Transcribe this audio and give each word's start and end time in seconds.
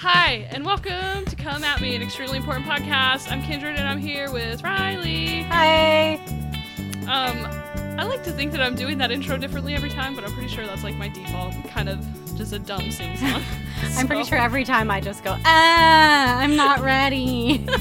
Hi, 0.00 0.46
and 0.50 0.64
welcome 0.64 1.24
to 1.26 1.36
Come 1.36 1.62
At 1.62 1.80
Me, 1.80 1.94
an 1.94 2.00
extremely 2.02 2.38
important 2.38 2.66
podcast. 2.66 3.30
I'm 3.30 3.42
Kindred, 3.42 3.76
and 3.76 3.86
I'm 3.86 3.98
here 3.98 4.30
with 4.32 4.62
Riley. 4.62 5.42
Hi. 5.42 6.14
Um, 7.02 7.44
I 7.98 8.04
like 8.04 8.22
to 8.24 8.32
think 8.32 8.52
that 8.52 8.60
I'm 8.62 8.74
doing 8.74 8.96
that 8.98 9.10
intro 9.10 9.36
differently 9.36 9.74
every 9.74 9.90
time, 9.90 10.14
but 10.14 10.24
I'm 10.24 10.32
pretty 10.32 10.48
sure 10.48 10.66
that's 10.66 10.84
like 10.84 10.96
my 10.96 11.08
default, 11.08 11.52
kind 11.68 11.88
of 11.90 11.98
just 12.36 12.52
a 12.54 12.58
dumb 12.58 12.90
sing 12.90 13.16
song. 13.18 13.42
I'm 13.96 14.06
pretty 14.06 14.24
sure 14.24 14.38
every 14.38 14.64
time 14.64 14.90
I 14.90 15.00
just 15.00 15.22
go, 15.22 15.36
ah, 15.44 16.38
I'm 16.38 16.56
not 16.56 16.80
ready. 16.84 17.66
so 17.66 17.76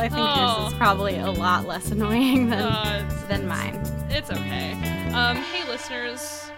I 0.00 0.08
think 0.08 0.12
Oh. 0.14 0.60
yours 0.62 0.72
is 0.72 0.78
probably 0.78 1.16
a 1.18 1.30
lot 1.30 1.66
less 1.66 1.90
annoying 1.90 2.50
than, 2.50 2.60
Uh, 2.62 3.24
than 3.28 3.48
mine. 3.48 3.74
it's 4.10 4.30
okay. 4.30 4.72
Um, 5.12 5.36
hey 5.38 5.68
listeners, 5.68 6.48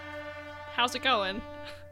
how's 0.75 0.95
it 0.95 1.03
going? 1.03 1.41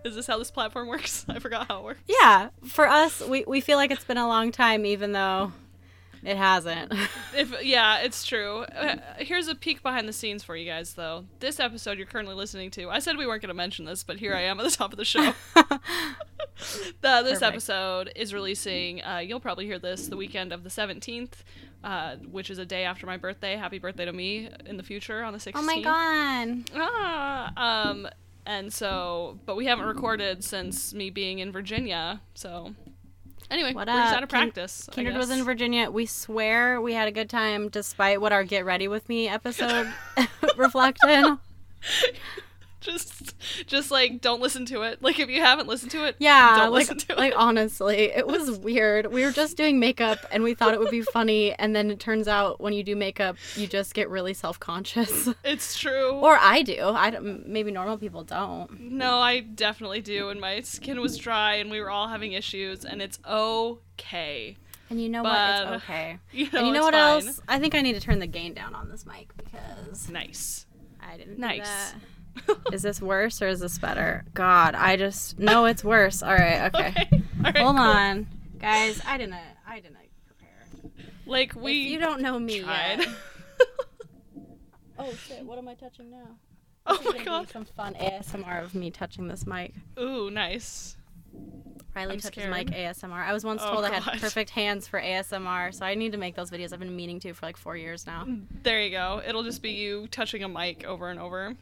Is 0.04 0.14
this 0.14 0.26
how 0.26 0.38
this 0.38 0.50
platform 0.50 0.88
works? 0.88 1.26
I 1.28 1.38
forgot 1.38 1.68
how 1.68 1.80
it 1.80 1.84
works. 1.84 2.00
Yeah, 2.06 2.50
for 2.64 2.86
us, 2.86 3.20
we, 3.20 3.44
we 3.46 3.60
feel 3.60 3.76
like 3.76 3.90
it's 3.90 4.04
been 4.04 4.16
a 4.16 4.28
long 4.28 4.52
time, 4.52 4.86
even 4.86 5.12
though 5.12 5.52
it 6.22 6.36
hasn't. 6.36 6.92
If 7.36 7.62
yeah, 7.62 7.98
it's 7.98 8.24
true. 8.24 8.60
Uh, 8.62 8.96
here's 9.18 9.46
a 9.48 9.54
peek 9.54 9.82
behind 9.82 10.08
the 10.08 10.12
scenes 10.12 10.42
for 10.42 10.56
you 10.56 10.66
guys, 10.68 10.94
though. 10.94 11.26
This 11.38 11.60
episode 11.60 11.98
you're 11.98 12.06
currently 12.06 12.34
listening 12.34 12.70
to, 12.72 12.88
I 12.90 12.98
said 12.98 13.16
we 13.16 13.26
weren't 13.26 13.42
going 13.42 13.48
to 13.48 13.54
mention 13.54 13.84
this, 13.84 14.02
but 14.02 14.16
here 14.16 14.34
I 14.34 14.42
am 14.42 14.58
at 14.58 14.64
the 14.64 14.70
top 14.74 14.92
of 14.92 14.96
the 14.96 15.04
show. 15.04 15.34
the, 15.54 15.78
this 17.22 17.38
Perfect. 17.38 17.42
episode 17.42 18.12
is 18.16 18.34
releasing. 18.34 19.04
Uh, 19.04 19.18
you'll 19.18 19.38
probably 19.40 19.66
hear 19.66 19.78
this 19.78 20.08
the 20.08 20.16
weekend 20.16 20.52
of 20.52 20.64
the 20.64 20.70
17th, 20.70 21.32
uh, 21.84 22.16
which 22.30 22.50
is 22.50 22.58
a 22.58 22.66
day 22.66 22.84
after 22.84 23.06
my 23.06 23.16
birthday. 23.18 23.54
Happy 23.54 23.78
birthday 23.78 24.06
to 24.06 24.12
me 24.12 24.48
in 24.66 24.78
the 24.78 24.82
future 24.82 25.22
on 25.22 25.32
the 25.32 25.38
16th. 25.38 25.52
oh 25.54 25.62
my 25.62 25.80
god. 25.80 26.70
Ah, 26.74 27.88
um, 27.90 28.08
and 28.48 28.72
so, 28.72 29.38
but 29.44 29.56
we 29.56 29.66
haven't 29.66 29.84
recorded 29.84 30.42
since 30.42 30.94
me 30.94 31.10
being 31.10 31.38
in 31.38 31.52
Virginia. 31.52 32.22
So, 32.34 32.74
anyway, 33.50 33.74
What 33.74 33.88
we're 33.88 33.92
just 33.92 34.14
out 34.14 34.22
of 34.22 34.30
practice. 34.30 34.88
I 34.90 34.94
Kindred 34.94 35.18
was 35.18 35.30
in 35.30 35.44
Virginia. 35.44 35.90
We 35.90 36.06
swear 36.06 36.80
we 36.80 36.94
had 36.94 37.08
a 37.08 37.12
good 37.12 37.28
time 37.28 37.68
despite 37.68 38.22
what 38.22 38.32
our 38.32 38.44
Get 38.44 38.64
Ready 38.64 38.88
With 38.88 39.06
Me 39.08 39.28
episode 39.28 39.92
reflected. 40.56 41.36
just 42.88 43.34
just 43.66 43.90
like 43.90 44.20
don't 44.20 44.40
listen 44.40 44.64
to 44.66 44.82
it 44.82 45.02
like 45.02 45.18
if 45.18 45.28
you 45.28 45.40
haven't 45.40 45.66
listened 45.66 45.90
to 45.90 46.04
it 46.04 46.14
Yeah, 46.18 46.56
don't 46.56 46.70
like, 46.72 46.88
listen 46.88 46.98
to 46.98 47.14
like 47.16 47.32
it 47.32 47.36
honestly, 47.38 47.96
it 48.14 48.26
was 48.26 48.52
weird. 48.58 49.12
We 49.12 49.24
were 49.24 49.32
just 49.32 49.56
doing 49.56 49.80
makeup 49.80 50.18
and 50.30 50.42
we 50.44 50.54
thought 50.54 50.74
it 50.74 50.80
would 50.80 50.90
be 50.90 51.02
funny, 51.02 51.52
and 51.54 51.74
then 51.74 51.90
it 51.90 51.98
turns 52.00 52.28
out 52.28 52.60
when 52.60 52.72
you 52.72 52.82
do 52.84 52.94
makeup, 52.96 53.36
you 53.56 53.66
just 53.66 53.94
get 53.94 54.08
really 54.08 54.32
self 54.34 54.60
conscious. 54.60 55.28
it's 55.44 55.78
true 55.78 56.12
or 56.12 56.36
I 56.40 56.62
do. 56.62 56.78
I 56.82 57.10
don't, 57.10 57.48
maybe 57.48 57.70
normal 57.70 57.98
people 57.98 58.22
don't. 58.24 58.80
no 58.80 59.18
i 59.18 59.40
definitely 59.40 60.00
do 60.00 60.28
and 60.28 60.40
my 60.40 60.60
skin 60.60 61.00
was 61.00 61.16
dry 61.18 61.54
and 61.54 61.70
we 61.70 61.80
were 61.80 61.90
all 61.90 62.08
having 62.08 62.32
issues 62.32 62.84
and 62.84 63.02
it's 63.02 63.18
okay 63.26 64.56
And 64.90 65.00
you 65.02 65.08
know 65.08 65.22
what? 65.22 65.38
It's 65.74 65.84
okay. 65.84 66.18
you 66.32 66.48
know, 66.50 66.58
and 66.60 66.66
you 66.68 66.72
know 66.72 66.82
what 66.82 66.94
fine. 66.94 67.26
else? 67.26 67.40
I 67.48 67.58
think 67.58 67.74
I 67.74 67.80
need 67.82 67.92
to 67.94 68.00
turn 68.00 68.20
the 68.20 68.26
gain 68.26 68.54
down 68.54 68.74
on 68.74 68.88
this 68.88 69.04
mic 69.04 69.36
because 69.36 70.08
nice 70.08 70.64
I 71.00 71.16
didn't. 71.18 71.34
do 71.36 71.40
nice. 71.40 71.92
Is 72.72 72.82
this 72.82 73.00
worse 73.00 73.40
or 73.42 73.48
is 73.48 73.60
this 73.60 73.78
better? 73.78 74.24
God, 74.34 74.74
I 74.74 74.96
just 74.96 75.38
no, 75.38 75.64
it's 75.66 75.82
worse. 75.84 76.22
All 76.22 76.32
right, 76.34 76.62
okay. 76.74 76.88
okay 76.88 77.22
All 77.38 77.42
right, 77.44 77.56
Hold 77.58 77.76
cool. 77.76 77.84
on, 77.84 78.26
guys. 78.58 79.00
I 79.06 79.16
didn't. 79.18 79.36
I 79.66 79.80
didn't 79.80 79.96
prepare. 80.26 80.66
like 81.26 81.54
we 81.54 81.84
if 81.86 81.90
you 81.92 81.98
don't 81.98 82.20
know 82.20 82.38
me 82.38 82.60
tried 82.62 82.98
yet. 83.00 83.08
Oh 84.98 85.12
shit! 85.14 85.44
What 85.44 85.58
am 85.58 85.68
I 85.68 85.74
touching 85.74 86.10
now? 86.10 86.36
oh 86.86 86.96
This 86.96 87.06
is 87.06 87.14
my 87.18 87.24
god 87.24 87.48
some 87.50 87.64
fun 87.64 87.94
ASMR 87.94 88.64
of 88.64 88.74
me 88.74 88.90
touching 88.90 89.28
this 89.28 89.46
mic. 89.46 89.72
ooh 90.00 90.28
nice 90.30 90.96
Riley 91.94 92.14
I'm 92.14 92.20
touches 92.20 92.42
scared. 92.44 92.50
mic 92.50 92.68
ASMR. 92.70 93.12
I 93.12 93.32
was 93.32 93.44
once 93.44 93.62
Oh, 93.64 93.72
told 93.74 93.84
I 93.84 93.92
had 93.98 94.20
perfect 94.20 94.50
hands 94.50 94.88
for 94.88 95.00
ASMR, 95.00 95.72
so 95.74 95.84
I 95.86 95.94
need 95.94 96.12
to 96.12 96.18
make 96.18 96.34
those 96.34 96.50
videos. 96.50 96.72
I've 96.72 96.78
been 96.80 96.94
meaning 96.96 97.20
to 97.20 97.32
for 97.32 97.46
like 97.46 97.56
four 97.56 97.76
years 97.76 98.06
now. 98.06 98.26
there 98.62 98.82
you 98.82 98.90
go 98.90 99.22
it'll 99.26 99.42
just 99.44 99.62
be 99.62 99.70
you 99.70 100.06
touching 100.08 100.42
a 100.42 100.48
mic 100.48 100.84
over 100.84 101.10
and 101.10 101.20
over 101.20 101.54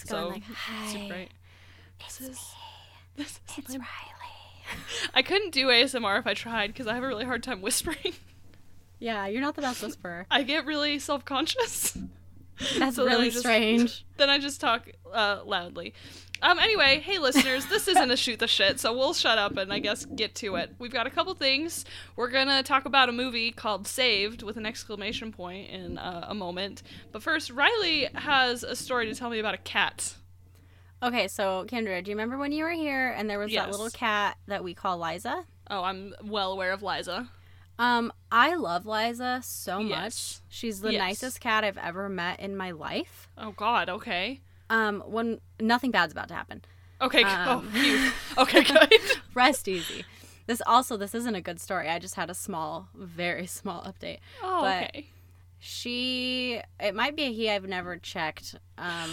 Just 0.00 0.08
so 0.08 0.20
going 0.20 0.32
like, 0.34 0.42
"Hi, 0.44 0.92
super 0.92 1.08
great 1.08 1.28
this 2.04 2.20
is 2.20 2.38
this 3.16 3.26
is 3.28 3.40
it's 3.58 3.68
my- 3.70 3.76
Riley." 3.76 4.74
I 5.14 5.22
couldn't 5.22 5.50
do 5.52 5.68
ASMR 5.68 6.18
if 6.18 6.26
I 6.26 6.34
tried 6.34 6.68
because 6.68 6.86
I 6.86 6.94
have 6.94 7.02
a 7.04 7.06
really 7.06 7.24
hard 7.24 7.42
time 7.42 7.62
whispering. 7.62 7.96
Yeah, 8.98 9.26
you're 9.26 9.40
not 9.40 9.56
the 9.56 9.62
best 9.62 9.82
whisperer. 9.82 10.26
I 10.30 10.44
get 10.44 10.64
really 10.64 11.00
self 11.00 11.24
conscious. 11.24 11.98
That's 12.78 12.94
So 12.96 13.04
then 13.04 13.14
really 13.16 13.30
just- 13.30 13.40
strange. 13.40 14.04
then 14.16 14.30
I 14.30 14.38
just 14.38 14.60
talk 14.60 14.88
uh, 15.12 15.40
loudly. 15.44 15.92
Um, 16.42 16.58
anyway, 16.58 16.98
hey 16.98 17.18
listeners, 17.18 17.66
this 17.66 17.86
isn't 17.86 18.10
a 18.10 18.16
shoot 18.16 18.40
the 18.40 18.48
shit, 18.48 18.80
so 18.80 18.92
we'll 18.92 19.14
shut 19.14 19.38
up 19.38 19.56
and 19.56 19.72
I 19.72 19.78
guess 19.78 20.04
get 20.04 20.34
to 20.36 20.56
it. 20.56 20.74
We've 20.80 20.92
got 20.92 21.06
a 21.06 21.10
couple 21.10 21.32
things. 21.34 21.84
We're 22.16 22.30
gonna 22.30 22.64
talk 22.64 22.84
about 22.84 23.08
a 23.08 23.12
movie 23.12 23.52
called 23.52 23.86
Saved 23.86 24.42
with 24.42 24.56
an 24.56 24.66
exclamation 24.66 25.30
point 25.32 25.70
in 25.70 25.98
uh, 25.98 26.26
a 26.28 26.34
moment. 26.34 26.82
But 27.12 27.22
first, 27.22 27.50
Riley 27.50 28.08
has 28.14 28.64
a 28.64 28.74
story 28.74 29.06
to 29.06 29.14
tell 29.14 29.30
me 29.30 29.38
about 29.38 29.54
a 29.54 29.58
cat. 29.58 30.14
Okay, 31.00 31.28
so 31.28 31.64
Kindred, 31.68 32.04
do 32.06 32.10
you 32.10 32.16
remember 32.16 32.38
when 32.38 32.50
you 32.50 32.64
were 32.64 32.70
here 32.70 33.10
and 33.16 33.30
there 33.30 33.38
was 33.38 33.52
that 33.52 33.70
little 33.70 33.90
cat 33.90 34.36
that 34.48 34.64
we 34.64 34.74
call 34.74 34.98
Liza? 34.98 35.44
Oh, 35.70 35.82
I'm 35.84 36.12
well 36.24 36.52
aware 36.52 36.72
of 36.72 36.82
Liza. 36.82 37.28
Um, 37.78 38.12
I 38.30 38.54
love 38.56 38.84
Liza 38.84 39.40
so 39.44 39.80
much. 39.82 39.90
Yes. 39.90 40.42
She's 40.48 40.80
the 40.80 40.92
Yes. 40.92 40.98
nicest 41.00 41.40
cat 41.40 41.64
I've 41.64 41.78
ever 41.78 42.08
met 42.08 42.40
in 42.40 42.56
my 42.56 42.72
life. 42.72 43.28
Oh 43.38 43.52
God. 43.52 43.88
Okay. 43.88 44.40
Um, 44.72 45.02
when 45.06 45.40
nothing 45.60 45.90
bad's 45.92 46.12
about 46.12 46.28
to 46.28 46.34
happen. 46.34 46.62
Okay. 47.00 47.22
Um. 47.22 47.70
oh. 47.74 48.14
Okay. 48.42 48.62
Good. 48.64 48.92
Rest 49.34 49.68
easy. 49.68 50.04
This 50.46 50.60
also 50.66 50.96
this 50.96 51.14
isn't 51.14 51.34
a 51.34 51.40
good 51.40 51.60
story. 51.60 51.88
I 51.88 51.98
just 51.98 52.14
had 52.14 52.30
a 52.30 52.34
small, 52.34 52.88
very 52.94 53.46
small 53.58 53.82
update. 53.82 54.18
Oh, 54.42 54.62
But- 54.62 54.84
okay. 54.88 55.06
She 55.64 56.60
it 56.80 56.94
might 56.94 57.14
be 57.16 57.22
a 57.24 57.32
he 57.32 57.48
I've 57.50 57.66
never 57.68 57.96
checked. 57.96 58.56
Um 58.78 59.10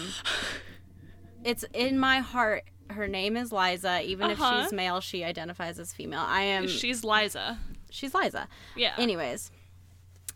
it's 1.44 1.64
in 1.74 2.00
my 2.00 2.20
heart 2.20 2.64
her 2.90 3.08
name 3.08 3.38
is 3.38 3.52
Liza. 3.52 4.02
Even 4.04 4.32
Uh-huh. 4.32 4.56
if 4.58 4.64
she's 4.64 4.74
male, 4.74 5.00
she 5.00 5.24
identifies 5.24 5.78
as 5.78 5.94
female. 5.94 6.24
I 6.26 6.42
am 6.42 6.68
She's 6.68 7.04
Liza. 7.04 7.60
she's 7.92 8.16
Liza. 8.16 8.48
Yeah. 8.76 8.94
Anyways, 8.98 9.52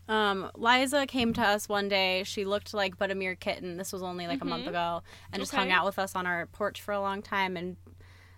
um, 0.09 0.52
Liza 0.56 1.06
came 1.08 1.34
to 1.34 1.41
us 1.41 1.69
one 1.69 1.88
day. 1.88 2.24
She 2.24 2.46
looked 2.46 2.74
like 2.74 2.97
but 2.97 3.12
a 3.12 3.16
mere 3.16 3.36
kitten. 3.36 3.78
This 3.78 3.94
was 3.94 4.03
only 4.03 4.28
like 4.28 4.41
a 4.41 4.46
month 4.46 4.66
Mhm. 4.66 4.69
ago, 4.69 5.03
and 5.31 5.41
just 5.41 5.53
Okay. 5.53 5.62
hung 5.62 5.72
out 5.72 5.86
with 5.86 5.97
us 6.00 6.16
on 6.16 6.25
our 6.25 6.46
porch 6.47 6.81
for 6.81 6.91
a 6.94 7.00
long 7.00 7.22
time. 7.22 7.56
And 7.58 7.78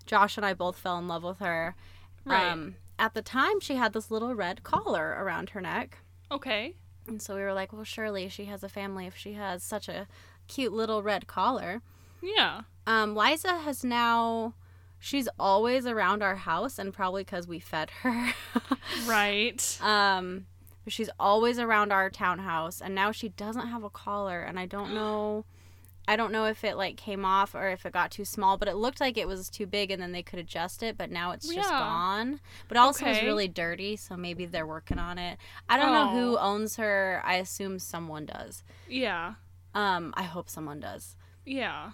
Josh 0.05 0.37
and 0.37 0.45
I 0.45 0.53
both 0.53 0.77
fell 0.77 0.97
in 0.99 1.07
love 1.07 1.23
with 1.23 1.39
her. 1.39 1.75
Right. 2.23 2.47
Um, 2.51 2.75
at 2.99 3.13
the 3.13 3.21
time, 3.21 3.59
she 3.59 3.75
had 3.75 3.93
this 3.93 4.09
little 4.11 4.33
red 4.35 4.63
collar 4.63 5.15
around 5.19 5.49
her 5.51 5.61
neck, 5.61 5.97
okay. 6.31 6.75
and 7.07 7.21
so 7.21 7.35
we 7.35 7.41
were 7.41 7.53
like, 7.53 7.73
"Well, 7.73 7.83
surely 7.83 8.29
she 8.29 8.45
has 8.45 8.63
a 8.63 8.69
family 8.69 9.05
if 9.05 9.15
she 9.17 9.33
has 9.33 9.63
such 9.63 9.89
a 9.89 10.07
cute 10.47 10.71
little 10.73 11.03
red 11.03 11.27
collar." 11.27 11.81
Yeah. 12.21 12.61
Um, 12.87 13.15
Liza 13.15 13.59
has 13.59 13.83
now. 13.83 14.53
She's 14.97 15.27
always 15.37 15.85
around 15.85 16.23
our 16.23 16.35
house, 16.37 16.79
and 16.79 16.93
probably 16.93 17.23
because 17.23 17.47
we 17.47 17.59
fed 17.59 17.89
her. 18.01 18.33
Right. 19.05 19.77
Um, 19.81 20.45
but 20.85 20.93
she's 20.93 21.09
always 21.19 21.59
around 21.59 21.91
our 21.91 22.09
townhouse, 22.09 22.79
and 22.81 22.95
now 22.95 23.11
she 23.11 23.27
doesn't 23.29 23.67
have 23.67 23.83
a 23.83 23.89
collar, 23.89 24.41
and 24.41 24.57
I 24.57 24.65
don't 24.65 24.93
know. 24.93 25.43
I 26.07 26.15
don't 26.17 26.31
know 26.31 26.45
if 26.45 26.63
it 26.63 26.77
like 26.77 26.97
came 26.97 27.25
off 27.25 27.55
or 27.55 27.67
if 27.69 27.83
it 27.83 27.91
got 27.91 28.11
too 28.11 28.25
small, 28.25 28.57
but 28.57 28.67
it 28.67 28.75
looked 28.75 29.01
like 29.01 29.17
it 29.17 29.27
was 29.27 29.49
too 29.49 29.65
big, 29.65 29.89
and 29.89 29.99
then 29.99 30.11
they 30.11 30.21
could 30.21 30.37
adjust 30.37 30.83
it. 30.83 30.99
But 30.99 31.09
now 31.09 31.31
it's 31.31 31.47
just 31.47 31.57
Yeah. 31.71 31.79
gone. 31.79 32.39
But 32.67 32.77
also 32.77 33.07
it's 33.07 33.23
really 33.23 33.47
dirty, 33.47 33.95
so 33.95 34.15
maybe 34.15 34.45
they're 34.45 34.67
working 34.67 34.99
on 34.99 35.17
it. 35.17 35.39
I 35.67 35.77
don't 35.77 35.91
know 35.91 36.09
who 36.09 36.37
Oh. 36.37 36.41
owns 36.41 36.75
her. 36.75 37.23
I 37.25 37.37
assume 37.37 37.79
someone 37.79 38.27
does. 38.27 38.63
Yeah. 38.87 39.33
Um, 39.73 40.13
I 40.15 40.23
hope 40.23 40.47
someone 40.47 40.79
does. 40.79 41.15
Yeah. 41.43 41.93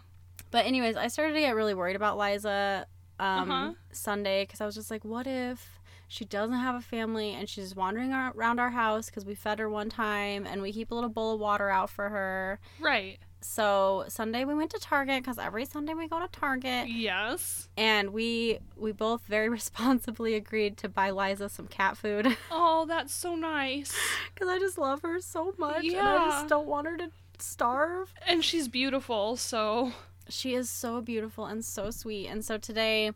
But 0.52 0.66
anyways, 0.66 0.98
I 0.98 1.08
started 1.08 1.34
to 1.36 1.40
get 1.40 1.56
really 1.56 1.74
worried 1.74 1.96
about 1.96 2.18
Liza 2.18 2.88
um, 3.18 3.50
Uh-huh. 3.50 3.74
Sunday 3.94 4.44
because 4.44 4.60
I 4.60 4.66
was 4.66 4.76
just 4.76 4.92
like, 4.92 5.06
what 5.06 5.26
if 5.26 5.80
she 6.12 6.26
doesn't 6.26 6.58
have 6.58 6.76
a 6.76 6.82
family 6.82 7.30
and 7.32 7.48
she's 7.48 7.74
wandering 7.74 8.12
around 8.12 8.60
our 8.60 8.72
house 8.72 9.06
because 9.06 9.24
we 9.24 9.34
fed 9.34 9.60
her 9.60 9.70
one 9.70 9.90
time 9.90 10.46
and 10.46 10.62
we 10.62 10.74
keep 10.74 10.92
a 10.92 10.94
little 10.96 11.10
bowl 11.10 11.34
of 11.34 11.40
water 11.40 11.70
out 11.70 11.90
for 11.90 12.10
her. 12.10 12.60
Right. 12.82 13.18
So 13.40 14.04
Sunday 14.10 14.44
we 14.44 14.54
went 14.54 14.72
to 14.72 14.80
Target 14.80 15.24
because 15.24 15.40
every 15.40 15.64
Sunday 15.64 15.94
we 15.94 16.10
go 16.10 16.20
to 16.20 16.28
Target 16.28 16.90
Yes. 16.90 17.70
and 17.78 18.12
we 18.12 18.60
we 18.76 18.92
both 18.92 19.22
very 19.24 19.48
responsibly 19.60 20.36
agreed 20.36 20.76
to 20.80 20.90
buy 20.90 21.12
Liza 21.12 21.48
some 21.48 21.68
cat 21.68 21.96
food 21.96 22.28
Oh, 22.52 22.86
that's 22.86 23.14
so 23.14 23.36
nice. 23.36 23.96
because 24.34 24.50
I 24.50 24.60
just 24.60 24.78
love 24.78 25.02
her 25.04 25.22
so 25.22 25.54
much 25.58 25.86
and 25.86 25.98
I 25.98 26.30
just 26.30 26.50
don't 26.50 26.68
want 26.68 26.88
her 26.88 26.98
to 26.98 27.10
starve. 27.40 28.14
And 28.28 28.44
she's 28.44 28.68
beautiful, 28.68 29.38
so 29.38 29.94
She 30.28 30.54
is 30.56 30.70
so 30.70 31.02
beautiful 31.02 31.46
and 31.46 31.64
so 31.64 31.90
sweet. 31.90 32.28
And 32.28 32.44
so 32.46 32.58
today, 32.58 33.12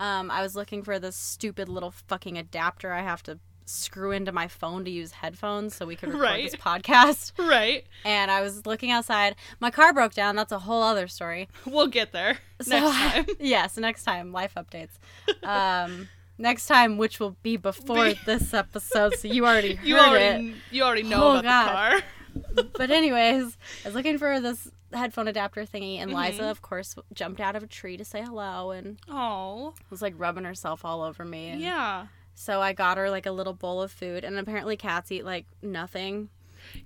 um, 0.00 0.30
I 0.30 0.42
was 0.42 0.54
looking 0.56 0.82
for 0.82 0.98
this 0.98 1.16
stupid 1.16 1.68
little 1.68 1.90
fucking 1.90 2.36
adapter 2.38 2.92
I 2.92 3.02
have 3.02 3.22
to 3.24 3.38
screw 3.66 4.10
into 4.10 4.30
my 4.30 4.46
phone 4.46 4.84
to 4.84 4.90
use 4.90 5.12
headphones 5.12 5.74
so 5.74 5.86
we 5.86 5.96
could 5.96 6.10
record 6.10 6.22
Right. 6.22 6.50
this 6.50 6.60
podcast. 6.60 7.32
Right. 7.38 7.86
And 8.04 8.30
I 8.30 8.42
was 8.42 8.66
looking 8.66 8.90
outside. 8.90 9.36
My 9.58 9.70
car 9.70 9.94
broke 9.94 10.12
down. 10.12 10.36
That's 10.36 10.52
a 10.52 10.58
whole 10.58 10.82
other 10.82 11.08
story. 11.08 11.48
We'll 11.64 11.86
get 11.86 12.12
there 12.12 12.38
So- 12.60 12.70
next 12.80 12.96
time. 12.96 13.26
yes, 13.40 13.76
next 13.78 14.04
time. 14.04 14.32
Life 14.32 14.54
updates. 14.56 14.90
Um, 15.42 16.08
next 16.36 16.66
time, 16.66 16.98
which 16.98 17.20
will 17.20 17.36
be 17.42 17.56
before 17.56 18.12
this 18.26 18.52
episode, 18.52 19.14
so 19.16 19.28
you 19.28 19.46
already 19.46 19.76
heard 19.76 19.86
You 19.86 19.96
it. 19.96 20.00
already 20.02 20.54
you 20.70 20.82
already 20.82 21.02
know 21.04 21.28
Oh, 21.28 21.38
about 21.38 21.44
God. 21.44 22.02
the 22.34 22.62
car. 22.64 22.68
But 22.76 22.90
anyways, 22.90 23.56
I 23.84 23.88
was 23.88 23.94
looking 23.94 24.18
for 24.18 24.40
this 24.40 24.68
headphone 24.94 25.28
adapter 25.28 25.64
thingy, 25.64 25.98
and 25.98 26.12
Liza, 26.12 26.42
Mhm. 26.42 26.50
of 26.50 26.62
course, 26.62 26.94
jumped 27.12 27.40
out 27.40 27.56
of 27.56 27.62
a 27.62 27.66
tree 27.66 27.96
to 27.96 28.04
say 28.04 28.22
hello 28.22 28.70
and 28.70 28.98
Oh. 29.08 29.74
was 29.90 30.00
like 30.02 30.14
rubbing 30.16 30.44
herself 30.44 30.84
all 30.84 31.02
over 31.02 31.24
me. 31.24 31.48
And 31.48 31.60
Yeah. 31.60 32.06
So 32.34 32.60
I 32.60 32.72
got 32.72 32.96
her 32.98 33.10
like 33.10 33.26
a 33.26 33.30
little 33.32 33.52
bowl 33.54 33.80
of 33.82 33.92
food, 33.92 34.24
and 34.24 34.36
apparently 34.38 34.76
cats 34.76 35.12
eat 35.12 35.24
like 35.24 35.46
nothing. 35.62 36.30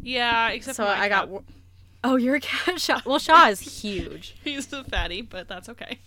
Yeah, 0.01 0.49
except 0.49 0.77
so 0.77 0.87
I 0.87 1.09
got. 1.09 1.31
cat. 1.31 1.43
Oh, 2.05 2.17
your 2.17 2.39
cat 2.41 2.81
Shaw. 2.81 3.01
Well, 3.05 3.19
Shaw 3.19 3.49
is 3.49 3.83
huge. 3.83 4.35
He's 4.45 4.73
a 4.73 4.85
fatty, 4.85 5.23
but 5.23 5.49
that's 5.49 5.69
okay. 5.69 5.99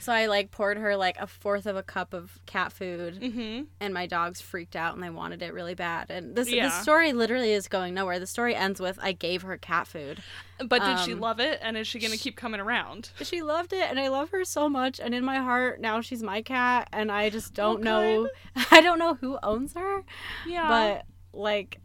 So 0.00 0.12
I 0.12 0.26
like 0.26 0.50
poured 0.50 0.78
her 0.78 0.96
like 0.96 1.18
a 1.18 1.26
fourth 1.26 1.66
of 1.66 1.76
a 1.76 1.82
cup 1.82 2.14
of 2.14 2.38
cat 2.46 2.72
food, 2.72 3.20
Mm-hmm. 3.20 3.64
and 3.80 3.92
my 3.92 4.06
dogs 4.06 4.40
freaked 4.40 4.76
out 4.76 4.94
and 4.94 5.02
they 5.02 5.10
wanted 5.10 5.42
it 5.42 5.52
really 5.52 5.74
bad. 5.74 6.10
And 6.10 6.34
this 6.36 6.48
Yeah. 6.50 6.68
the 6.68 6.70
story 6.82 7.12
literally 7.12 7.52
is 7.52 7.68
going 7.68 7.94
nowhere. 7.94 8.18
The 8.18 8.26
story 8.26 8.54
ends 8.54 8.80
with 8.80 8.98
I 9.02 9.12
gave 9.12 9.42
her 9.42 9.56
cat 9.58 9.86
food. 9.86 10.22
But 10.64 10.82
did 10.84 10.98
she 11.00 11.12
Um, 11.12 11.20
love 11.20 11.40
it? 11.40 11.58
And 11.62 11.76
is 11.76 11.86
she 11.86 11.98
gonna 11.98 12.16
keep 12.16 12.36
coming 12.36 12.60
around? 12.60 13.10
She 13.22 13.42
loved 13.42 13.72
it, 13.72 13.88
and 13.90 13.98
I 14.00 14.08
love 14.08 14.30
her 14.30 14.44
so 14.44 14.68
much. 14.68 14.98
And 15.00 15.14
in 15.14 15.24
my 15.24 15.36
heart, 15.38 15.80
now 15.80 16.00
she's 16.00 16.22
my 16.22 16.42
cat, 16.42 16.88
and 16.92 17.12
I 17.12 17.28
just 17.30 17.52
don't 17.54 17.80
Oh, 17.86 18.22
know. 18.24 18.28
I 18.70 18.80
don't 18.80 18.98
know 18.98 19.14
who 19.14 19.38
owns 19.42 19.74
her, 19.74 20.04
Yeah. 20.46 20.68
but 20.68 21.06
like, 21.38 21.78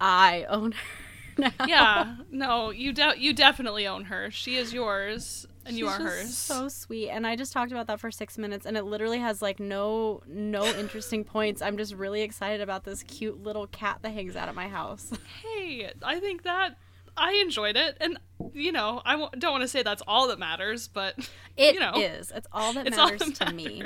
I 0.00 0.44
own 0.48 0.72
her 0.72 0.78
now. 1.58 1.66
yeah. 1.66 2.16
No, 2.30 2.70
you 2.70 2.92
de- 2.92 3.18
you 3.18 3.32
definitely 3.32 3.86
own 3.86 4.04
her. 4.04 4.30
She 4.30 4.56
is 4.56 4.72
yours, 4.72 5.46
and 5.68 5.76
you 5.78 5.86
She's 5.86 5.94
are 5.94 5.98
just 5.98 6.16
hers. 6.16 6.36
So 6.36 6.68
sweet, 6.68 7.10
and 7.10 7.26
I 7.26 7.36
just 7.36 7.52
talked 7.52 7.70
about 7.70 7.86
that 7.86 8.00
for 8.00 8.10
six 8.10 8.36
minutes, 8.38 8.66
and 8.66 8.76
it 8.76 8.84
literally 8.84 9.18
has 9.18 9.40
like 9.42 9.60
no 9.60 10.22
no 10.26 10.64
interesting 10.66 11.22
points. 11.24 11.62
I'm 11.62 11.76
just 11.76 11.94
really 11.94 12.22
excited 12.22 12.60
about 12.60 12.84
this 12.84 13.02
cute 13.04 13.42
little 13.42 13.66
cat 13.68 13.98
that 14.02 14.10
hangs 14.10 14.34
out 14.34 14.48
at 14.48 14.54
my 14.54 14.68
house. 14.68 15.12
Hey, 15.42 15.90
I 16.02 16.18
think 16.20 16.42
that 16.44 16.76
I 17.16 17.34
enjoyed 17.44 17.76
it, 17.76 17.96
and 18.00 18.18
you 18.52 18.72
know, 18.72 19.02
I 19.04 19.12
w- 19.12 19.30
don't 19.38 19.52
want 19.52 19.62
to 19.62 19.68
say 19.68 19.82
that's 19.82 20.02
all 20.06 20.28
that 20.28 20.38
matters, 20.38 20.88
but 20.88 21.14
It 21.56 21.62
is. 21.70 21.74
You 21.74 21.80
know, 21.80 21.92
It's 21.96 22.46
all 22.52 22.72
that 22.74 22.86
it's 22.88 22.96
all 22.98 23.10
matters 23.10 23.38
that 23.38 23.48
to 23.48 23.52
me. 23.52 23.82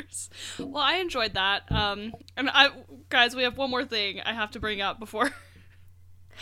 Well, 0.59 0.83
I 0.83 0.97
enjoyed 0.97 1.35
that. 1.35 1.71
Um, 1.73 2.13
and 2.37 2.49
I, 2.53 2.71
guys, 3.09 3.35
we 3.35 3.43
have 3.45 3.57
one 3.57 3.71
more 3.71 3.85
thing 3.85 4.21
I 4.21 4.33
have 4.35 4.51
to 4.53 4.61
bring 4.61 4.81
up 4.81 4.99
before 4.99 5.31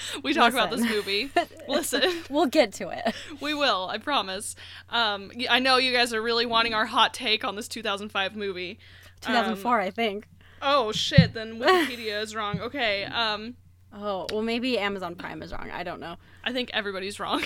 we 0.23 0.32
talk 0.35 0.52
about 0.52 0.70
this 0.70 0.81
Listen. 0.81 0.97
movie. 0.97 1.31
Listen, 1.69 2.02
We'll 2.31 2.47
get 2.47 2.73
to 2.75 2.88
it. 2.91 3.14
we 3.41 3.55
will. 3.55 3.88
I 3.88 3.99
promise. 3.99 4.56
Um, 4.88 5.31
I 5.49 5.58
know 5.58 5.76
you 5.76 5.93
guys 5.93 6.12
are 6.14 6.23
really 6.23 6.47
wanting 6.47 6.75
our 6.75 6.87
hot 6.87 7.14
take 7.14 7.44
on 7.44 7.56
this 7.56 7.69
2005 7.69 8.37
movie. 8.37 8.79
Um, 9.26 9.35
2004, 9.35 9.81
I 9.81 9.91
think. 9.91 10.26
oh 10.62 10.93
shit! 10.93 11.35
Then 11.35 11.58
Wikipedia 11.58 12.23
is 12.23 12.35
wrong. 12.35 12.61
Okay. 12.61 13.05
Um, 13.05 13.56
Oh, 13.93 14.26
well, 14.31 14.43
maybe 14.43 14.79
Amazon 14.79 15.17
Prime 15.17 15.43
is 15.43 15.50
wrong. 15.50 15.69
I 15.73 15.82
don't 15.82 15.99
know. 15.99 16.14
I 16.44 16.53
think 16.53 16.70
everybody's 16.73 17.19
wrong. 17.19 17.43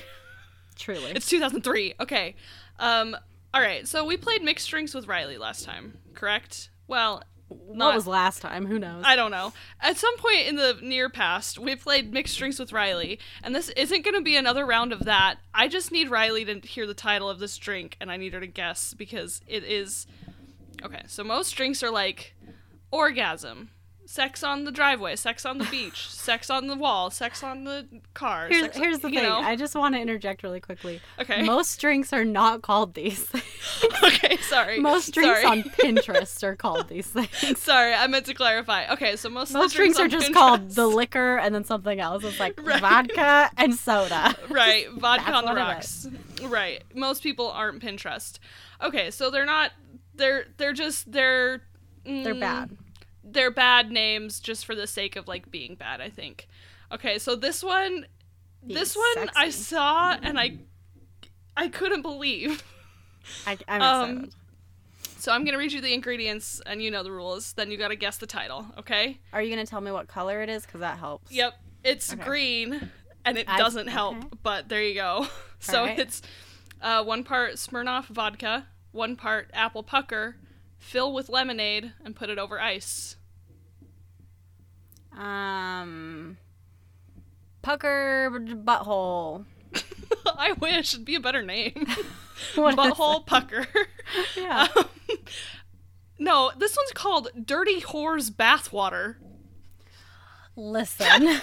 Truly. 0.76 1.12
It's 1.12 1.26
2003. 1.26 1.94
Okay. 2.00 2.34
Um. 2.78 3.16
All 3.54 3.60
right. 3.62 3.88
So 3.88 4.04
we 4.04 4.16
played 4.18 4.42
mixed 4.42 4.68
drinks 4.68 4.92
with 4.94 5.06
Riley 5.08 5.38
last 5.38 5.64
time, 5.64 5.96
correct? 6.14 6.68
Well, 6.86 7.22
what 7.49 7.76
not- 7.76 7.94
was 7.94 8.06
last 8.06 8.41
time? 8.43 8.67
Who 8.67 8.79
knows? 8.79 9.02
I 9.06 9.17
don't 9.17 9.31
know. 9.31 9.52
At 9.81 9.96
some 9.96 10.17
point 10.19 10.46
in 10.46 10.56
the 10.56 10.79
near 10.82 11.08
past, 11.08 11.58
we 11.58 11.76
played 11.76 12.12
mixed 12.12 12.38
drinks 12.38 12.58
with 12.58 12.73
Riley, 12.73 13.19
and 13.43 13.55
this 13.55 13.69
isn't 13.70 14.05
going 14.05 14.14
to 14.14 14.23
be 14.23 14.37
another 14.37 14.64
round 14.64 14.93
of 14.93 15.05
that. 15.05 15.37
I 15.52 15.69
just 15.69 15.93
need 15.93 16.11
Riley 16.11 16.44
to 16.44 16.61
hear 16.61 16.87
the 16.87 16.94
title 16.94 17.29
of 17.29 17.38
this 17.38 17.56
drink, 17.58 17.96
and 18.00 18.11
I 18.11 18.17
need 18.17 18.32
her 18.32 18.41
to 18.41 18.46
guess 18.46 18.94
because 18.94 19.41
it 19.46 19.64
is. 19.64 20.06
Okay, 20.82 21.02
so 21.06 21.25
most 21.25 21.52
drinks 21.52 21.82
are 21.82 21.91
like 21.91 22.35
orgasm, 22.91 23.70
sex 24.06 24.42
on 24.44 24.64
the 24.64 24.70
driveway, 24.72 25.16
sex 25.16 25.46
on 25.46 25.58
the 25.58 25.64
beach, 25.64 26.08
sex 26.10 26.50
on 26.50 26.66
the 26.66 26.76
wall, 26.76 27.10
sex 27.10 27.42
on 27.42 27.64
the 27.64 27.86
car. 28.12 28.48
Here's, 28.48 28.76
here's 28.76 28.98
the 28.98 29.08
thing. 29.08 29.22
know? 29.22 29.38
I 29.38 29.56
just 29.56 29.74
want 29.74 29.94
to 29.94 30.00
interject 30.00 30.42
really 30.42 30.60
quickly. 30.60 31.00
Okay. 31.18 31.42
Most 31.42 31.80
drinks 31.80 32.12
are 32.12 32.24
not 32.24 32.62
called 32.62 32.94
these 32.94 33.26
okay, 34.02 34.36
sorry. 34.38 34.78
Most 34.80 35.14
drinks 35.14 35.42
sorry. 35.42 35.58
on 35.58 35.62
Pinterest 35.70 36.42
are 36.42 36.54
called 36.56 36.88
these 36.88 37.06
things. 37.06 37.58
Sorry, 37.60 37.94
I 37.94 38.06
meant 38.06 38.26
to 38.26 38.34
clarify. 38.34 38.86
Okay, 38.92 39.16
so 39.16 39.28
most, 39.30 39.52
Most 39.52 39.74
drinks 39.74 39.98
are 39.98 40.08
just 40.08 40.30
Pinterest- 40.30 40.34
called 40.34 40.70
the 40.70 40.86
liquor 40.86 41.38
and 41.38 41.54
then 41.54 41.64
something 41.64 41.98
else. 42.00 42.24
It's 42.24 42.38
like 42.40 42.60
Right. 42.62 42.80
vodka 42.80 43.50
and 43.56 43.74
soda. 43.74 44.34
right 44.50 44.88
vodka 44.92 45.32
on 45.32 45.44
the 45.44 45.54
rocks 45.54 46.06
right 46.42 46.82
most 46.94 47.22
people 47.22 47.50
aren't 47.50 47.82
pinterest 47.82 48.38
okay 48.82 49.10
so 49.10 49.30
they're 49.30 49.46
not 49.46 49.70
they're 50.14 50.44
they're 50.58 50.72
just 50.72 51.10
they're 51.10 51.62
They're 52.04 52.34
mm, 52.34 52.40
bad. 52.40 52.76
They're 53.24 53.50
bad 53.50 53.90
names 53.90 54.38
just 54.40 54.64
for 54.66 54.74
the 54.74 54.86
sake 54.86 55.16
of 55.16 55.26
like 55.26 55.50
being 55.50 55.74
bad 55.74 56.00
i 56.00 56.08
think 56.10 56.46
okay 56.92 57.18
so 57.18 57.34
this 57.34 57.62
one 57.64 58.06
Being 58.66 58.78
this 58.78 58.94
one 58.94 59.28
i 59.36 59.48
sexy. 59.48 59.62
saw 59.64 60.16
and 60.22 60.38
i 60.38 60.58
i 61.56 61.68
couldn't 61.68 62.02
believe 62.02 62.62
I, 63.46 63.56
I'm 63.66 63.80
um, 63.82 64.10
excited. 64.10 64.34
so 65.18 65.32
i'm 65.32 65.44
gonna 65.44 65.56
read 65.58 65.72
you 65.72 65.80
the 65.80 65.94
ingredients 65.94 66.60
and 66.66 66.82
you 66.82 66.90
know 66.90 67.02
the 67.02 67.12
rules 67.12 67.54
then 67.54 67.70
you 67.70 67.78
gotta 67.78 67.96
guess 67.96 68.18
the 68.18 68.26
title 68.26 68.66
okay 68.78 69.18
Are 69.32 69.40
you 69.40 69.48
gonna 69.50 69.64
tell 69.66 69.80
me 69.80 69.90
what 69.90 70.06
color 70.08 70.42
it 70.42 70.48
is? 70.50 70.66
Because 70.66 70.80
that 70.80 70.98
helps. 70.98 71.32
Yep, 71.32 71.54
it's 71.82 72.12
Okay. 72.12 72.22
green, 72.22 72.90
and 73.24 73.38
it 73.38 73.48
I- 73.48 73.58
doesn't 73.58 73.86
help. 73.88 74.16
okay. 74.18 74.28
But 74.42 74.68
there 74.68 74.82
you 74.82 74.94
go. 74.94 75.26
So 75.60 75.80
Alright. 75.80 75.98
it's 75.98 76.20
uh, 76.82 77.02
one 77.04 77.24
part 77.24 77.54
Smirnoff 77.54 78.04
vodka, 78.08 78.66
one 78.92 79.16
part 79.16 79.48
apple 79.54 79.82
pucker, 79.82 80.36
fill 80.84 81.12
with 81.12 81.28
lemonade, 81.28 81.92
and 82.04 82.14
put 82.14 82.31
it 82.31 82.38
over 82.38 82.60
ice. 82.60 83.16
Um. 85.16 86.36
Pucker 87.62 88.31
butthole. 88.31 89.46
I 90.26 90.52
wish 90.52 90.92
it'd 90.92 91.06
be 91.06 91.14
a 91.14 91.20
better 91.20 91.42
name. 91.42 91.86
Butthole 92.54 93.25
pucker. 93.26 93.66
Yeah. 94.36 94.69
Um, 94.76 94.84
no, 96.19 96.52
this 96.56 96.76
one's 96.76 96.92
called 96.92 97.31
Dirty 97.44 97.81
Whore's 97.81 98.31
Bathwater. 98.31 99.16
Listen. 100.54 101.40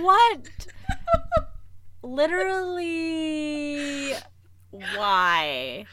what? 0.00 0.66
Literally. 2.02 3.32
Why? 4.72 5.86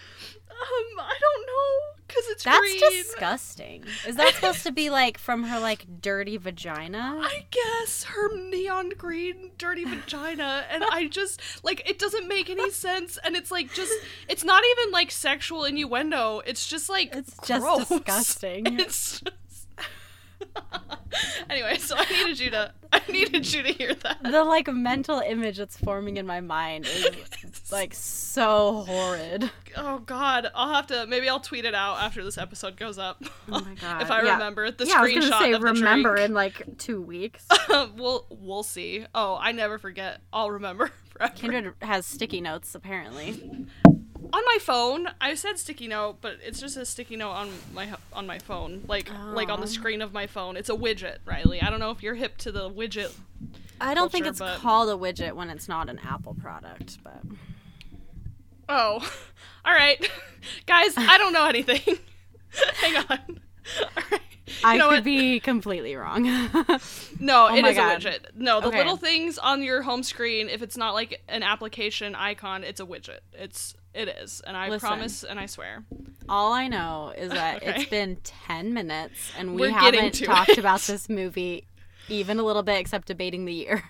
Um, 0.50 1.00
I 1.00 1.14
don't 1.22 1.46
know, 1.48 2.04
cause 2.10 2.24
it's 2.30 2.44
That's 2.44 2.60
green. 2.60 2.80
disgusting. 2.92 3.84
Is 4.08 4.18
that 4.18 4.34
supposed 4.36 4.64
to 4.64 4.72
be 4.74 4.90
like 4.90 5.18
from 5.18 5.44
her 5.44 5.58
like 5.60 6.02
dirty 6.02 6.36
vagina? 6.36 7.18
I 7.22 7.46
guess 7.50 8.04
her 8.06 8.36
neon 8.36 8.90
green 8.98 9.52
dirty 9.58 9.86
vagina 9.86 10.66
and 10.70 10.84
I 10.92 11.08
just 11.08 11.42
like 11.64 11.88
it 11.90 11.98
doesn't 11.98 12.28
make 12.28 12.50
any 12.50 12.72
sense 12.88 13.18
and 13.24 13.38
it's 13.38 13.52
like 13.52 13.74
just 13.74 13.94
it's 14.28 14.44
not 14.44 14.64
even 14.78 14.92
like 14.92 15.12
sexual 15.12 15.64
innuendo 15.64 16.42
it's 16.46 16.68
just 16.68 16.90
like 16.90 17.16
It's 17.16 17.38
just 17.46 17.90
disgusting. 17.90 18.66
it's 18.80 19.22
just 19.22 19.68
anyway 21.50 21.78
so 21.78 21.96
I 21.98 22.06
needed 22.12 22.40
you 22.40 22.50
to 22.52 22.74
I 22.94 23.02
needed 23.12 23.52
you 23.54 23.62
to 23.64 23.72
hear 23.72 23.94
that 23.94 24.24
The 24.24 24.44
like 24.44 24.68
mental 24.68 25.20
image 25.20 25.58
that's 25.58 25.78
forming 25.78 26.18
in 26.18 26.26
my 26.26 26.42
mind 26.42 26.86
is 26.88 27.72
like 27.72 27.94
so 27.94 28.84
horrid. 28.88 29.52
oh 29.78 30.00
god 30.00 30.50
I'll 30.56 30.74
have 30.74 30.88
to 30.88 31.06
maybe 31.08 31.30
I'll 31.30 31.40
tweet 31.40 31.66
it 31.66 31.76
out 31.76 32.00
after 32.00 32.24
this 32.24 32.38
episode 32.38 32.78
goes 32.78 32.98
up 32.98 33.22
Oh 33.52 33.60
my 33.62 33.74
god. 33.82 34.02
if 34.02 34.10
I 34.12 34.24
Yeah. 34.24 34.34
remember 34.34 34.72
the 34.72 34.86
yeah, 34.88 34.96
I 34.98 35.02
was 35.02 35.14
gonna 35.14 35.38
say 35.40 35.54
of 35.54 35.62
the 35.62 35.68
remember 35.74 36.16
drink. 36.16 36.30
in 36.30 36.34
like 36.34 36.78
two 36.78 37.02
weeks. 37.02 37.46
we'll 37.96 38.26
we'll 38.30 38.64
see 38.64 39.06
oh 39.14 39.38
I 39.40 39.52
never 39.52 39.78
forget 39.78 40.22
I'll 40.34 40.52
remember 40.52 40.92
forever 41.10 41.34
Kindred 41.36 41.74
has 41.82 42.06
sticky 42.06 42.42
notes 42.42 42.74
apparently. 42.76 43.68
On 44.32 44.42
my 44.46 44.58
phone 44.62 45.08
i 45.20 45.34
said 45.34 45.58
sticky 45.58 45.88
note 45.88 46.18
but 46.22 46.38
it's 46.46 46.60
just 46.60 46.78
a 46.78 46.86
sticky 46.86 47.16
note 47.16 47.32
on 47.32 47.50
my 47.74 47.92
on 48.14 48.28
my 48.28 48.38
phone 48.40 48.84
like 48.88 49.10
like 49.34 49.50
on 49.50 49.60
the 49.60 49.66
Oh. 49.66 49.70
screen 49.70 50.02
of 50.02 50.14
my 50.14 50.28
phone 50.28 50.56
it's 50.58 50.70
a 50.70 50.76
widget 50.76 51.18
riley 51.26 51.62
i 51.62 51.70
don't 51.70 51.80
know 51.80 51.92
if 51.92 52.04
you're 52.04 52.16
hip 52.16 52.38
to 52.40 52.52
the 52.52 52.70
widget 52.70 53.12
I 53.82 53.94
don't 53.94 54.12
think 54.12 54.26
it's 54.28 54.40
but- 54.40 54.60
called 54.60 54.90
a 54.90 54.94
widget 55.02 55.34
when 55.34 55.50
it's 55.50 55.70
not 55.70 55.88
an 55.90 56.00
Apple 56.00 56.34
product, 56.34 56.98
but 57.04 57.22
oh 58.68 59.00
all 59.66 59.74
right 59.74 60.00
guys 60.66 60.94
i 60.98 61.18
don't 61.18 61.34
know 61.34 61.46
anything 61.48 61.82
hang 62.82 62.96
on 62.98 63.40
all 63.82 64.04
right 64.12 64.22
I 64.64 64.74
you 64.74 64.80
know 64.80 64.90
could 64.90 64.96
what? 64.96 65.04
be 65.04 65.40
completely 65.40 65.96
wrong. 65.96 66.24
no 67.20 67.48
Oh 67.50 67.56
it 67.56 67.64
is 67.66 67.76
God. 67.78 68.04
a 68.04 68.10
widget 68.10 68.20
no 68.36 68.60
the 68.60 68.68
Okay. 68.68 68.78
little 68.80 68.98
things 68.98 69.38
on 69.38 69.62
your 69.64 69.84
home 69.84 70.02
screen 70.04 70.50
if 70.50 70.62
it's 70.64 70.76
not 70.76 70.94
like 70.96 71.22
an 71.30 71.44
application 71.44 72.16
icon 72.16 72.64
it's 72.64 72.80
a 72.80 72.86
widget 72.86 73.20
it's 73.34 73.76
It 73.94 74.08
is, 74.08 74.42
and 74.46 74.56
I 74.56 74.70
Listen. 74.70 74.88
promise 74.88 75.24
and 75.24 75.40
I 75.40 75.46
swear. 75.48 75.84
All 76.28 76.54
I 76.54 76.68
know 76.68 77.12
is 77.18 77.32
that 77.34 77.58
Okay. 77.58 77.72
it's 77.82 77.90
been 77.90 78.18
10 78.24 78.74
minutes 78.74 79.32
and 79.38 79.56
we 79.56 79.62
We're 79.64 79.72
haven't 79.72 80.24
talked 80.24 80.50
it. 80.50 80.58
about 80.60 80.82
this 80.82 81.10
movie 81.10 81.66
even 82.08 82.40
a 82.40 82.44
little 82.44 82.64
bit 82.64 82.78
except 82.80 83.08
debating 83.08 83.46
the 83.46 83.54
year. 83.54 83.84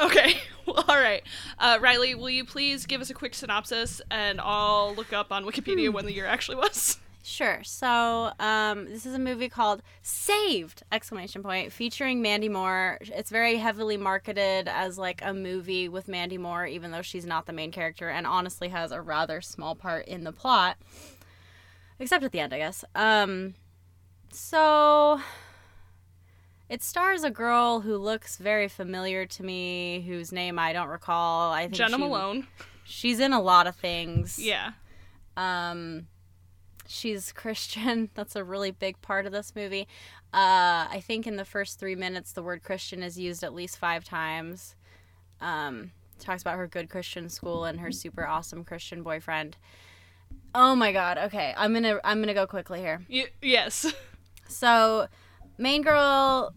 Okay, 0.00 0.34
well, 0.66 0.84
all 0.88 0.96
right. 0.96 1.22
Uh, 1.58 1.78
Riley, 1.80 2.14
will 2.14 2.30
you 2.30 2.44
please 2.44 2.86
give 2.86 3.00
us 3.00 3.10
a 3.10 3.14
quick 3.14 3.34
synopsis, 3.34 4.00
and 4.10 4.40
I'll 4.40 4.94
look 4.96 5.12
up 5.12 5.30
on 5.30 5.44
Wikipedia 5.44 5.88
Hmm. 5.88 5.92
when 5.94 6.06
the 6.06 6.12
year 6.12 6.26
actually 6.26 6.56
was. 6.56 6.98
Sure. 7.24 7.62
So, 7.62 8.32
um, 8.40 8.86
this 8.86 9.06
is 9.06 9.14
a 9.14 9.18
movie 9.18 9.48
called 9.48 9.80
Saved! 10.02 10.82
Exclamation 10.90 11.42
point, 11.42 11.72
featuring 11.72 12.20
Mandy 12.20 12.48
Moore. 12.48 12.98
It's 13.00 13.30
very 13.30 13.56
heavily 13.58 13.96
marketed 13.96 14.66
as 14.68 14.98
like 14.98 15.20
a 15.24 15.32
movie 15.32 15.88
with 15.88 16.08
Mandy 16.08 16.36
Moore, 16.36 16.66
even 16.66 16.90
though 16.90 17.02
she's 17.02 17.24
not 17.24 17.46
the 17.46 17.52
main 17.52 17.70
character, 17.70 18.08
and 18.08 18.26
honestly 18.26 18.68
has 18.70 18.90
a 18.90 19.00
rather 19.00 19.40
small 19.40 19.76
part 19.76 20.06
in 20.08 20.24
the 20.24 20.32
plot, 20.32 20.76
except 22.00 22.24
at 22.24 22.32
the 22.32 22.40
end, 22.40 22.52
I 22.52 22.58
guess. 22.58 22.84
Um, 22.96 23.54
so 24.32 25.20
it 26.68 26.82
stars 26.82 27.22
a 27.22 27.30
girl 27.30 27.82
who 27.82 27.96
looks 27.98 28.36
very 28.36 28.66
familiar 28.66 29.26
to 29.26 29.44
me, 29.44 30.04
whose 30.08 30.32
name 30.32 30.58
I 30.58 30.72
don't 30.72 30.88
recall. 30.88 31.52
I 31.52 31.62
think 31.62 31.74
Jena 31.74 31.90
she- 31.90 31.98
Malone. 31.98 32.46
She's 32.84 33.20
in 33.20 33.32
a 33.32 33.40
lot 33.40 33.68
of 33.68 33.76
things. 33.76 34.40
Yeah. 34.40 34.72
Um, 35.36 36.08
she's 36.92 37.32
Christian. 37.32 38.10
That's 38.14 38.36
a 38.36 38.44
really 38.44 38.70
big 38.70 39.00
part 39.02 39.26
of 39.26 39.32
this 39.32 39.54
movie. 39.56 39.88
Uh, 40.32 40.86
I 40.90 41.02
think 41.04 41.26
in 41.26 41.36
the 41.36 41.44
first 41.44 41.78
three 41.78 41.94
minutes, 41.94 42.32
the 42.32 42.42
word 42.42 42.62
Christian 42.62 43.02
is 43.02 43.18
used 43.18 43.42
at 43.42 43.54
least 43.54 43.78
five 43.78 44.04
times. 44.04 44.76
Um, 45.40 45.90
talks 46.18 46.42
about 46.42 46.56
her 46.56 46.66
good 46.66 46.88
Christian 46.88 47.28
school 47.28 47.64
and 47.64 47.80
her 47.80 47.90
super 47.90 48.26
awesome 48.26 48.64
Christian 48.64 49.02
boyfriend. 49.02 49.56
Oh 50.54 50.74
my 50.74 50.92
God. 50.92 51.18
Okay, 51.18 51.54
I'm 51.56 51.72
gonna 51.72 51.98
I'm 52.04 52.20
gonna 52.20 52.34
go 52.34 52.46
quickly 52.46 52.80
here. 52.80 53.02
Y- 53.10 53.30
yes. 53.40 53.92
So, 54.48 55.06
main 55.56 55.80
girl, 55.80 56.52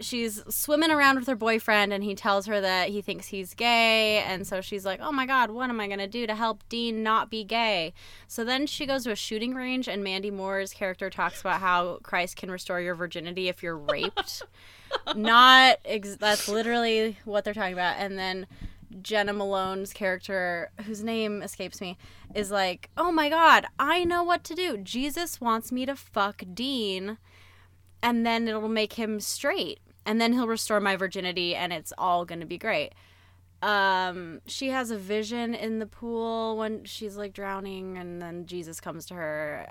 she's 0.00 0.42
swimming 0.48 0.90
around 0.90 1.18
with 1.18 1.26
her 1.26 1.34
boyfriend, 1.34 1.92
and 1.92 2.04
he 2.04 2.14
tells 2.14 2.46
her 2.46 2.60
that 2.60 2.90
he 2.90 3.02
thinks 3.02 3.28
he's 3.28 3.54
gay. 3.54 4.18
And 4.18 4.46
so 4.46 4.60
she's 4.60 4.84
like, 4.84 5.00
oh 5.00 5.12
my 5.12 5.26
God, 5.26 5.50
what 5.50 5.70
am 5.70 5.80
I 5.80 5.86
going 5.86 5.98
to 5.98 6.06
do 6.06 6.26
to 6.26 6.34
help 6.34 6.62
Dean 6.68 7.02
not 7.02 7.30
be 7.30 7.44
gay? 7.44 7.92
So 8.26 8.44
then 8.44 8.66
she 8.66 8.86
goes 8.86 9.04
to 9.04 9.12
a 9.12 9.16
shooting 9.16 9.54
range, 9.54 9.88
and 9.88 10.02
Mandy 10.04 10.30
Moore's 10.30 10.72
character 10.72 11.10
talks 11.10 11.40
about 11.40 11.60
how 11.60 11.98
Christ 12.02 12.36
can 12.36 12.50
restore 12.50 12.80
your 12.80 12.94
virginity 12.94 13.48
if 13.48 13.62
you're 13.62 13.76
raped. 13.76 14.42
not, 15.16 15.78
ex- 15.84 16.16
that's 16.16 16.48
literally 16.48 17.18
what 17.24 17.44
they're 17.44 17.54
talking 17.54 17.74
about. 17.74 17.96
And 17.98 18.18
then. 18.18 18.46
Jena 19.02 19.34
Malone's 19.34 19.92
character, 19.92 20.70
whose 20.86 21.04
name 21.04 21.42
escapes 21.42 21.78
me, 21.78 21.98
is 22.34 22.50
like, 22.50 22.88
Oh 22.96 23.12
my 23.12 23.28
god, 23.28 23.66
I 23.78 24.02
know 24.02 24.22
what 24.22 24.44
to 24.44 24.54
do. 24.54 24.78
Jesus 24.78 25.42
wants 25.42 25.70
me 25.70 25.84
to 25.84 25.94
fuck 25.94 26.42
Dean, 26.54 27.18
and 28.02 28.24
then 28.24 28.48
it'll 28.48 28.66
make 28.66 28.94
him 28.94 29.20
straight. 29.20 29.78
And 30.06 30.20
then 30.20 30.32
he'll 30.32 30.48
restore 30.48 30.80
my 30.80 30.96
virginity, 30.96 31.54
and 31.54 31.72
it's 31.72 31.92
all 31.98 32.24
gonna 32.24 32.46
be 32.46 32.58
great. 32.58 32.92
Um, 33.60 34.40
she 34.46 34.68
has 34.68 34.90
a 34.92 34.96
vision 34.96 35.52
in 35.52 35.80
the 35.80 35.86
pool 35.86 36.56
when 36.56 36.84
she's 36.84 37.16
like 37.16 37.32
drowning, 37.32 37.98
and 37.98 38.22
then 38.22 38.46
Jesus 38.46 38.80
comes 38.80 39.04
to 39.06 39.14
her. 39.14 39.66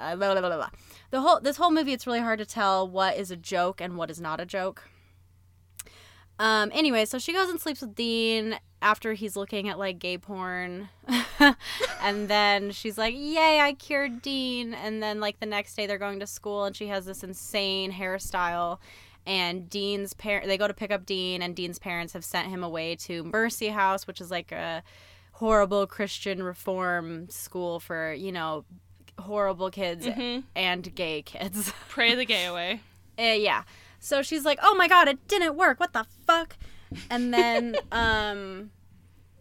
Uh, 0.00 0.16
blah, 0.16 0.38
blah, 0.38 0.40
blah. 0.40 0.70
The 1.10 1.20
whole 1.20 1.40
this 1.40 1.56
whole 1.56 1.70
movie, 1.70 1.92
it's 1.92 2.06
really 2.06 2.20
hard 2.20 2.40
to 2.40 2.46
tell 2.46 2.88
what 2.88 3.16
is 3.16 3.30
a 3.30 3.36
joke 3.36 3.80
and 3.80 3.96
what 3.96 4.10
is 4.10 4.20
not 4.20 4.40
a 4.40 4.46
joke. 4.46 4.88
Um, 6.40 6.70
anyway, 6.72 7.04
so 7.04 7.18
she 7.18 7.32
goes 7.32 7.48
and 7.48 7.60
sleeps 7.60 7.80
with 7.80 7.94
Dean 7.96 8.58
after 8.80 9.12
he's 9.12 9.36
looking 9.36 9.68
at 9.68 9.78
like 9.78 9.98
gay 9.98 10.18
porn. 10.18 10.88
and 12.02 12.28
then 12.28 12.70
she's 12.70 12.96
like, 12.98 13.14
Yay, 13.16 13.60
I 13.60 13.72
cured 13.74 14.22
Dean. 14.22 14.74
And 14.74 15.02
then, 15.02 15.20
like, 15.20 15.40
the 15.40 15.46
next 15.46 15.74
day 15.74 15.86
they're 15.86 15.98
going 15.98 16.20
to 16.20 16.26
school 16.26 16.64
and 16.64 16.76
she 16.76 16.88
has 16.88 17.06
this 17.06 17.22
insane 17.22 17.92
hairstyle. 17.92 18.78
And 19.28 19.68
Dean's 19.68 20.14
parent, 20.14 20.46
they 20.46 20.56
go 20.56 20.66
to 20.66 20.72
pick 20.72 20.90
up 20.90 21.04
Dean, 21.04 21.42
and 21.42 21.54
Dean's 21.54 21.78
parents 21.78 22.14
have 22.14 22.24
sent 22.24 22.48
him 22.48 22.64
away 22.64 22.96
to 22.96 23.22
Mercy 23.24 23.68
House, 23.68 24.06
which 24.06 24.20
is 24.22 24.30
like 24.30 24.50
a 24.52 24.82
horrible 25.32 25.86
Christian 25.86 26.42
reform 26.42 27.28
school 27.28 27.78
for, 27.78 28.14
you 28.14 28.32
know, 28.32 28.64
horrible 29.18 29.70
kids 29.70 30.06
Mhm. 30.06 30.44
and 30.56 30.94
gay 30.94 31.20
kids. 31.22 31.72
Pray 31.88 32.14
the 32.14 32.24
gay 32.24 32.46
away. 32.46 32.80
Uh, 33.18 33.34
yeah. 33.36 33.64
So 34.00 34.22
she's 34.22 34.44
like, 34.46 34.58
"Oh 34.62 34.74
my 34.76 34.88
god, 34.88 35.08
it 35.08 35.28
didn't 35.28 35.56
work. 35.56 35.78
What 35.78 35.92
the 35.92 36.06
fuck?" 36.26 36.56
And 37.10 37.34
then 37.34 37.76
um 37.92 38.70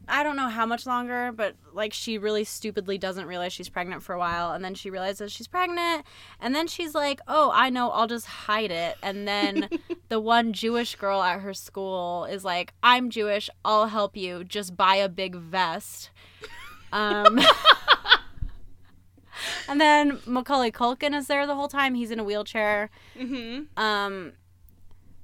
I 0.08 0.24
don't 0.24 0.36
know 0.38 0.50
how 0.50 0.66
much 0.66 0.86
longer, 0.86 1.32
but 1.32 1.56
like 1.74 1.94
she 1.94 2.18
really 2.18 2.44
stupidly 2.44 2.98
doesn't 2.98 3.26
realize 3.26 3.52
she's 3.54 3.70
pregnant 3.70 4.04
for 4.04 4.14
a 4.14 4.20
while 4.20 4.52
and 4.54 4.64
then 4.64 4.74
she 4.74 4.90
realizes 4.90 5.32
she's 5.32 5.48
pregnant 5.48 6.06
and 6.40 6.56
then 6.56 6.68
she's 6.68 6.96
like, 6.96 7.20
"Oh, 7.28 7.52
I 7.54 7.70
know, 7.70 7.90
I'll 7.92 8.08
just 8.08 8.26
hide 8.26 8.72
it." 8.72 8.98
And 9.04 9.28
then 9.28 9.70
the 10.10 10.20
one 10.20 10.54
Jewish 10.54 10.96
girl 10.96 11.22
at 11.22 11.42
her 11.42 11.54
school 11.54 12.26
is 12.26 12.46
like, 12.46 12.74
"I'm 12.82 13.10
Jewish. 13.10 13.50
I'll 13.66 13.88
help 13.88 14.16
you. 14.16 14.44
Just 14.44 14.78
buy 14.78 14.96
a 14.96 15.10
big 15.10 15.36
vest." 15.36 16.10
Um 16.92 17.40
And 19.68 19.80
then 19.80 20.20
Macaulay 20.26 20.72
Culkin 20.72 21.16
is 21.16 21.28
there 21.28 21.46
the 21.46 21.56
whole 21.56 21.68
time. 21.68 21.94
He's 21.96 22.12
in 22.12 22.20
a 22.20 22.24
wheelchair 22.24 22.90
hmm 23.18 23.64
um 23.76 24.34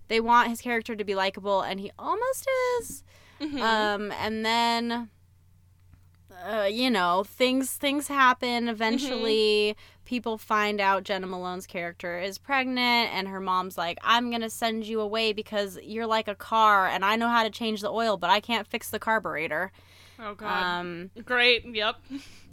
they 0.10 0.20
want 0.20 0.50
his 0.50 0.62
character 0.62 0.96
to 0.96 1.04
be 1.04 1.16
likable 1.16 1.62
and 1.62 1.80
he 1.80 1.90
almost 1.98 2.48
is 2.80 3.04
Mhm. 3.44 3.62
um 3.62 4.12
and 4.14 4.46
then 4.46 5.10
uh, 6.46 6.64
you 6.70 6.90
know 6.90 7.24
things 7.26 7.72
things 7.72 8.08
happen 8.08 8.68
eventually 8.68 9.76
people 10.06 10.38
find 10.38 10.82
out 10.82 11.04
jena 11.04 11.26
malone's 11.28 11.66
character 11.66 12.20
is 12.20 12.38
pregnant 12.38 13.14
and 13.14 13.28
her 13.28 13.40
mom's 13.40 13.78
like 13.78 13.98
i'm 14.04 14.30
gonna 14.32 14.50
send 14.50 14.86
you 14.86 15.00
away 15.00 15.32
because 15.32 15.80
you're 15.84 16.08
like 16.08 16.28
a 16.28 16.36
car 16.36 16.88
and 16.88 17.06
i 17.06 17.16
know 17.16 17.30
how 17.30 17.44
to 17.44 17.50
change 17.50 17.82
the 17.82 17.90
oil 17.90 18.18
but 18.18 18.30
i 18.30 18.40
can't 18.40 18.68
fix 18.68 18.90
the 18.90 19.00
carburetor 19.00 19.72
oh 20.20 20.34
god. 20.36 20.64
um 20.80 21.12
Great. 21.24 21.66
Yep. 21.66 21.96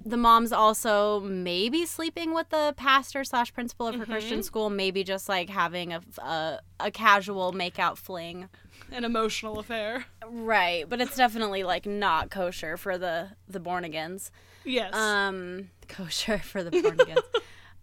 the 0.05 0.17
mom's 0.17 0.53
also 0.53 1.21
maybe 1.21 1.85
sleeping 1.85 2.33
with 2.33 2.49
the 2.51 2.73
pastor 2.77 3.25
slash 3.25 3.53
principal 3.53 3.89
of 3.89 3.97
her 3.97 4.07
Mhm. 4.07 4.11
christian 4.11 4.43
school 4.43 4.71
maybe 4.71 5.03
just 5.03 5.29
like 5.29 5.49
having 5.51 5.93
a, 5.93 6.01
a, 6.23 6.61
a 6.79 6.91
casual 6.93 7.53
makeout 7.53 7.97
fling 7.99 8.49
An 8.93 9.05
emotional 9.05 9.59
affair. 9.59 10.05
right 10.29 10.89
but 10.89 11.01
it's 11.01 11.17
definitely 11.17 11.63
like 11.65 11.87
not 11.87 12.31
kosher 12.31 12.77
for 12.77 12.99
the 12.99 13.31
the 13.49 13.61
born 13.61 13.85
agains 13.85 14.31
Yes. 14.65 14.95
um 14.95 15.71
kosher 15.89 16.39
for 16.45 16.63
the 16.63 16.71
born 16.71 17.01
agains 17.01 17.21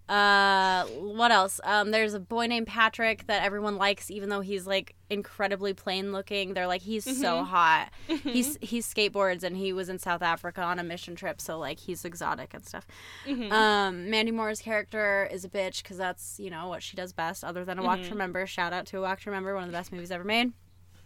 uh 0.09 0.85
what 0.85 1.31
else 1.31 1.59
um 1.65 1.91
there's 1.91 2.13
a 2.13 2.19
boy 2.19 2.47
named 2.47 2.65
patrick 2.65 3.27
that 3.27 3.43
everyone 3.43 3.75
likes 3.75 4.09
even 4.09 4.29
though 4.29 4.39
he's 4.39 4.65
like 4.65 4.95
incredibly 5.09 5.73
plain 5.73 6.13
looking 6.13 6.53
they're 6.53 6.65
like 6.67 6.81
he's 6.81 7.03
so 7.03 7.41
Mhm. 7.41 7.45
hot 7.47 7.89
Mhm. 8.07 8.19
he's 8.31 8.57
he 8.61 8.79
skateboards 8.79 9.43
and 9.43 9.57
he 9.57 9.73
was 9.73 9.89
in 9.89 9.99
south 9.99 10.21
africa 10.21 10.61
on 10.61 10.79
a 10.79 10.83
mission 10.83 11.15
trip 11.15 11.41
so 11.41 11.59
like 11.59 11.77
he's 11.79 12.05
exotic 12.05 12.53
and 12.53 12.65
stuff 12.65 12.87
Mhm. 13.27 13.51
um, 13.51 14.09
Mandy 14.09 14.31
Moore's 14.31 14.61
character 14.61 15.27
is 15.29 15.43
a 15.43 15.49
bitch 15.49 15.83
because 15.83 15.97
that's 15.97 16.39
you 16.39 16.49
know 16.49 16.69
what 16.69 16.81
she 16.83 16.95
does 16.95 17.11
best. 17.11 17.43
Other 17.43 17.65
than 17.65 17.77
a 17.77 17.83
Walk 17.83 17.99
to 17.99 18.05
Mhm. 18.07 18.11
Remember, 18.11 18.47
shout 18.47 18.71
out 18.71 18.85
to 18.87 18.99
a 18.99 19.01
Walk 19.01 19.19
to 19.21 19.29
Remember, 19.29 19.53
one 19.55 19.63
of 19.65 19.69
the 19.71 19.77
best 19.77 19.91
movies 19.91 20.11
ever 20.11 20.23
made. 20.23 20.53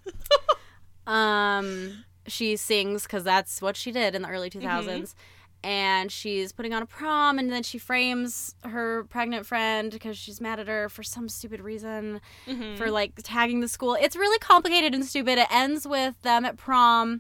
um, 1.08 2.04
she 2.28 2.56
sings 2.56 3.04
because 3.04 3.24
that's 3.24 3.62
what 3.62 3.76
she 3.76 3.92
did 3.92 4.16
in 4.16 4.22
the 4.22 4.30
early 4.30 4.50
2000s. 4.50 5.14
And 5.64 6.12
she's 6.12 6.52
putting 6.52 6.74
on 6.74 6.82
a 6.82 6.88
prom, 6.88 7.38
and 7.38 7.52
then 7.52 7.62
she 7.62 7.78
frames 7.78 8.56
her 8.64 9.04
pregnant 9.04 9.46
friend 9.46 9.92
because 9.92 10.18
she's 10.18 10.42
mad 10.42 10.60
at 10.60 10.68
her 10.68 10.90
for 10.90 11.04
some 11.04 11.30
stupid 11.30 11.62
reason 11.62 12.20
Mhm. 12.48 12.78
for 12.78 12.90
like 12.90 13.12
tagging 13.22 13.60
the 13.60 13.68
school. 13.68 13.96
It's 14.00 14.16
really 14.16 14.40
complicated 14.40 14.96
and 14.96 15.06
stupid. 15.06 15.38
It 15.38 15.48
ends 15.52 15.86
with 15.88 16.20
them 16.24 16.46
at 16.46 16.58
prom. 16.58 17.20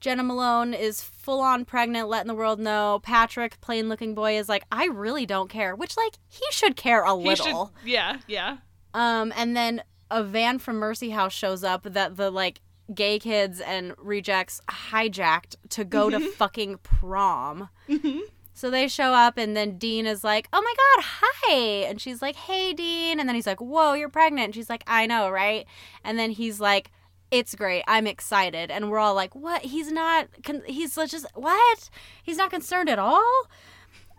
Jena 0.00 0.22
Malone 0.22 0.72
is 0.72 1.02
full 1.02 1.40
on 1.42 1.66
pregnant, 1.66 2.08
letting 2.08 2.28
the 2.28 2.34
world 2.34 2.58
know. 2.58 3.00
Patrick, 3.02 3.60
plain 3.60 3.90
looking 3.90 4.14
boy, 4.14 4.38
is 4.38 4.48
like, 4.48 4.64
I 4.72 4.86
really 4.86 5.26
don't 5.26 5.50
care, 5.50 5.76
which 5.76 5.94
like 5.98 6.14
he 6.30 6.46
should 6.50 6.76
care 6.76 7.02
a 7.02 7.14
He 7.14 7.28
little. 7.28 7.72
should- 7.76 7.88
yeah. 7.88 8.16
Yeah. 8.26 8.56
Um, 8.94 9.34
and 9.36 9.54
then 9.54 9.82
a 10.12 10.22
van 10.22 10.58
from 10.58 10.76
Mercy 10.76 11.10
House 11.10 11.32
shows 11.32 11.64
up 11.64 11.82
that 11.84 12.16
the 12.16 12.30
like 12.30 12.60
gay 12.94 13.18
kids 13.18 13.60
and 13.60 13.94
rejects 13.98 14.60
hijacked 14.68 15.56
to 15.70 15.84
go 15.84 16.10
to 16.10 16.20
fucking 16.20 16.78
prom. 16.82 17.68
Mhm. 17.88 18.20
So 18.54 18.70
they 18.70 18.86
show 18.86 19.14
up, 19.14 19.38
and 19.38 19.56
then 19.56 19.78
Dean 19.78 20.06
is 20.06 20.22
like, 20.22 20.46
"Oh 20.52 20.60
my 20.60 20.74
god, 20.76 21.04
hi!" 21.08 21.54
And 21.88 22.00
she's 22.00 22.20
like, 22.20 22.36
"Hey, 22.36 22.74
Dean." 22.74 23.18
And 23.18 23.26
then 23.28 23.34
he's 23.34 23.46
like, 23.46 23.60
"Whoa, 23.62 23.94
you're 23.94 24.10
pregnant." 24.10 24.44
And 24.46 24.54
she's 24.54 24.68
like, 24.68 24.84
"I 24.86 25.06
know, 25.06 25.30
right?" 25.30 25.66
And 26.04 26.18
then 26.18 26.30
he's 26.32 26.60
like, 26.60 26.90
"It's 27.30 27.54
great. 27.54 27.82
I'm 27.88 28.06
excited." 28.06 28.70
And 28.70 28.90
we're 28.90 28.98
all 28.98 29.14
like, 29.14 29.34
"What? 29.34 29.62
He's 29.62 29.90
not. 29.90 30.28
Con- 30.44 30.62
he's 30.66 30.94
just 30.94 31.26
what? 31.34 31.88
He's 32.22 32.36
not 32.36 32.50
concerned 32.50 32.90
at 32.90 32.98
all." 32.98 33.46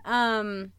Um. 0.04 0.72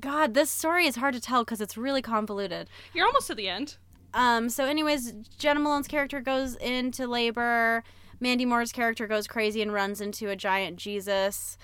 God, 0.00 0.34
this 0.34 0.50
story 0.50 0.86
is 0.86 0.96
hard 0.96 1.14
to 1.14 1.20
tell 1.20 1.44
because 1.44 1.60
it's 1.60 1.76
really 1.76 2.02
convoluted. 2.02 2.68
You're 2.92 3.06
almost 3.06 3.28
to 3.28 3.34
the 3.36 3.48
end. 3.48 3.76
Um, 4.14 4.48
so, 4.48 4.64
anyways, 4.66 5.12
Jena 5.38 5.60
Malone's 5.60 5.88
character 5.88 6.20
goes 6.20 6.56
into 6.56 7.06
labor. 7.06 7.82
Mandy 8.20 8.44
Moore's 8.44 8.72
character 8.72 9.06
goes 9.06 9.26
crazy 9.26 9.62
and 9.62 9.72
runs 9.72 10.00
into 10.00 10.28
a 10.28 10.36
giant 10.36 10.76
Jesus. 10.76 11.56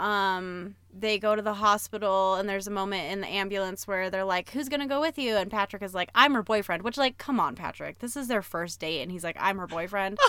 um 0.00 0.74
they 0.94 1.18
go 1.18 1.34
to 1.36 1.42
the 1.42 1.54
hospital 1.54 2.34
and 2.34 2.48
there's 2.48 2.66
a 2.66 2.70
moment 2.70 3.10
in 3.12 3.20
the 3.20 3.26
ambulance 3.26 3.86
where 3.86 4.10
they're 4.10 4.24
like 4.24 4.50
who's 4.50 4.68
gonna 4.68 4.86
go 4.86 5.00
with 5.00 5.16
you? 5.18 5.36
And 5.36 5.50
patrick 5.50 5.82
is 5.82 5.94
like 5.94 6.10
i'm 6.14 6.34
her 6.34 6.42
boyfriend 6.42 6.82
which 6.82 6.96
like 6.98 7.18
come 7.18 7.38
on 7.38 7.54
patrick. 7.54 7.98
This 8.00 8.16
is 8.16 8.26
their 8.28 8.42
first 8.42 8.80
date 8.80 9.02
and 9.02 9.12
he's 9.12 9.22
like 9.24 9.36
i'm 9.38 9.58
her 9.58 9.66
boyfriend. 9.66 10.18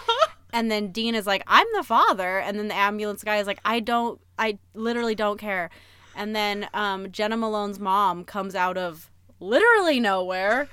And 0.55 0.69
then 0.69 0.91
dean 0.91 1.15
is 1.15 1.25
like 1.25 1.43
i'm 1.47 1.65
the 1.75 1.81
father. 1.83 2.39
And 2.39 2.59
then 2.59 2.67
the 2.67 2.75
ambulance 2.75 3.23
guy 3.23 3.37
is 3.37 3.47
like 3.47 3.59
i 3.65 3.79
don't 3.79 4.21
i 4.37 4.59
literally 4.75 5.15
don't 5.15 5.39
care. 5.39 5.69
And 6.15 6.35
then 6.35 6.67
um, 6.73 7.11
jena 7.11 7.35
malone's 7.37 7.79
mom 7.79 8.23
comes 8.23 8.53
out 8.55 8.77
of 8.77 9.09
literally 9.39 9.99
nowhere 9.99 10.69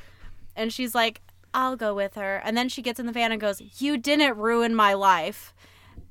and 0.60 0.72
she's 0.72 0.94
like 0.94 1.20
i'll 1.52 1.76
go 1.76 1.94
with 1.94 2.14
her. 2.14 2.36
And 2.44 2.56
then 2.56 2.68
she 2.68 2.82
gets 2.82 3.00
in 3.00 3.06
the 3.06 3.12
van 3.12 3.32
and 3.32 3.40
goes 3.40 3.60
you 3.78 3.96
didn't 3.96 4.36
ruin 4.36 4.74
my 4.74 4.94
life. 4.94 5.54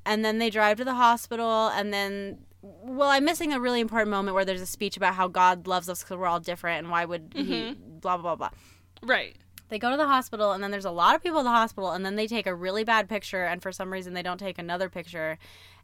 And 0.04 0.24
then 0.24 0.38
they 0.38 0.50
drive 0.50 0.78
to 0.78 0.84
the 0.84 0.94
hospital 0.94 1.68
and 1.68 1.92
then 1.92 2.38
well 2.62 3.08
i'm 3.08 3.24
missing 3.24 3.52
a 3.52 3.60
really 3.60 3.80
important 3.80 4.10
moment 4.10 4.34
where 4.34 4.44
there's 4.44 4.60
a 4.60 4.66
speech 4.66 4.96
about 4.96 5.14
how 5.14 5.26
god 5.26 5.66
loves 5.66 5.88
us 5.88 6.02
because 6.02 6.18
we're 6.18 6.26
all 6.26 6.40
different 6.40 6.80
and 6.80 6.90
why 6.90 7.06
would 7.06 7.32
he 7.34 7.42
mm-hmm. 7.42 7.98
blah 8.00 8.18
blah 8.18 8.34
blah 8.34 8.50
blah. 8.50 8.58
Right. 9.02 9.36
they 9.70 9.78
go 9.78 9.90
to 9.90 9.96
the 9.96 10.06
hospital 10.06 10.52
and 10.52 10.62
then 10.62 10.70
there's 10.70 10.84
a 10.84 10.90
lot 10.90 11.14
of 11.14 11.22
people 11.22 11.40
at 11.40 11.44
the 11.44 11.50
hospital 11.50 11.92
and 11.92 12.04
then 12.04 12.16
they 12.16 12.26
take 12.26 12.46
a 12.46 12.54
really 12.54 12.84
bad 12.84 13.08
picture 13.08 13.44
and 13.44 13.62
for 13.62 13.72
some 13.72 13.90
reason 13.90 14.12
they 14.12 14.22
don't 14.22 14.38
take 14.38 14.58
another 14.58 14.88
picture. 14.90 15.38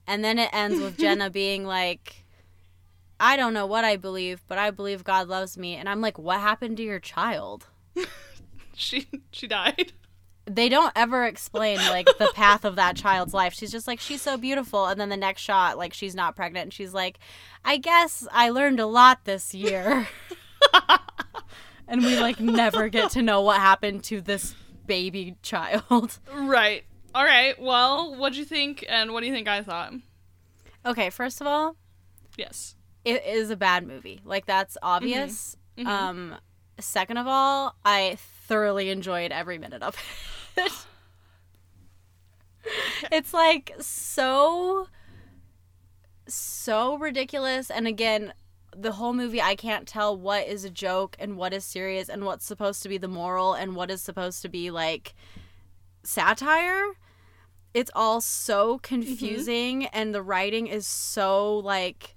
And 0.06 0.22
then 0.24 0.38
it 0.38 0.50
ends 0.52 0.80
with 0.80 0.98
jena 0.98 1.30
being 1.42 1.64
like 1.64 2.24
i 3.18 3.36
don't 3.36 3.54
know 3.54 3.66
what 3.66 3.84
i 3.84 3.96
believe 3.96 4.44
but 4.46 4.58
i 4.58 4.70
believe 4.70 5.02
god 5.02 5.28
loves 5.28 5.56
me. 5.56 5.76
And 5.76 5.88
i'm 5.88 6.02
like 6.02 6.18
what 6.18 6.40
happened 6.40 6.76
to 6.76 6.82
your 6.82 7.00
child 7.00 7.66
She 8.78 9.06
she 9.32 9.46
died. 9.46 9.92
they 10.44 10.68
don't 10.68 10.92
ever 10.94 11.24
explain 11.24 11.78
like 11.78 12.06
the 12.18 12.30
path 12.34 12.64
of 12.64 12.76
that 12.76 12.94
child's 12.94 13.32
life. 13.34 13.54
She's 13.54 13.72
just 13.72 13.86
like 13.88 14.00
she's 14.00 14.20
so 14.22 14.36
beautiful 14.36 14.86
and 14.86 15.00
then 15.00 15.08
the 15.08 15.16
next 15.16 15.42
shot 15.42 15.76
like 15.78 15.92
she's 15.94 16.14
not 16.14 16.36
pregnant 16.36 16.64
and 16.64 16.72
she's 16.72 16.92
like 16.94 17.18
I 17.64 17.78
guess 17.78 18.28
I 18.30 18.50
learned 18.50 18.78
a 18.78 18.86
lot 18.86 19.24
this 19.24 19.54
year. 19.54 20.06
and 21.88 22.02
we 22.04 22.18
like 22.20 22.40
never 22.40 22.88
get 22.88 23.10
to 23.12 23.22
know 23.22 23.40
what 23.42 23.58
happened 23.60 24.04
to 24.04 24.20
this 24.20 24.54
baby 24.86 25.36
child. 25.42 26.18
Right. 26.32 26.84
All 27.14 27.24
right. 27.24 27.60
Well, 27.60 28.14
what 28.16 28.32
do 28.34 28.38
you 28.38 28.44
think 28.44 28.84
and 28.88 29.12
what 29.12 29.20
do 29.20 29.26
you 29.26 29.32
think 29.32 29.48
I 29.48 29.62
thought? 29.62 29.92
Okay, 30.84 31.10
first 31.10 31.40
of 31.40 31.46
all, 31.46 31.76
Yes. 32.36 32.76
it 33.04 33.24
is 33.24 33.50
a 33.50 33.56
bad 33.56 33.86
movie. 33.86 34.20
Like 34.24 34.46
that's 34.46 34.76
obvious. 34.82 35.56
Mhm. 35.78 35.86
Um 35.86 36.36
second 36.78 37.16
of 37.16 37.26
all, 37.26 37.74
I 37.84 38.16
thoroughly 38.46 38.90
enjoyed 38.90 39.32
every 39.32 39.58
minute 39.58 39.82
of 39.82 39.96
it. 40.56 40.72
it's 43.12 43.32
like 43.32 43.74
so 43.78 44.88
so 46.28 46.96
ridiculous 46.98 47.70
and 47.70 47.86
again 47.86 48.32
the 48.76 48.92
whole 48.92 49.12
movie 49.12 49.40
I 49.40 49.54
can't 49.54 49.86
tell 49.86 50.16
what 50.16 50.46
is 50.46 50.64
a 50.64 50.70
joke 50.70 51.16
and 51.18 51.36
what 51.36 51.52
is 51.52 51.64
serious 51.64 52.08
and 52.08 52.24
what's 52.24 52.44
supposed 52.44 52.82
to 52.82 52.88
be 52.88 52.98
the 52.98 53.08
moral 53.08 53.54
and 53.54 53.74
what 53.74 53.90
is 53.90 54.02
supposed 54.02 54.42
to 54.42 54.48
be 54.48 54.70
like 54.70 55.14
satire. 56.02 56.92
It's 57.72 57.90
all 57.94 58.20
so 58.20 58.78
confusing 58.78 59.82
mm-hmm. 59.82 59.98
and 59.98 60.14
the 60.14 60.22
writing 60.22 60.66
is 60.66 60.86
so 60.86 61.58
like 61.58 62.16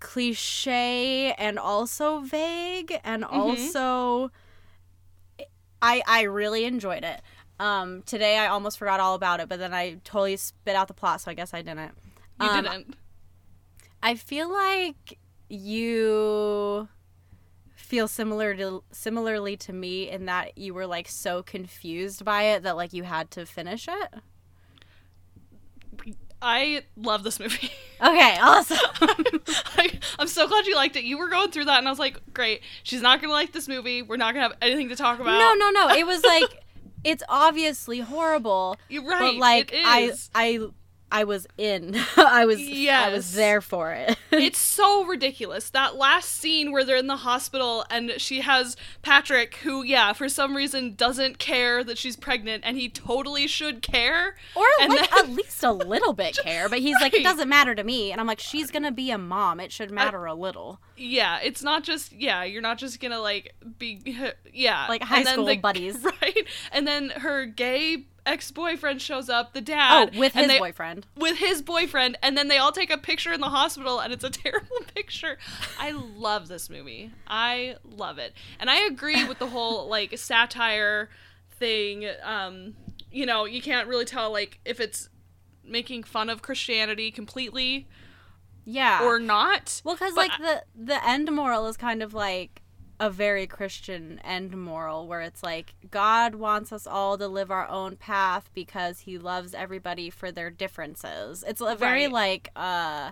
cliche 0.00 1.32
and 1.38 1.58
also 1.58 2.20
vague 2.20 2.98
and 3.04 3.22
mm-hmm. 3.22 3.34
also 3.34 4.32
I 5.82 6.02
I 6.06 6.22
really 6.22 6.64
enjoyed 6.64 7.04
it. 7.04 7.20
Um 7.60 8.02
today 8.02 8.38
I 8.38 8.46
almost 8.46 8.78
forgot 8.78 9.00
all 9.00 9.14
about 9.14 9.40
it, 9.40 9.48
but 9.48 9.58
then 9.58 9.74
I 9.74 9.98
totally 10.04 10.36
spit 10.36 10.74
out 10.76 10.88
the 10.88 10.94
plot, 10.94 11.20
so 11.20 11.30
I 11.30 11.34
guess 11.34 11.52
I 11.52 11.60
didn't. 11.62 11.92
You 12.40 12.48
Um, 12.48 12.64
didn't. 12.64 12.96
I 14.02 14.14
feel 14.14 14.50
like 14.50 15.18
you 15.48 16.88
feel 17.74 18.08
similar 18.08 18.54
to 18.56 18.82
similarly 18.90 19.56
to 19.58 19.72
me 19.72 20.08
in 20.08 20.24
that 20.26 20.56
you 20.56 20.72
were 20.72 20.86
like 20.86 21.08
so 21.08 21.42
confused 21.42 22.24
by 22.24 22.44
it 22.44 22.62
that 22.62 22.76
like 22.76 22.92
you 22.92 23.02
had 23.02 23.30
to 23.32 23.44
finish 23.44 23.86
it. 23.88 24.14
I 26.42 26.82
love 26.96 27.22
this 27.22 27.38
movie. 27.40 27.70
Okay, 28.02 28.36
awesome. 28.40 28.78
I, 29.78 29.96
I'm 30.18 30.26
so 30.26 30.48
glad 30.48 30.66
you 30.66 30.74
liked 30.74 30.96
it. 30.96 31.04
You 31.04 31.18
were 31.18 31.28
going 31.28 31.52
through 31.52 31.66
that, 31.66 31.78
and 31.78 31.86
I 31.86 31.90
was 31.92 32.00
like, 32.00 32.18
great. 32.34 32.62
She's 32.82 33.00
not 33.00 33.20
going 33.20 33.28
to 33.28 33.32
like 33.32 33.52
this 33.52 33.68
movie. 33.68 34.02
We're 34.02 34.16
not 34.16 34.34
going 34.34 34.42
to 34.42 34.48
have 34.48 34.58
anything 34.60 34.88
to 34.88 34.96
talk 34.96 35.20
about. 35.20 35.38
no, 35.38 35.54
no, 35.54 35.70
no. 35.70 35.94
It 35.94 36.04
was 36.04 36.24
like 36.24 36.64
it's 37.04 37.22
obviously 37.28 38.00
horrible, 38.00 38.76
You're 38.88 39.04
right. 39.04 39.20
but 39.20 39.36
like 39.36 39.70
I. 39.72 40.10
I 40.34 40.58
I 41.12 41.24
was 41.24 41.46
in. 41.58 41.94
I 42.16 42.44
was 42.46 42.58
yes. 42.60 43.06
I 43.06 43.12
was 43.12 43.34
there 43.34 43.60
for 43.60 43.92
it. 43.92 44.16
it's 44.32 44.58
so 44.58 45.04
ridiculous. 45.04 45.70
That 45.70 45.96
last 45.96 46.28
scene 46.30 46.72
where 46.72 46.82
they're 46.84 46.96
in 46.96 47.06
the 47.06 47.16
hospital 47.16 47.84
and 47.90 48.14
she 48.16 48.40
has 48.40 48.76
Patrick, 49.02 49.56
who, 49.56 49.82
yeah, 49.82 50.12
for 50.14 50.28
some 50.28 50.56
reason 50.56 50.94
doesn't 50.94 51.38
care 51.38 51.84
that 51.84 51.98
she's 51.98 52.16
pregnant, 52.16 52.64
and 52.66 52.76
he 52.76 52.88
totally 52.88 53.46
should 53.46 53.82
care. 53.82 54.36
or 54.56 54.64
like 54.88 55.10
then- 55.10 55.18
at 55.26 55.30
least 55.30 55.62
a 55.62 55.72
little 55.72 56.14
bit 56.14 56.36
care, 56.42 56.68
but 56.68 56.78
he's 56.78 57.00
like 57.00 57.14
it 57.14 57.22
doesn't 57.22 57.48
matter 57.48 57.74
to 57.74 57.84
me, 57.84 58.10
and 58.10 58.20
I'm 58.20 58.26
like 58.26 58.40
she's 58.40 58.70
gonna 58.70 58.90
be 58.92 59.10
a 59.10 59.18
mom. 59.18 59.60
It 59.60 59.70
should 59.70 59.90
uh, 59.90 59.94
matter 59.94 60.24
a 60.24 60.34
little. 60.34 60.80
Yeah, 60.96 61.38
it's 61.42 61.62
not 61.62 61.84
just 61.84 62.12
yeah, 62.12 62.42
you're 62.44 62.62
not 62.62 62.78
just 62.78 63.00
gonna 63.00 63.20
like 63.20 63.54
be 63.78 64.00
yeah 64.52 64.86
Like 64.88 65.02
high 65.02 65.18
And 65.18 65.28
school 65.28 65.44
the- 65.44 65.56
buddies. 65.58 66.02
right? 66.22 66.46
And 66.72 66.86
then 66.86 67.10
her 67.10 67.44
gay 67.44 68.06
ex-boyfriend 68.24 69.02
shows 69.02 69.28
up, 69.28 69.52
the 69.52 69.60
dad, 69.60 70.10
Oh, 70.14 70.18
with 70.18 70.32
his 70.34 70.46
they- 70.46 70.58
boyfriend. 70.58 71.06
with 71.16 71.38
his 71.38 71.62
boyfriend, 71.62 72.16
and 72.22 72.36
then 72.36 72.48
they 72.48 72.58
all 72.58 72.72
take 72.72 72.90
a 72.90 72.98
picture 72.98 73.32
in 73.32 73.40
the 73.40 73.48
hospital, 73.50 73.98
and 74.00 74.12
it's 74.12 74.24
a 74.24 74.30
terrible 74.44 74.78
picture. 74.94 75.38
I 75.78 75.90
love 75.90 76.48
this 76.48 76.70
movie. 76.70 77.10
I 77.26 77.76
love 77.84 78.18
it, 78.18 78.34
and 78.60 78.70
I 78.70 78.80
agree 78.86 79.24
with 79.24 79.38
the 79.38 79.48
whole 79.48 79.88
like 79.96 80.16
satire 80.18 81.10
thing. 81.58 82.06
Um, 82.22 82.74
you 83.10 83.26
know, 83.26 83.44
you 83.44 83.60
can't 83.60 83.88
really 83.88 84.04
tell 84.04 84.30
like 84.32 84.58
if 84.64 84.80
it's 84.80 85.08
making 85.64 86.02
fun 86.04 86.28
of 86.30 86.42
Christianity 86.42 87.10
completely 87.10 87.86
Yeah. 88.64 89.04
or 89.04 89.18
not. 89.18 89.80
Well, 89.84 89.94
because 89.94 90.14
like 90.14 90.32
the 90.38 90.62
the 90.74 91.06
end 91.08 91.30
moral 91.30 91.66
is 91.66 91.76
kind 91.76 92.02
of 92.02 92.14
like 92.14 92.61
a 93.02 93.10
very 93.10 93.46
Christian 93.48 94.20
end 94.24 94.56
moral, 94.56 95.08
where 95.08 95.20
it's 95.22 95.42
like 95.42 95.74
God 95.90 96.36
wants 96.36 96.72
us 96.72 96.86
all 96.86 97.18
to 97.18 97.26
live 97.26 97.50
our 97.50 97.68
own 97.68 97.96
path 97.96 98.48
because 98.54 99.00
He 99.00 99.18
loves 99.18 99.54
everybody 99.54 100.08
for 100.08 100.30
their 100.30 100.50
differences. 100.50 101.44
It's 101.46 101.60
a 101.60 101.74
very 101.74 102.04
Right. 102.04 102.12
like 102.12 102.50
uh, 102.54 103.10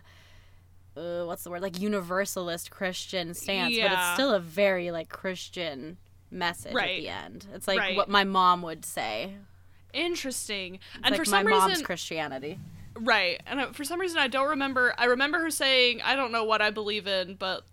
uh, 0.97 1.25
what's 1.25 1.43
the 1.45 1.51
word 1.51 1.63
like 1.63 1.81
universalist 1.81 2.71
Christian 2.71 3.35
stance, 3.35 3.77
but 3.79 3.93
it's 3.93 4.13
still 4.15 4.33
a 4.33 4.41
very 4.41 4.91
like 4.91 5.09
Christian 5.09 5.97
message 6.31 6.75
at 6.75 6.87
the 6.87 7.09
end. 7.09 7.47
It's 7.53 7.67
like 7.67 7.79
Right. 7.81 7.97
what 7.97 8.09
my 8.09 8.23
mom 8.25 8.63
would 8.63 8.85
say. 8.85 9.35
Interesting. 9.93 10.77
It's 10.77 10.83
and 11.03 11.11
like 11.17 11.25
for 11.25 11.31
my 11.31 11.43
some 11.43 11.51
mom's 11.51 11.69
reason, 11.71 11.85
Christianity. 11.85 12.59
right? 12.95 13.41
And 13.47 13.61
uh, 13.61 13.73
for 13.73 13.83
some 13.85 14.01
reason, 14.01 14.19
I 14.19 14.29
don't 14.29 14.51
remember. 14.51 14.95
I 14.99 15.07
remember 15.07 15.41
her 15.41 15.51
saying, 15.51 16.01
"I 16.03 16.15
don't 16.15 16.31
know 16.33 16.45
what 16.45 16.63
I 16.63 16.71
believe 16.71 17.07
in, 17.09 17.35
but 17.35 17.65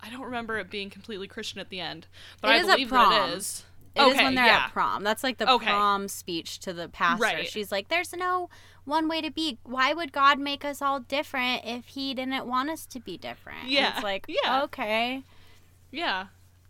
I 0.00 0.10
don't 0.10 0.22
remember 0.22 0.58
it 0.58 0.70
being 0.70 0.90
completely 0.90 1.28
Christian 1.28 1.60
at 1.60 1.68
the 1.70 1.80
end." 1.80 2.06
But 2.40 2.50
It 2.50 2.52
I 2.52 2.56
is 2.58 2.66
believe 2.66 2.90
that 2.90 3.28
it 3.30 3.36
is. 3.36 3.64
It 3.94 4.02
is 4.02 4.14
okay, 4.14 4.24
when 4.24 4.34
they're 4.36 4.46
yeah. 4.46 4.64
at 4.66 4.72
prom. 4.72 5.02
That's 5.02 5.24
like 5.24 5.38
the 5.38 5.50
Okay. 5.50 5.66
prom 5.66 6.08
speech 6.08 6.60
to 6.60 6.72
the 6.72 6.88
pastor. 6.88 7.22
Right. 7.24 7.48
She's 7.48 7.72
like, 7.72 7.88
"There's 7.88 8.12
no 8.12 8.48
one 8.84 9.08
way 9.08 9.20
to 9.20 9.30
be. 9.30 9.58
Why 9.64 9.92
would 9.92 10.12
God 10.12 10.38
make 10.38 10.64
us 10.64 10.80
all 10.80 11.00
different 11.00 11.64
if 11.64 11.86
He 11.88 12.14
didn't 12.14 12.46
want 12.46 12.70
us 12.70 12.86
to 12.86 13.00
be 13.00 13.16
different?" 13.16 13.62
And 13.64 13.70
Yeah. 13.70 13.94
it's 13.94 14.02
like, 14.04 14.26
Yeah. 14.28 14.62
okay. 14.64 15.22
Yeah. 15.90 16.26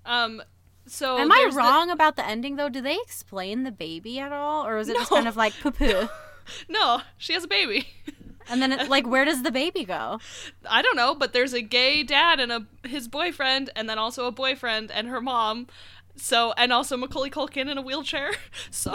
Um. 0.06 0.42
So 0.86 1.18
Am 1.18 1.30
I 1.30 1.36
there's 1.42 1.54
the- 1.54 1.60
wrong 1.60 1.90
about 1.90 2.16
the 2.16 2.26
ending 2.26 2.56
though? 2.56 2.70
Do 2.70 2.80
they 2.80 2.96
explain 3.02 3.64
the 3.64 3.72
baby 3.72 4.18
at 4.20 4.32
all, 4.32 4.66
or 4.66 4.78
is 4.78 4.88
it 4.88 4.96
just 4.96 5.10
kind 5.10 5.28
of 5.28 5.36
like 5.36 5.52
poo 5.60 5.70
poo? 5.70 6.08
no, 6.68 7.02
she 7.18 7.34
has 7.34 7.44
a 7.44 7.48
baby. 7.48 7.88
And 8.50 8.62
then 8.62 8.72
it, 8.72 8.88
like, 8.88 9.06
where 9.06 9.24
does 9.24 9.42
the 9.42 9.50
baby 9.50 9.84
go? 9.84 10.20
I 10.68 10.82
don't 10.82 10.96
know, 10.96 11.14
but 11.14 11.32
there's 11.32 11.52
a 11.52 11.62
gay 11.62 12.02
dad 12.02 12.40
and 12.40 12.50
a 12.52 12.66
his 12.86 13.08
boyfriend, 13.08 13.70
and 13.76 13.88
then 13.88 13.98
also 13.98 14.26
a 14.26 14.32
boyfriend 14.32 14.90
and 14.90 15.08
her 15.08 15.20
mom. 15.20 15.66
So 16.16 16.52
and 16.56 16.72
also 16.72 16.96
Macaulay 16.96 17.30
Culkin 17.30 17.70
in 17.70 17.78
a 17.78 17.82
wheelchair. 17.82 18.30
So 18.70 18.94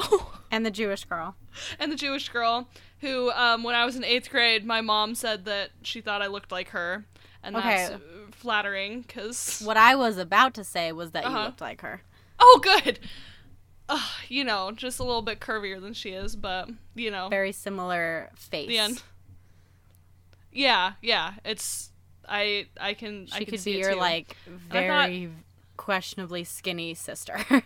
And 0.51 0.65
the 0.65 0.71
Jewish 0.71 1.05
girl. 1.05 1.35
and 1.79 1.91
the 1.91 1.95
Jewish 1.95 2.29
girl 2.29 2.67
who, 2.99 3.31
um, 3.31 3.63
when 3.63 3.75
I 3.75 3.85
was 3.85 3.95
in 3.95 4.03
eighth 4.03 4.29
grade, 4.29 4.65
my 4.65 4.81
mom 4.81 5.13
said 5.15 5.45
that 5.45 5.71
she 5.83 5.99
thought 6.01 6.21
I 6.21 6.27
looked 6.27 6.51
like 6.51 6.69
her, 6.69 7.05
and 7.43 7.55
that's 7.55 7.89
Okay. 7.91 7.93
uh, 7.95 7.97
flattering 8.31 9.01
because 9.01 9.61
What 9.63 9.77
I 9.77 9.95
was 9.95 10.17
about 10.17 10.53
to 10.55 10.63
say 10.63 10.91
was 10.91 11.11
that 11.11 11.23
you 11.25 11.29
Uh-huh. 11.29 11.45
looked 11.45 11.61
like 11.61 11.81
her. 11.81 12.01
oh, 12.39 12.59
good. 12.63 12.99
Uh, 13.89 13.99
you 14.29 14.43
know, 14.45 14.71
just 14.71 14.99
a 14.99 15.03
little 15.03 15.21
bit 15.21 15.39
curvier 15.41 15.79
than 15.81 15.93
she 15.93 16.11
is, 16.11 16.35
but 16.37 16.69
you 16.95 17.11
know, 17.11 17.27
Very 17.29 17.51
similar 17.51 18.29
face. 18.35 18.67
the 18.69 18.77
end. 18.77 19.01
Yeah, 20.53 20.93
yeah, 21.01 21.33
it's 21.43 21.91
I 22.27 22.67
I 22.79 22.93
can 22.93 23.27
I 23.33 23.39
can 23.39 23.47
could 23.47 23.59
see 23.59 23.73
be 23.73 23.79
your 23.79 23.95
like 23.95 24.37
I 24.71 24.87
thought- 24.87 25.07
very 25.09 25.29
questionably 25.77 26.43
skinny 26.43 26.93
sister. 26.93 27.43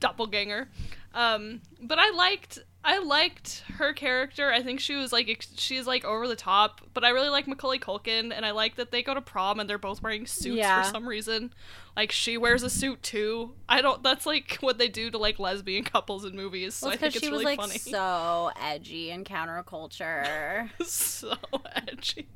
doppelganger. 0.00 0.68
Um, 1.14 1.60
but 1.80 1.98
I 1.98 2.10
liked 2.10 2.58
I 2.86 2.98
liked 2.98 3.64
her 3.78 3.94
character. 3.94 4.52
I 4.52 4.62
think 4.62 4.78
she 4.78 4.94
was 4.94 5.10
like 5.12 5.46
she's 5.56 5.86
like 5.86 6.04
over 6.04 6.28
the 6.28 6.36
top, 6.36 6.82
but 6.92 7.02
I 7.02 7.08
really 7.10 7.30
like 7.30 7.48
Macaulay 7.48 7.78
Culkin, 7.78 8.30
and 8.36 8.44
I 8.44 8.50
like 8.50 8.76
that 8.76 8.90
they 8.90 9.02
go 9.02 9.14
to 9.14 9.22
prom 9.22 9.58
and 9.58 9.68
they're 9.70 9.78
both 9.78 10.02
wearing 10.02 10.26
suits 10.26 10.56
Yeah. 10.58 10.82
for 10.82 10.90
some 10.90 11.08
reason. 11.08 11.54
Like 11.96 12.12
she 12.12 12.36
wears 12.36 12.62
a 12.62 12.68
suit 12.68 13.02
too. 13.02 13.52
I 13.68 13.80
don't. 13.80 14.02
That's 14.02 14.26
like 14.26 14.56
what 14.60 14.76
they 14.78 14.88
do 14.88 15.10
to 15.10 15.16
like 15.18 15.38
lesbian 15.38 15.84
couples 15.84 16.24
in 16.26 16.36
movies. 16.36 16.74
So 16.74 16.86
Well, 16.88 16.90
I 16.92 16.94
it's 16.94 17.00
think 17.00 17.12
because 17.14 17.22
it's 17.22 17.24
she 17.24 17.30
was 17.30 17.40
really 17.42 17.56
like 17.56 17.60
funny. 17.60 17.78
so 17.78 18.50
edgy 18.60 19.10
and 19.10 19.24
counterculture. 19.24 20.68
so 20.84 21.34
edgy. 21.74 22.28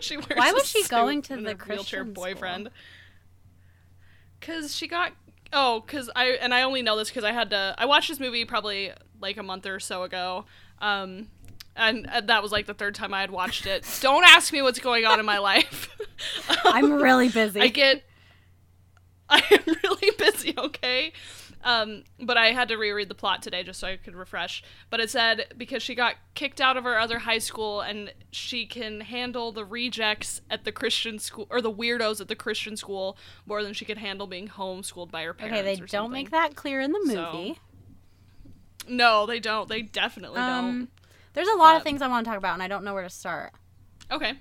She 0.00 0.16
wears. 0.18 0.28
Why 0.34 0.52
was 0.52 0.66
she 0.68 0.84
going 0.88 1.22
to 1.22 1.36
the 1.36 1.54
wheelchair 1.54 2.02
school? 2.02 2.12
boyfriend? 2.12 2.70
Cause 4.40 4.76
she 4.76 4.86
got 4.86 5.12
oh, 5.52 5.82
cause 5.86 6.10
I 6.14 6.30
and 6.40 6.52
I 6.52 6.62
only 6.62 6.82
know 6.82 6.96
this 6.96 7.08
because 7.08 7.24
I 7.24 7.32
had 7.32 7.50
to. 7.50 7.74
I 7.78 7.86
watched 7.86 8.08
this 8.08 8.20
movie 8.20 8.44
probably 8.44 8.92
like 9.20 9.36
a 9.36 9.42
month 9.42 9.66
or 9.66 9.80
so 9.80 10.02
ago, 10.02 10.44
um, 10.80 11.28
and, 11.74 12.08
and 12.10 12.28
that 12.28 12.42
was 12.42 12.52
like 12.52 12.66
the 12.66 12.74
third 12.74 12.94
time 12.94 13.12
I 13.14 13.20
had 13.20 13.30
watched 13.30 13.66
it. 13.66 13.84
Don't 14.00 14.24
ask 14.24 14.52
me 14.52 14.62
what's 14.62 14.78
going 14.78 15.04
on 15.04 15.20
in 15.20 15.26
my 15.26 15.38
life. 15.38 15.90
I'm 16.64 16.92
really 16.92 17.28
busy. 17.28 17.60
I 17.60 17.68
get. 17.68 18.02
I 19.28 19.42
am 19.50 19.74
really 19.82 20.10
busy, 20.16 20.54
okay? 20.56 21.12
Um, 21.64 22.04
but 22.20 22.36
I 22.36 22.52
had 22.52 22.68
to 22.68 22.76
reread 22.76 23.08
the 23.08 23.14
plot 23.16 23.42
today 23.42 23.64
just 23.64 23.80
so 23.80 23.88
I 23.88 23.96
could 23.96 24.14
refresh. 24.14 24.62
But 24.88 25.00
it 25.00 25.10
said 25.10 25.46
because 25.58 25.82
she 25.82 25.96
got 25.96 26.14
kicked 26.36 26.60
out 26.60 26.76
of 26.76 26.84
her 26.84 26.96
other 26.96 27.18
high 27.18 27.38
school 27.38 27.80
and 27.80 28.12
she 28.30 28.66
can 28.66 29.00
handle 29.00 29.50
the 29.50 29.64
rejects 29.64 30.42
at 30.48 30.64
the 30.64 30.70
Christian 30.70 31.18
school 31.18 31.48
or 31.50 31.60
the 31.60 31.72
weirdos 31.72 32.20
at 32.20 32.28
the 32.28 32.36
Christian 32.36 32.76
school 32.76 33.18
more 33.46 33.64
than 33.64 33.72
she 33.72 33.84
could 33.84 33.98
handle 33.98 34.28
being 34.28 34.46
homeschooled 34.46 35.10
by 35.10 35.24
her 35.24 35.34
parents. 35.34 35.58
okay, 35.58 35.66
they 35.74 35.74
don't 35.76 35.88
something. 35.90 36.12
make 36.12 36.30
that 36.30 36.54
clear 36.54 36.80
in 36.80 36.92
the 36.92 37.00
So, 37.06 37.32
movie. 37.32 37.58
No, 38.88 39.26
they 39.26 39.40
don't. 39.40 39.68
They 39.68 39.82
definitely 39.82 40.38
um, 40.40 40.78
don't. 40.78 40.88
there's 41.34 41.48
a 41.48 41.56
lot 41.56 41.76
of 41.76 41.82
things 41.82 42.02
I 42.02 42.08
want 42.08 42.24
to 42.24 42.30
talk 42.30 42.38
about, 42.38 42.54
and 42.54 42.62
I 42.62 42.68
don't 42.68 42.84
know 42.84 42.94
where 42.94 43.02
to 43.02 43.10
start. 43.10 43.52
Okay. 44.10 44.34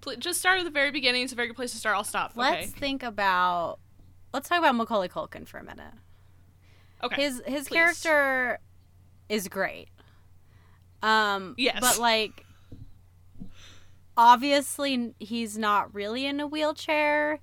Pl- 0.00 0.16
just 0.16 0.38
start 0.38 0.58
at 0.58 0.64
the 0.64 0.70
very 0.70 0.90
beginning. 0.90 1.22
It's 1.24 1.32
a 1.32 1.36
very 1.36 1.48
good 1.48 1.56
place 1.56 1.72
to 1.72 1.78
start. 1.78 1.96
I'll 1.96 2.04
stop. 2.04 2.32
Let's 2.36 2.68
okay. 2.68 2.78
think 2.78 3.02
about. 3.02 3.78
Let's 4.32 4.48
talk 4.48 4.58
about 4.58 4.74
Macaulay 4.74 5.08
Culkin 5.08 5.46
for 5.46 5.58
a 5.58 5.64
minute. 5.64 5.92
Okay. 7.02 7.22
His 7.22 7.42
his 7.46 7.68
please. 7.68 7.74
character 7.74 8.58
is 9.28 9.48
great. 9.48 9.88
Um, 11.02 11.54
Yes. 11.58 11.78
but 11.80 11.98
like, 11.98 12.44
obviously 14.16 15.14
he's 15.18 15.58
not 15.58 15.94
really 15.94 16.26
in 16.26 16.40
a 16.40 16.46
wheelchair, 16.46 17.40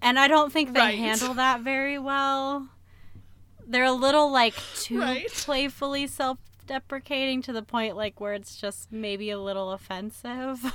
and 0.00 0.18
I 0.18 0.28
don't 0.28 0.52
think 0.52 0.72
they 0.72 0.80
Right. 0.80 0.98
handle 0.98 1.34
that 1.34 1.60
very 1.60 1.98
well. 1.98 2.68
They're 3.66 3.84
a 3.84 3.92
little 3.92 4.30
like 4.30 4.54
too 4.76 5.00
Right. 5.00 5.28
playfully 5.32 6.06
self-deprecating 6.06 7.42
to 7.42 7.52
the 7.52 7.62
point 7.62 7.96
like 7.96 8.20
where 8.20 8.34
it's 8.34 8.56
just 8.56 8.90
maybe 8.92 9.30
a 9.30 9.38
little 9.38 9.72
offensive. 9.72 10.60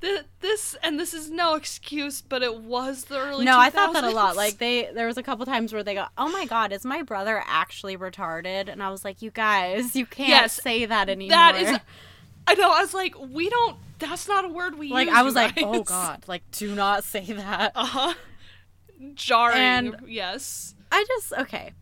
Th- 0.00 0.22
this 0.40 0.76
and 0.82 0.98
this 0.98 1.12
is 1.12 1.30
no 1.30 1.54
excuse, 1.56 2.22
but 2.22 2.42
it 2.42 2.56
was 2.60 3.04
the 3.04 3.18
early. 3.18 3.44
no, 3.44 3.58
I 3.58 3.68
thought 3.68 3.92
that 3.92 4.04
a 4.04 4.10
lot. 4.10 4.34
Like 4.36 4.56
they, 4.58 4.88
there 4.94 5.06
was 5.06 5.18
a 5.18 5.22
couple 5.22 5.44
times 5.44 5.72
where 5.74 5.82
they 5.82 5.94
go, 5.94 6.06
"Oh 6.16 6.30
my 6.30 6.46
god, 6.46 6.72
is 6.72 6.84
my 6.86 7.02
brother 7.02 7.42
actually 7.46 7.96
retarded?" 7.98 8.68
And 8.70 8.82
I 8.82 8.88
was 8.90 9.04
like, 9.04 9.20
"You 9.20 9.30
guys, 9.30 9.94
you 9.94 10.06
can't 10.06 10.28
Yes, 10.30 10.54
say 10.62 10.86
that 10.86 11.08
anymore." 11.10 11.36
that 11.36 11.56
is. 11.56 11.78
I 12.46 12.54
know. 12.54 12.70
I 12.72 12.80
was 12.80 12.94
like, 12.94 13.14
we 13.18 13.50
don't. 13.50 13.76
That's 13.98 14.26
not 14.26 14.46
a 14.46 14.48
word 14.48 14.78
we 14.78 14.88
like 14.88 15.08
use. 15.08 15.16
I 15.16 15.22
was 15.22 15.34
you 15.34 15.40
like, 15.40 15.54
guys. 15.56 15.64
"Oh 15.66 15.82
god, 15.82 16.24
like 16.26 16.42
do 16.52 16.74
not 16.74 17.04
say 17.04 17.24
that." 17.24 17.72
Uh 17.76 17.84
huh. 17.84 18.14
Jarring. 19.14 19.58
And- 19.58 19.96
yes. 20.06 20.74
I 20.92 21.04
just 21.06 21.32
okay. 21.32 21.72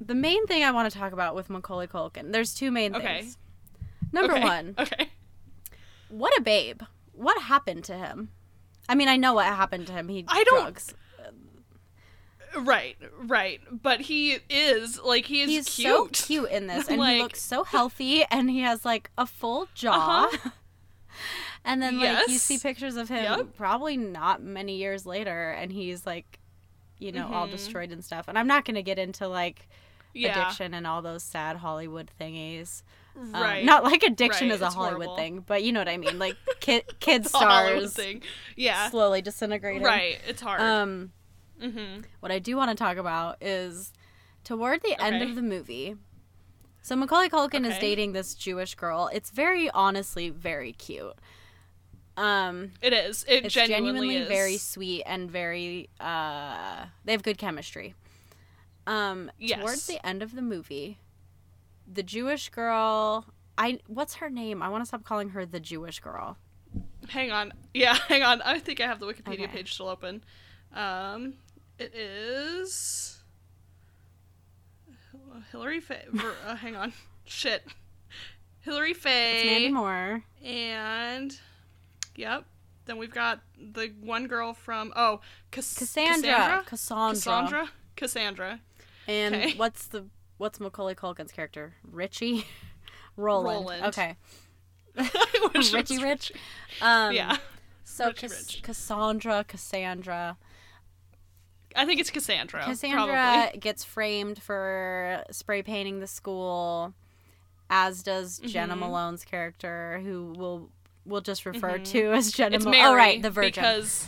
The 0.00 0.14
main 0.14 0.46
thing 0.46 0.62
I 0.64 0.70
want 0.72 0.90
to 0.92 0.98
talk 0.98 1.12
about 1.12 1.34
with 1.34 1.48
Macaulay 1.48 1.86
Culkin, 1.86 2.32
there's 2.32 2.54
two 2.54 2.70
main 2.70 2.94
Okay. 2.94 3.20
things. 3.22 3.38
Number 4.12 4.34
Okay, 4.34 4.42
one, 4.42 4.74
Okay. 4.78 5.08
what 6.08 6.36
a 6.38 6.40
babe. 6.42 6.82
What 7.12 7.40
happened 7.42 7.84
to 7.84 7.94
him? 7.94 8.30
I 8.88 8.94
mean, 8.94 9.08
I 9.08 9.16
know 9.16 9.32
what 9.34 9.46
happened 9.46 9.86
to 9.88 9.92
him. 9.92 10.08
He 10.08 10.24
I 10.28 10.44
don't- 10.44 10.60
drugs. 10.62 10.94
Right. 12.58 12.96
Right. 13.18 13.60
But 13.70 14.00
he 14.02 14.38
is 14.48 14.98
like 15.00 15.26
he 15.26 15.42
is 15.42 15.50
He's 15.50 15.68
cute. 15.68 15.86
so 16.16 16.26
cute 16.26 16.50
in 16.50 16.66
this, 16.68 16.88
and 16.88 16.98
Like- 16.98 17.16
he 17.16 17.22
looks 17.22 17.40
so 17.42 17.64
healthy, 17.64 18.24
and 18.30 18.50
he 18.50 18.60
has 18.60 18.84
like 18.84 19.10
a 19.18 19.26
full 19.26 19.68
jaw. 19.74 20.24
Uh-huh. 20.32 20.50
and 21.64 21.82
then 21.82 21.98
like 21.98 22.28
you 22.28 22.38
see 22.38 22.58
pictures 22.58 22.96
of 22.96 23.08
him, 23.08 23.24
Yep. 23.24 23.56
probably 23.56 23.96
not 23.96 24.42
many 24.42 24.76
years 24.76 25.04
later, 25.04 25.50
and 25.50 25.70
he's 25.72 26.06
like, 26.06 26.38
you 26.98 27.12
know, 27.12 27.30
all 27.32 27.46
Mhm. 27.46 27.52
destroyed 27.52 27.92
and 27.92 28.04
stuff. 28.04 28.26
And 28.28 28.38
I'm 28.38 28.46
not 28.46 28.64
gonna 28.64 28.82
get 28.82 28.98
into 28.98 29.28
like 29.28 29.68
Yeah. 30.12 30.30
addiction 30.46 30.72
and 30.74 30.86
all 30.86 31.02
those 31.02 31.22
sad 31.22 31.56
Hollywood 31.58 32.10
thingies. 32.20 32.82
Um, 33.18 33.32
Right. 33.32 33.64
not 33.64 33.82
like 33.84 34.02
addiction 34.02 34.48
Right, 34.48 34.54
is 34.56 34.62
a 34.62 34.66
it's 34.66 34.74
Hollywood 34.74 35.06
horrible. 35.06 35.16
thing, 35.16 35.40
but 35.40 35.62
you 35.62 35.72
know 35.72 35.80
what 35.80 35.88
I 35.88 35.96
mean. 35.96 36.18
Like 36.18 36.36
kid 36.60 36.84
kid 37.00 37.26
stars 37.26 37.94
thing. 37.94 38.22
Yeah. 38.56 38.90
slowly 38.90 39.22
disintegrating. 39.22 39.82
Right. 39.82 40.18
It's 40.26 40.40
hard. 40.42 40.60
Um, 40.60 41.12
mm-hmm. 41.60 42.02
what 42.20 42.30
I 42.32 42.38
do 42.38 42.56
want 42.56 42.70
to 42.70 42.74
talk 42.76 42.96
about 42.98 43.36
is 43.42 43.92
toward 44.44 44.82
the 44.82 45.00
end 45.02 45.22
of 45.22 45.34
the 45.34 45.42
movie. 45.42 45.96
So 46.82 46.94
Macaulay 46.94 47.28
Culkin 47.28 47.66
is 47.66 47.76
dating 47.78 48.12
this 48.12 48.34
Jewish 48.34 48.74
girl. 48.76 49.10
It's 49.12 49.30
very 49.30 49.68
honestly 49.70 50.30
very 50.30 50.72
cute. 50.72 51.14
Um, 52.16 52.72
It 52.80 52.92
is. 52.92 53.24
It 53.28 53.44
it's 53.46 53.54
genuinely, 53.54 53.90
genuinely 54.08 54.16
is. 54.16 54.28
very 54.28 54.56
sweet 54.56 55.02
and 55.04 55.30
very. 55.30 55.88
Uh, 56.00 56.86
they 57.04 57.12
have 57.12 57.22
good 57.22 57.38
chemistry. 57.38 57.94
Um, 58.86 59.30
Yes. 59.38 59.60
towards 59.60 59.86
the 59.86 60.04
end 60.06 60.22
of 60.22 60.34
the 60.34 60.42
movie, 60.42 60.98
the 61.86 62.02
Jewish 62.02 62.48
girl. 62.48 63.26
I 63.58 63.80
what's 63.86 64.14
her 64.16 64.30
name? 64.30 64.62
I 64.62 64.68
want 64.68 64.82
to 64.82 64.86
stop 64.86 65.04
calling 65.04 65.30
her 65.30 65.44
the 65.46 65.60
Jewish 65.60 66.00
girl. 66.00 66.36
Hang 67.08 67.30
on. 67.32 67.52
Yeah, 67.74 67.94
hang 68.08 68.22
on. 68.22 68.40
I 68.42 68.58
think 68.60 68.80
I 68.80 68.86
have 68.86 69.00
the 69.00 69.06
Wikipedia 69.06 69.44
Okay. 69.44 69.46
page 69.48 69.72
still 69.74 69.88
open. 69.88 70.22
Um, 70.74 71.34
it 71.78 71.94
is 71.94 73.18
Hilary 75.50 75.80
Faye. 75.80 76.04
Uh, 76.46 76.56
hang 76.56 76.76
on. 76.76 76.92
Shit. 77.24 77.64
Hilary 78.60 78.94
Faye 78.94 79.36
It's 79.38 79.46
Mandy 79.46 79.66
Faye. 79.68 79.72
Moore. 79.72 80.22
And 80.44 81.38
yep. 82.16 82.44
Then 82.86 82.98
we've 82.98 83.12
got 83.12 83.40
the 83.58 83.92
one 84.00 84.26
girl 84.28 84.52
from 84.54 84.92
oh 84.96 85.20
Cass- 85.50 85.74
Cassandra. 85.74 86.62
Cassandra. 86.64 86.64
Cassandra. 86.66 87.12
Cassandra. 87.14 87.70
Cassandra. 87.96 88.60
And 89.08 89.34
Okay. 89.34 89.54
what's 89.56 89.86
the 89.88 90.06
what's 90.38 90.60
Macaulay 90.60 90.94
Culkin's 90.94 91.32
character? 91.32 91.74
Richie. 91.84 92.46
Roland. 93.16 93.60
Roland. 93.64 93.84
Okay. 93.86 94.16
I 94.98 95.48
wish 95.54 95.72
it 95.72 95.76
Richie 95.76 96.02
Rich. 96.02 96.32
Um, 96.80 97.12
Yeah. 97.12 97.36
So 97.84 98.06
Richie 98.06 98.20
Cass- 98.28 98.30
Rich. 98.54 98.62
Cassandra, 98.62 99.44
Cassandra, 99.48 100.36
I 101.74 101.84
think 101.86 102.00
it's 102.00 102.10
Cassandra. 102.10 102.62
Cassandra 102.64 103.04
Probably. 103.06 103.58
gets 103.58 103.84
framed 103.84 104.42
for 104.42 105.22
spray 105.30 105.62
painting 105.62 106.00
the 106.00 106.06
school, 106.06 106.94
as 107.68 108.02
does 108.02 108.38
Jena 108.38 108.74
Mhm. 108.74 108.78
Malone's 108.80 109.24
character, 109.24 110.00
who 110.02 110.32
will 110.36 110.70
we'll 111.06 111.20
just 111.20 111.46
refer 111.46 111.78
Mhm. 111.78 111.84
to 111.92 112.12
as 112.12 112.32
Jena. 112.32 112.56
It's 112.56 112.64
Mary. 112.64 112.80
oh 112.82 112.94
right, 112.94 113.22
the 113.22 113.30
Virgin. 113.30 113.50
Because 113.62 114.06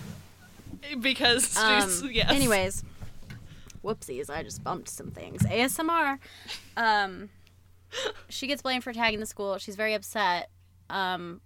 because 1.00 1.56
Um, 1.56 2.08
yes. 2.12 2.30
Anyways, 2.30 2.84
whoopsies, 3.84 4.30
I 4.30 4.42
just 4.42 4.62
bumped 4.64 4.88
some 4.88 5.10
things. 5.10 5.42
ASMR. 5.42 6.18
Um, 6.76 7.30
she 8.28 8.46
gets 8.46 8.62
blamed 8.62 8.84
for 8.84 8.92
tagging 8.92 9.20
the 9.20 9.26
school. 9.26 9.58
She's 9.58 9.76
very 9.76 9.94
upset. 9.94 10.50
Um, 10.90 11.40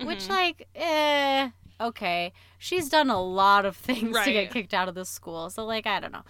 which 0.00 0.24
Mhm. 0.24 0.28
like, 0.30 0.68
eh, 0.74 1.50
okay. 1.80 2.32
She's 2.58 2.88
done 2.88 3.10
a 3.10 3.20
lot 3.22 3.64
of 3.64 3.76
things 3.76 4.16
to 4.24 4.32
get 4.32 4.50
kicked 4.52 4.74
out 4.74 4.88
of 4.88 4.94
the 4.94 5.04
school. 5.04 5.50
So 5.50 5.64
like, 5.64 5.86
I 5.86 6.00
don't 6.00 6.12
know. 6.12 6.24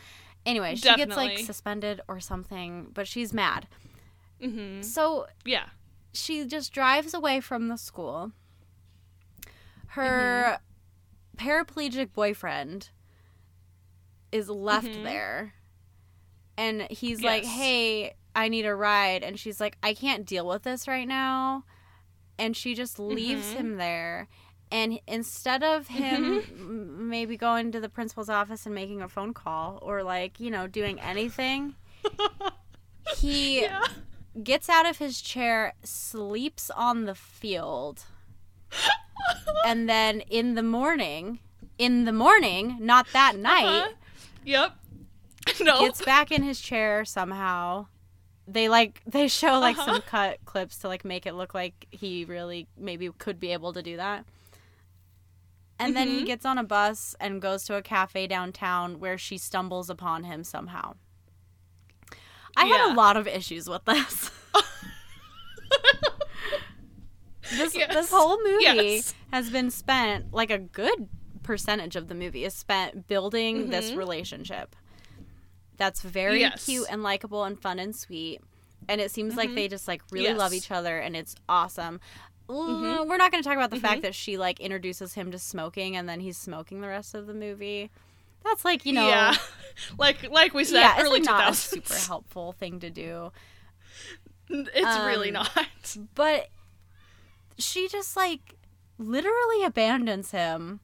Anyway, 0.45 0.75
she 0.75 0.95
gets 0.97 1.17
like 1.17 1.39
suspended 1.39 2.01
or 2.09 2.19
something, 2.21 2.89
but 2.93 3.07
she's 3.07 3.33
mad. 3.33 3.69
Mhm. 4.41 4.85
So 4.85 5.27
Yeah. 5.45 5.67
She 6.13 6.45
just 6.47 6.73
drives 6.73 7.15
away 7.15 7.41
from 7.41 7.69
the 7.69 7.77
school. 7.77 8.33
Her 9.89 10.59
paraplegic 11.37 12.13
boyfriend 12.13 12.91
is 14.31 14.49
left 14.49 14.93
Mhm. 14.93 15.03
there. 15.03 15.55
And 16.57 16.83
he's 16.91 17.23
like, 17.23 17.45
"Hey, 17.45 18.15
I 18.35 18.49
need 18.49 18.65
a 18.67 18.75
ride." 18.75 19.23
And 19.23 19.39
she's 19.39 19.61
like, 19.61 19.77
"I 19.83 19.95
can't 19.95 20.25
deal 20.27 20.47
with 20.47 20.63
this 20.63 20.87
right 20.89 21.09
now." 21.09 21.65
And 22.39 22.57
she 22.57 22.75
just 22.75 22.99
leaves 22.99 23.53
Mhm. 23.53 23.57
him 23.57 23.77
there. 23.77 24.29
And 24.71 25.01
instead 25.07 25.63
of 25.63 25.89
him 25.89 26.41
Mm-hmm. 26.41 26.61
m- 26.61 27.09
maybe 27.11 27.37
going 27.37 27.73
to 27.73 27.81
the 27.81 27.91
principal's 27.91 28.31
office 28.31 28.65
and 28.65 28.75
making 28.75 29.03
a 29.03 29.09
phone 29.09 29.35
call 29.35 29.79
or 29.83 30.03
like, 30.03 30.41
you 30.41 30.51
know, 30.51 30.67
doing 30.67 30.99
anything, 31.01 31.75
he 33.19 33.63
yeah. 33.63 33.83
Gets 34.43 34.69
out 34.69 34.87
of 34.87 34.99
his 34.99 35.21
chair, 35.21 35.75
sleeps 35.83 36.71
on 36.71 37.05
the 37.05 37.15
field, 37.15 38.05
and 39.67 39.89
then 39.89 40.21
in 40.23 40.55
the 40.55 40.63
morning, 40.63 41.39
in 41.79 42.05
the 42.05 42.13
morning, 42.13 42.77
not 42.81 43.07
that 43.13 43.37
night, 43.37 43.65
Uh-huh. 43.65 43.93
Yep. 44.45 44.73
No. 45.61 45.81
gets 45.81 46.05
back 46.05 46.31
in 46.31 46.43
his 46.45 46.61
chair 46.61 47.05
somehow 47.05 47.87
they 48.47 48.69
like 48.69 49.01
they 49.07 49.29
show 49.29 49.59
like 49.61 49.77
Uh-huh. 49.79 49.93
some 49.95 50.03
cut 50.03 50.39
clips 50.45 50.79
to 50.79 50.89
like 50.89 51.05
make 51.05 51.27
it 51.27 51.35
look 51.35 51.55
like 51.55 51.87
he 51.91 52.25
really 52.25 52.67
maybe 52.77 53.09
could 53.19 53.39
be 53.39 53.53
able 53.53 53.73
to 53.73 53.83
do 53.83 53.97
that. 53.97 54.25
And 55.79 55.97
then 55.97 56.09
he 56.09 56.23
Mhm. 56.23 56.27
gets 56.27 56.45
on 56.45 56.59
a 56.59 56.65
bus 56.65 57.15
and 57.21 57.41
goes 57.43 57.65
to 57.65 57.77
a 57.77 57.83
cafe 57.83 58.27
downtown 58.27 58.99
where 59.01 59.17
she 59.19 59.39
stumbles 59.39 59.89
upon 59.91 60.25
him 60.25 60.43
somehow. 60.45 60.95
I 62.57 62.67
had 62.67 62.87
Yeah. 62.87 62.93
a 62.93 62.95
lot 62.95 63.17
of 63.17 63.27
issues 63.27 63.69
with 63.69 63.85
this. 63.85 64.31
this 67.51 67.75
Yes. 67.75 67.93
this 67.95 68.11
whole 68.11 68.39
movie 68.43 68.65
Yes. 68.65 69.15
has 69.33 69.51
been 69.51 69.71
spent 69.71 70.33
like 70.33 70.51
a 70.51 70.59
good 70.59 71.09
percentage 71.43 71.97
of 71.97 72.09
the 72.09 72.15
movie 72.15 72.45
is 72.45 72.55
spent 72.55 73.09
building 73.09 73.71
this 73.71 73.91
Mhm. 73.91 73.97
relationship 73.97 74.77
that's 75.77 76.03
very 76.03 76.41
Yes. 76.41 76.65
cute 76.65 76.87
and 76.89 77.03
likable 77.03 77.45
and 77.45 77.61
fun 77.61 77.79
and 77.79 77.95
sweet 77.97 78.41
and 78.89 79.01
it 79.01 79.11
seems 79.11 79.37
like 79.37 79.51
Mhm. 79.51 79.55
they 79.57 79.69
just 79.69 79.89
like 79.89 80.03
really 80.11 80.33
love 80.35 80.55
each 80.55 80.71
other 80.71 80.99
and 80.99 81.17
it's 81.17 81.35
awesome 81.49 82.01
Uh, 82.49 82.55
Mhm. 82.55 83.09
we're 83.09 83.17
not 83.17 83.31
going 83.31 83.43
to 83.43 83.49
talk 83.49 83.57
about 83.57 83.71
the 83.71 83.81
fact 83.81 84.03
that 84.03 84.15
she 84.15 84.37
like 84.37 84.61
introduces 84.61 85.15
him 85.15 85.31
to 85.31 85.39
smoking 85.39 85.97
and 85.97 86.09
then 86.09 86.21
he's 86.21 86.37
smoking 86.37 86.81
the 86.81 86.89
rest 86.89 87.15
of 87.15 87.27
the 87.27 87.35
movie 87.35 87.91
that's 88.45 88.65
like 88.65 88.85
you 88.87 88.93
know 88.93 89.07
yeah, 89.09 89.35
like 89.99 90.29
like 90.31 90.55
we 90.55 90.65
said, 90.65 90.81
yeah 90.81 90.95
it's 90.95 91.03
early 91.03 91.21
like 91.21 91.23
two 91.23 91.31
not 91.33 91.51
a 91.53 91.55
super 91.55 91.95
helpful 91.95 92.53
thing 92.53 92.81
to 92.81 92.91
do 92.91 93.33
It's 94.49 94.97
really 95.07 95.29
Um, 95.29 95.45
not. 95.55 95.97
but 96.15 96.49
she 97.59 97.89
just 97.89 98.17
like 98.17 98.55
literally 98.99 99.65
abandons 99.65 100.31
him 100.31 100.81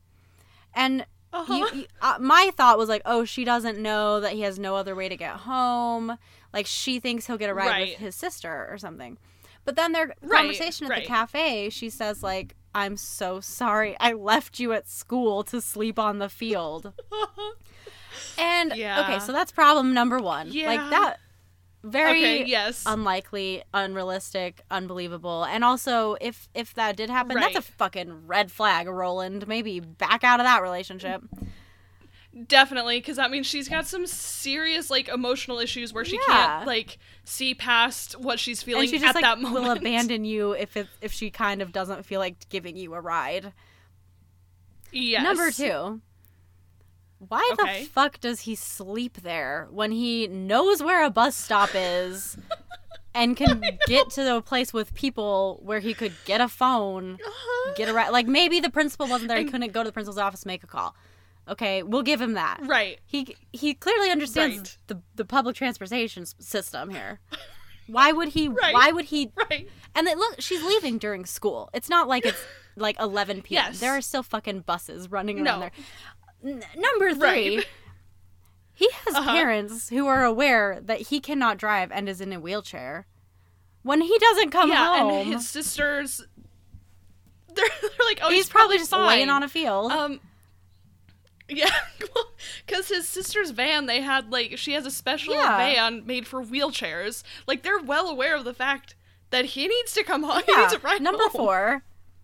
and 0.74 1.04
Uh-huh. 1.32 1.52
you, 1.54 1.80
you- 1.80 1.86
uh, 2.00 2.16
my 2.20 2.50
thought 2.56 2.78
was 2.78 2.88
like 2.88 3.02
oh 3.04 3.24
she 3.24 3.44
doesn't 3.44 3.78
know 3.78 4.20
that 4.20 4.32
he 4.32 4.42
has 4.42 4.58
no 4.58 4.74
other 4.76 4.94
way 4.94 5.08
to 5.08 5.16
get 5.16 5.36
home 5.36 6.16
like 6.52 6.66
she 6.66 6.98
thinks 7.00 7.26
he'll 7.26 7.36
get 7.36 7.50
a 7.50 7.54
ride 7.54 7.66
Right. 7.68 7.88
with 7.90 7.98
his 7.98 8.14
sister 8.14 8.66
or 8.70 8.78
something 8.78 9.18
but 9.64 9.76
then 9.76 9.92
their 9.92 10.14
Right, 10.22 10.38
conversation 10.40 10.86
at 10.86 10.90
right. 10.90 11.02
the 11.02 11.08
cafe 11.08 11.68
she 11.70 11.90
says 11.90 12.22
like 12.22 12.54
i'm 12.74 12.96
so 12.96 13.40
sorry 13.40 13.96
i 14.00 14.12
left 14.12 14.58
you 14.60 14.72
at 14.72 14.88
school 14.88 15.42
to 15.42 15.60
sleep 15.60 15.98
on 15.98 16.18
the 16.18 16.28
field 16.28 16.92
and 18.38 18.72
Yeah. 18.74 19.02
okay 19.02 19.18
so 19.18 19.32
that's 19.32 19.52
problem 19.52 19.94
number 19.94 20.18
one 20.18 20.50
like 20.52 20.90
that 20.90 21.18
very 21.84 22.10
okay, 22.20 22.44
yes. 22.44 22.82
unlikely, 22.86 23.62
unrealistic, 23.72 24.62
unbelievable. 24.68 25.44
And 25.44 25.62
also, 25.62 26.16
if 26.20 26.48
if 26.52 26.74
that 26.74 26.96
did 26.96 27.08
happen, 27.08 27.38
that's 27.38 27.54
a 27.54 27.62
fucking 27.62 28.26
red 28.26 28.50
flag, 28.50 28.88
Roland. 28.88 29.46
Maybe 29.46 29.78
back 29.78 30.24
out 30.24 30.40
of 30.40 30.44
that 30.44 30.60
relationship. 30.62 31.22
Definitely, 32.46 32.98
because 33.00 33.16
that 33.16 33.30
means 33.30 33.46
she's 33.46 33.68
got 33.68 33.86
some 33.86 34.06
serious 34.06 34.90
like 34.90 35.08
emotional 35.08 35.58
issues 35.58 35.92
where 35.92 36.04
she 36.04 36.16
Yeah. 36.28 36.34
can't 36.34 36.66
like 36.66 36.98
see 37.24 37.54
past 37.54 38.18
what 38.18 38.38
she's 38.38 38.62
feeling 38.62 38.82
and 38.82 38.90
she 38.90 38.98
just 38.98 39.08
at 39.08 39.14
like 39.14 39.24
that 39.24 39.40
moment. 39.40 39.64
will 39.64 39.70
abandon 39.72 40.24
you 40.24 40.52
if 40.52 40.76
it, 40.76 40.86
if 41.00 41.12
she 41.12 41.30
kind 41.30 41.62
of 41.62 41.72
doesn't 41.72 42.04
feel 42.04 42.20
like 42.20 42.48
giving 42.48 42.76
you 42.76 42.94
a 42.94 43.00
ride. 43.00 43.52
Yes. 44.92 45.22
Number 45.22 45.50
two. 45.50 46.00
Why 47.18 47.48
Okay. 47.58 47.82
the 47.84 47.88
fuck 47.90 48.20
does 48.20 48.40
he 48.42 48.54
sleep 48.54 49.18
there 49.22 49.66
when 49.70 49.90
he 49.90 50.28
knows 50.28 50.82
where 50.82 51.02
a 51.04 51.10
bus 51.10 51.34
stop 51.34 51.70
is 51.74 52.36
and 53.14 53.36
can 53.36 53.62
get 53.88 54.10
to 54.10 54.22
the 54.22 54.40
place 54.40 54.72
with 54.72 54.94
people 54.94 55.58
where 55.64 55.80
he 55.80 55.94
could 55.94 56.12
get 56.26 56.40
a 56.40 56.46
phone, 56.46 57.14
Uh-huh. 57.14 57.74
get 57.74 57.88
a 57.88 57.92
ride? 57.94 58.10
Like 58.10 58.26
maybe 58.28 58.60
the 58.60 58.70
principal 58.70 59.08
wasn't 59.08 59.28
there, 59.30 59.38
he 59.38 59.46
couldn't 59.46 59.72
go 59.72 59.82
to 59.82 59.88
the 59.88 59.92
principal's 59.92 60.18
office, 60.18 60.46
make 60.46 60.62
a 60.62 60.68
call. 60.68 60.94
Okay, 61.48 61.82
we'll 61.82 62.02
give 62.02 62.20
him 62.20 62.34
that. 62.34 62.60
Right. 62.62 63.00
He 63.06 63.36
he 63.52 63.74
clearly 63.74 64.10
understands 64.10 64.56
Right. 64.58 64.76
the 64.88 65.02
the 65.16 65.24
public 65.24 65.56
transportation 65.56 66.26
system 66.26 66.90
here. 66.90 67.20
Why 67.86 68.12
would 68.12 68.28
he? 68.28 68.48
Right. 68.62 68.74
Why 68.74 68.92
would 68.92 69.06
he? 69.06 69.32
Right. 69.34 69.68
And 69.94 70.06
then 70.06 70.18
look, 70.18 70.40
she's 70.40 70.62
leaving 70.62 70.98
during 70.98 71.24
school. 71.24 71.70
It's 71.72 71.88
not 71.88 72.06
like 72.08 72.26
it's 72.26 72.44
like 72.76 73.00
11 73.00 73.42
p.m. 73.42 73.64
Yes. 73.68 73.80
There 73.80 73.92
are 73.96 74.00
still 74.02 74.22
fucking 74.22 74.60
buses 74.60 75.10
running 75.10 75.36
around 75.38 75.44
No. 75.44 75.60
there. 75.60 75.70
N- 76.44 76.62
number 76.76 77.14
three, 77.14 77.56
Right. 77.56 77.66
he 78.74 78.88
has 79.06 79.14
Uh-huh. 79.14 79.32
parents 79.32 79.88
who 79.88 80.06
are 80.06 80.24
aware 80.24 80.78
that 80.82 81.00
he 81.08 81.18
cannot 81.18 81.56
drive 81.58 81.90
and 81.90 82.08
is 82.08 82.20
in 82.20 82.32
a 82.32 82.38
wheelchair. 82.38 83.06
When 83.82 84.02
he 84.02 84.18
doesn't 84.18 84.50
come 84.50 84.68
yeah, 84.70 84.98
home, 84.98 85.10
and 85.22 85.32
his 85.32 85.48
sisters. 85.48 86.20
They're, 87.54 87.64
they're 87.80 88.06
like, 88.06 88.20
oh, 88.22 88.28
he's, 88.28 88.44
he's, 88.44 88.48
probably 88.50 88.76
just 88.78 88.90
fine. 88.90 89.06
laying 89.06 89.30
on 89.30 89.42
a 89.42 89.48
field. 89.48 89.90
Um. 89.92 90.20
Yeah, 91.48 91.70
because 92.66 92.88
his 92.88 93.08
sister's 93.08 93.50
van, 93.50 93.86
they 93.86 94.00
had 94.02 94.30
like 94.30 94.58
she 94.58 94.72
has 94.72 94.86
a 94.86 94.90
special 94.90 95.34
Yeah. 95.34 95.56
van 95.56 96.06
made 96.06 96.26
for 96.26 96.44
wheelchairs. 96.44 97.22
Like 97.46 97.62
they're 97.62 97.80
well 97.80 98.08
aware 98.08 98.36
of 98.36 98.44
the 98.44 98.54
fact 98.54 98.94
that 99.30 99.46
he 99.46 99.66
needs 99.66 99.94
to 99.94 100.04
come 100.04 100.22
home. 100.22 100.42
He 100.46 100.52
Yeah. 100.52 100.60
needs 100.60 100.74
to 100.74 100.78
ride 100.80 101.02
Number 101.02 101.22
home. 101.24 101.30
four, 101.30 101.82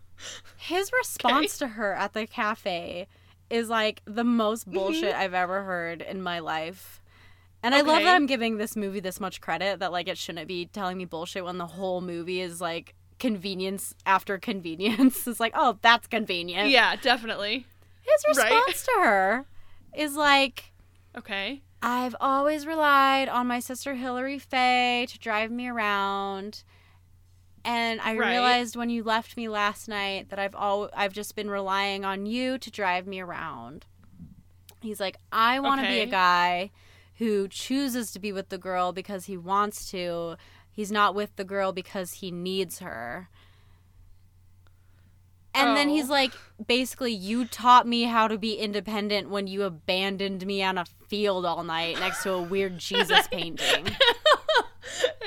his 0.56 0.90
response 0.92 1.58
to 1.58 1.68
her 1.68 1.94
at 1.94 2.12
the 2.12 2.26
cafe 2.26 3.06
is 3.50 3.68
like 3.68 4.02
the 4.04 4.24
most 4.24 4.66
mm-hmm. 4.66 4.78
bullshit 4.78 5.14
I've 5.14 5.34
ever 5.34 5.62
heard 5.64 6.02
in 6.02 6.22
my 6.22 6.38
life. 6.40 7.00
And 7.62 7.74
I 7.74 7.80
love 7.80 8.02
that 8.02 8.14
I'm 8.14 8.26
giving 8.26 8.58
this 8.58 8.76
movie 8.76 9.00
this 9.00 9.20
much 9.20 9.40
credit 9.40 9.78
that 9.78 9.90
like 9.90 10.06
it 10.06 10.18
shouldn't 10.18 10.46
be 10.46 10.66
telling 10.66 10.98
me 10.98 11.06
bullshit 11.06 11.46
when 11.46 11.56
the 11.56 11.66
whole 11.66 12.02
movie 12.02 12.42
is 12.42 12.60
like 12.60 12.94
convenience 13.18 13.94
after 14.04 14.38
convenience. 14.38 15.26
it's 15.26 15.40
like, 15.40 15.52
oh, 15.56 15.78
that's 15.80 16.06
convenient. 16.06 16.68
Yeah, 16.68 16.96
definitely. 16.96 17.66
His 18.04 18.36
Right. 18.38 18.52
response 18.52 18.82
to 18.84 18.92
her 19.02 19.46
is 19.94 20.14
like, 20.16 20.72
Okay. 21.16 21.62
I've 21.82 22.16
always 22.20 22.66
relied 22.66 23.28
on 23.28 23.46
my 23.46 23.60
sister 23.60 23.94
Hilary 23.94 24.38
Faye 24.38 25.06
to 25.08 25.18
drive 25.18 25.50
me 25.50 25.68
around. 25.68 26.64
And 27.64 28.00
I 28.00 28.14
Right. 28.16 28.30
realized 28.30 28.76
when 28.76 28.90
you 28.90 29.02
left 29.02 29.36
me 29.36 29.48
last 29.48 29.88
night 29.88 30.28
that 30.30 30.38
I've 30.38 30.54
all 30.54 30.90
I've 30.94 31.12
just 31.12 31.34
been 31.34 31.48
relying 31.50 32.04
on 32.04 32.26
you 32.26 32.58
to 32.58 32.70
drive 32.70 33.06
me 33.06 33.20
around. 33.20 33.86
He's 34.80 35.00
like, 35.00 35.16
I 35.32 35.60
want 35.60 35.80
to 35.80 35.86
be 35.88 36.00
a 36.00 36.06
guy 36.06 36.70
who 37.18 37.48
chooses 37.48 38.12
to 38.12 38.18
be 38.18 38.32
with 38.32 38.48
the 38.50 38.58
girl 38.58 38.92
because 38.92 39.26
he 39.26 39.36
wants 39.36 39.90
to. 39.92 40.36
He's 40.70 40.90
not 40.92 41.14
with 41.14 41.36
the 41.36 41.44
girl 41.44 41.72
because 41.72 42.14
he 42.14 42.30
needs 42.30 42.80
her. 42.80 43.28
And 45.54 45.76
then 45.76 45.88
Oh. 45.88 45.92
he's 45.92 46.08
like, 46.08 46.32
basically, 46.66 47.12
you 47.12 47.44
taught 47.46 47.86
me 47.86 48.02
how 48.04 48.26
to 48.28 48.36
be 48.38 48.54
independent 48.54 49.30
when 49.30 49.46
you 49.46 49.62
abandoned 49.62 50.44
me 50.44 50.62
on 50.62 50.78
a 50.78 50.84
field 51.08 51.46
all 51.46 51.62
night 51.62 51.98
next 52.00 52.22
to 52.24 52.32
a 52.32 52.42
weird 52.42 52.78
Jesus 52.78 53.28
painting. 53.28 53.86
and 53.86 53.94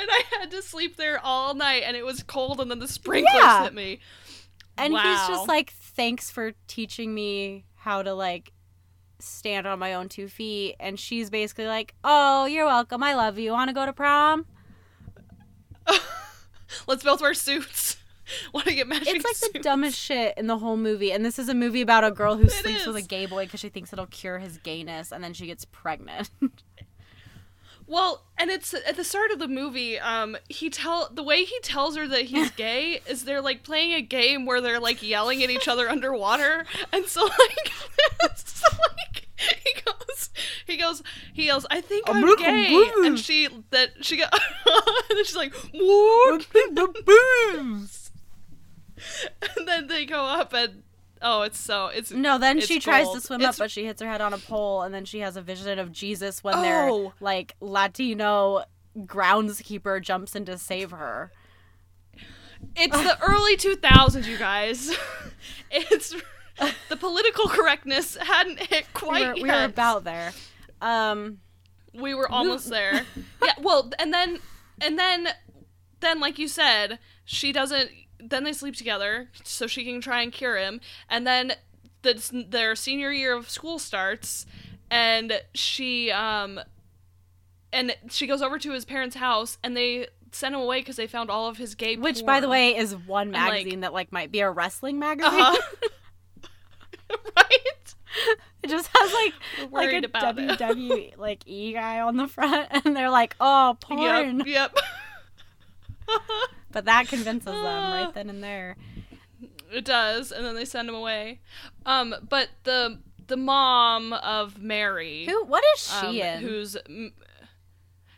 I 0.09 0.23
had 0.39 0.51
to 0.51 0.61
sleep 0.61 0.97
there 0.97 1.19
all 1.23 1.53
night, 1.53 1.83
and 1.85 1.95
it 1.95 2.05
was 2.05 2.23
cold, 2.23 2.59
and 2.59 2.69
then 2.69 2.79
the 2.79 2.87
sprinklers 2.89 3.33
Yeah. 3.35 3.63
hit 3.63 3.73
me. 3.73 3.99
And 4.77 4.93
he's 4.93 5.27
just 5.27 5.47
like, 5.47 5.71
thanks 5.71 6.29
for 6.29 6.51
teaching 6.67 7.13
me 7.15 7.65
how 7.75 8.03
to 8.03 8.13
like 8.13 8.51
stand 9.19 9.65
on 9.65 9.79
my 9.79 9.95
own 9.95 10.07
two 10.09 10.27
feet. 10.27 10.75
And 10.79 10.99
she's 10.99 11.29
basically 11.31 11.65
like, 11.65 11.95
oh, 12.03 12.45
you're 12.45 12.65
welcome. 12.65 13.01
I 13.01 13.15
love 13.15 13.39
you. 13.39 13.51
Want 13.53 13.69
to 13.69 13.73
go 13.73 13.85
to 13.87 13.93
prom? 13.93 14.45
Let's 16.87 17.03
both 17.03 17.21
wear 17.21 17.33
suits. 17.33 17.96
Want 18.53 18.67
to 18.67 18.75
get 18.75 18.87
matching 18.87 19.15
It's 19.15 19.43
like 19.43 19.53
the 19.53 19.59
dumbest 19.59 19.97
shit 19.97 20.33
in 20.37 20.47
the 20.47 20.57
whole 20.57 20.77
movie. 20.77 21.11
And 21.11 21.23
this 21.25 21.39
is 21.39 21.49
a 21.49 21.53
movie 21.53 21.81
about 21.81 22.03
a 22.03 22.11
girl 22.11 22.35
who 22.37 22.49
sleeps 22.49 22.85
with 22.85 22.95
a 22.95 23.01
gay 23.01 23.25
boy 23.25 23.45
because 23.45 23.59
she 23.59 23.69
thinks 23.69 23.93
it'll 23.93 24.07
cure 24.07 24.39
his 24.39 24.57
gayness. 24.57 25.11
And 25.11 25.23
then 25.23 25.33
she 25.33 25.45
gets 25.47 25.65
pregnant. 25.65 26.29
Well, 27.89 28.25
and 28.37 28.51
it's 28.51 28.73
at 28.73 28.97
the 28.97 29.05
start 29.05 29.31
of 29.31 29.39
the 29.39 29.47
movie. 29.47 29.97
Um, 29.97 30.35
he 30.49 30.69
tell 30.69 31.09
the 31.09 31.23
way 31.23 31.45
he 31.45 31.57
tells 31.61 31.95
her 31.95 32.05
that 32.05 32.23
he's 32.23 32.51
gay 32.57 32.99
is 33.07 33.23
they're 33.23 33.41
like 33.41 33.63
playing 33.63 33.93
a 33.93 34.01
game 34.01 34.45
where 34.45 34.59
they're 34.59 34.81
like 34.81 35.01
yelling 35.01 35.41
at 35.41 35.49
each 35.49 35.69
other 35.69 35.89
underwater, 35.89 36.65
and 36.91 37.05
so 37.05 37.23
like, 37.23 37.71
so, 38.35 38.67
like 39.07 39.27
he 39.37 39.81
goes, 39.85 40.29
he 40.65 40.75
goes, 40.75 41.01
he 41.33 41.45
yells, 41.45 41.65
"I 41.71 41.79
think 41.79 42.09
I'm 42.09 42.17
American 42.17 42.45
gay," 42.45 42.67
Beauty. 42.67 43.07
and 43.07 43.17
she 43.17 43.47
that 43.69 43.91
she 44.01 44.17
got, 44.17 44.33
and 45.09 45.19
she's 45.25 45.37
like, 45.37 45.53
"What?" 45.71 46.45
and 49.57 49.67
then 49.67 49.87
they 49.87 50.05
go 50.05 50.23
up 50.25 50.53
and 50.53 50.83
oh, 51.21 51.41
it's 51.43 51.59
so 51.59 51.87
it's 51.87 52.11
No, 52.11 52.37
then 52.37 52.57
It's 52.57 52.67
she 52.67 52.79
tries 52.79 53.05
gold. 53.05 53.15
to 53.17 53.21
swim 53.21 53.41
It's- 53.41 53.55
up, 53.55 53.59
but 53.59 53.71
she 53.71 53.85
hits 53.85 54.01
her 54.01 54.07
head 54.09 54.21
on 54.21 54.33
a 54.33 54.37
pole, 54.37 54.81
and 54.83 54.93
then 54.93 55.05
she 55.05 55.19
has 55.19 55.35
a 55.37 55.41
vision 55.41 55.79
of 55.79 55.91
Jesus 55.91 56.43
when 56.43 56.61
their 56.61 56.89
Oh. 56.89 57.13
like 57.19 57.55
Latino 57.59 58.63
groundskeeper 58.97 60.01
jumps 60.01 60.35
in 60.35 60.45
to 60.45 60.57
save 60.57 60.91
her. 60.91 61.31
It's 62.75 62.97
the 62.97 63.17
early 63.21 63.55
2000s, 63.57 64.25
you 64.27 64.37
guys. 64.37 64.95
It's 65.69 66.15
the 66.89 66.95
political 66.97 67.47
correctness 67.49 68.15
hadn't 68.17 68.59
hit 68.59 68.85
We 68.87 68.93
quite 68.93 69.21
were, 69.27 69.35
yet. 69.35 69.43
we 69.43 69.49
were 69.49 69.63
about 69.65 70.03
there. 70.05 70.31
Um, 70.81 71.39
We 71.93 72.15
were 72.15 72.27
almost 72.31 72.69
there. 72.69 73.05
Yeah, 73.43 73.53
well, 73.61 73.91
and 73.99 74.11
then 74.13 74.39
and 74.81 74.97
then 74.97 75.27
then 75.99 76.19
like 76.19 76.39
you 76.39 76.47
said, 76.47 76.99
she 77.25 77.51
doesn't 77.51 77.91
then 78.19 78.43
they 78.43 78.53
sleep 78.53 78.75
together 78.75 79.29
so 79.43 79.67
she 79.67 79.83
can 79.83 80.01
try 80.01 80.21
and 80.21 80.31
cure 80.31 80.57
him. 80.57 80.81
And 81.09 81.25
then 81.25 81.53
the, 82.01 82.45
their 82.49 82.75
senior 82.75 83.11
year 83.11 83.35
of 83.35 83.49
school 83.49 83.79
starts 83.79 84.45
and 84.89 85.41
she 85.53 86.11
um 86.11 86.59
and 87.73 87.95
she 88.09 88.27
goes 88.27 88.41
over 88.41 88.57
to 88.59 88.71
his 88.71 88.85
parents' 88.85 89.15
house, 89.15 89.57
and 89.63 89.75
they 89.75 90.07
sent 90.31 90.55
him 90.55 90.61
away 90.61 90.79
because 90.79 90.95
they 90.95 91.07
found 91.07 91.29
all 91.29 91.47
of 91.47 91.57
his 91.57 91.75
gay. 91.75 91.97
Which, 91.97 92.25
by 92.25 92.39
the 92.39 92.49
way, 92.49 92.75
is 92.75 92.95
one 92.95 93.31
like- 93.31 93.51
magazine 93.51 93.81
that 93.81 93.93
like 93.93 94.11
might 94.11 94.31
be 94.31 94.39
a 94.39 94.49
wrestling 94.49 94.99
magazine. 94.99 95.39
Uh-huh. 95.39 95.61
right? 97.37 97.95
it 98.63 98.69
just 98.69 98.89
has 98.93 99.13
like 99.13 99.71
like 99.71 99.93
a 99.93 99.97
it. 99.97 100.13
WWE 100.13 101.17
like 101.17 101.43
E 101.45 101.73
guy 101.73 102.01
on 102.01 102.17
the 102.17 102.27
front, 102.27 102.67
and 102.71 102.95
they're 102.95 103.09
like, 103.09 103.35
"Oh, 103.39 103.77
porn." 103.79 104.39
Yep. 104.39 104.47
Yep. 104.47 104.77
But 106.77 106.85
that 106.85 107.07
convinces 107.07 107.45
them 107.45 107.63
right 107.63 108.11
then 108.13 108.29
and 108.29 108.43
there. 108.43 108.75
It 109.73 109.83
does, 109.83 110.31
and 110.31 110.45
then 110.45 110.53
they 110.53 110.63
send 110.63 110.87
him 110.87 110.93
away. 110.93 111.39
Um, 111.87 112.13
but 112.29 112.49
the 112.65 112.99
the 113.25 113.35
mom 113.35 114.13
of 114.13 114.59
Mary, 114.61 115.25
Who? 115.25 115.43
What 115.45 115.63
is 115.75 115.91
um, 115.91 116.11
she 116.13 116.21
in? 116.21 116.41
who's 116.41 116.77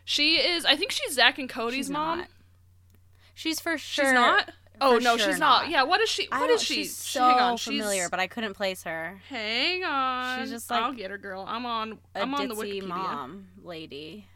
she 0.04 0.34
is, 0.36 0.66
I 0.66 0.76
think 0.76 0.92
she's 0.92 1.14
Zack 1.14 1.38
and 1.38 1.48
Cody's 1.48 1.76
She's 1.86 1.90
mom. 1.90 2.18
not. 2.18 2.28
She's 3.32 3.60
for 3.60 3.78
sure. 3.78 4.04
She's 4.04 4.12
not. 4.12 4.50
Oh 4.78 4.98
no, 4.98 5.16
sure 5.16 5.30
she's 5.30 5.38
not. 5.40 5.62
not. 5.62 5.70
Yeah, 5.70 5.84
what 5.84 6.02
is 6.02 6.10
she? 6.10 6.26
What 6.30 6.50
is 6.50 6.62
she? 6.62 6.74
She's 6.74 7.02
Sh- 7.02 7.12
so 7.12 7.26
Hang 7.30 7.38
on, 7.38 7.56
familiar, 7.56 8.02
she's. 8.02 8.10
but 8.10 8.20
I 8.20 8.26
couldn't 8.26 8.52
place 8.52 8.82
her. 8.82 9.22
Hang 9.30 9.84
on. 9.84 10.40
She's 10.40 10.50
just 10.50 10.70
like 10.70 10.82
I'll 10.82 10.92
get 10.92 11.10
her, 11.10 11.16
girl. 11.16 11.46
I'm 11.48 11.64
on. 11.64 11.96
I'm 12.14 12.34
on 12.34 12.46
the 12.48 12.54
Wikipedia. 12.54 12.86
mom 12.88 13.46
lady. 13.64 14.26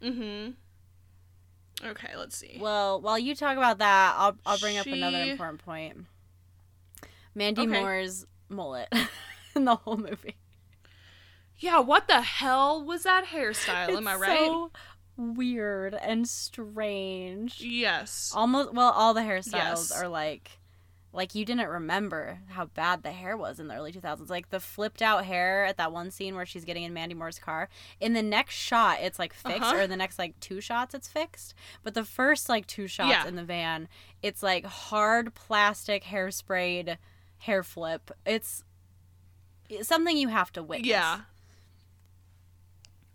Mm-hmm. 0.00 0.50
Okay, 1.84 2.16
let's 2.16 2.36
see. 2.36 2.58
Well, 2.60 3.00
while 3.00 3.18
you 3.18 3.34
talk 3.34 3.56
about 3.56 3.78
that, 3.78 4.14
I'll 4.16 4.36
I'll 4.46 4.58
bring 4.58 4.78
up 4.78 4.86
another 4.86 5.22
important 5.22 5.64
point. 5.64 6.06
Mandy 7.34 7.62
Okay. 7.62 7.80
Moore's 7.80 8.24
mullet 8.48 8.88
in 9.54 9.64
the 9.66 9.76
whole 9.76 9.96
movie. 9.98 10.36
Yeah, 11.58 11.80
what 11.80 12.06
the 12.08 12.20
hell 12.22 12.84
was 12.84 13.02
that 13.04 13.26
hairstyle? 13.26 13.96
Am 13.96 14.08
I 14.08 14.14
right? 14.14 14.38
So 14.38 14.70
weird 15.16 15.94
and 15.94 16.26
strange. 16.28 17.60
Yes. 17.60 18.32
Almost 18.34 18.72
well, 18.74 18.90
all 18.90 19.14
the 19.14 19.20
hairstyles 19.22 19.52
Yes. 19.52 19.92
are 19.92 20.08
like 20.08 20.50
like 21.16 21.34
you 21.34 21.44
didn't 21.44 21.68
remember 21.68 22.38
how 22.48 22.66
bad 22.66 23.02
the 23.02 23.10
hair 23.10 23.36
was 23.36 23.58
in 23.58 23.68
the 23.68 23.74
early 23.74 23.90
2000s. 23.92 24.28
Like 24.30 24.50
the 24.50 24.60
flipped 24.60 25.00
out 25.02 25.24
hair 25.24 25.64
at 25.64 25.78
that 25.78 25.90
one 25.90 26.10
scene 26.10 26.34
where 26.36 26.46
she's 26.46 26.64
getting 26.64 26.82
in 26.84 26.92
Mandy 26.92 27.14
Moore's 27.14 27.38
car. 27.38 27.68
In 28.00 28.12
the 28.12 28.22
next 28.22 28.54
shot, 28.54 28.98
it's 29.00 29.18
like 29.18 29.32
fixed, 29.32 29.62
Uh-huh. 29.62 29.76
or 29.76 29.80
in 29.80 29.90
the 29.90 29.96
next 29.96 30.18
like 30.18 30.38
two 30.40 30.60
shots, 30.60 30.94
it's 30.94 31.08
fixed. 31.08 31.54
But 31.82 31.94
the 31.94 32.04
first 32.04 32.48
like 32.48 32.66
two 32.66 32.86
shots 32.86 33.08
Yeah. 33.10 33.26
in 33.26 33.34
the 33.34 33.44
van, 33.44 33.88
it's 34.22 34.42
like 34.42 34.66
hard 34.66 35.34
plastic 35.34 36.04
hairsprayed 36.04 36.98
hair 37.38 37.62
flip. 37.62 38.10
It's 38.24 38.62
it's 39.68 39.88
something 39.88 40.16
you 40.16 40.28
have 40.28 40.52
to 40.52 40.62
witness. 40.62 40.88
Yeah. 40.88 41.20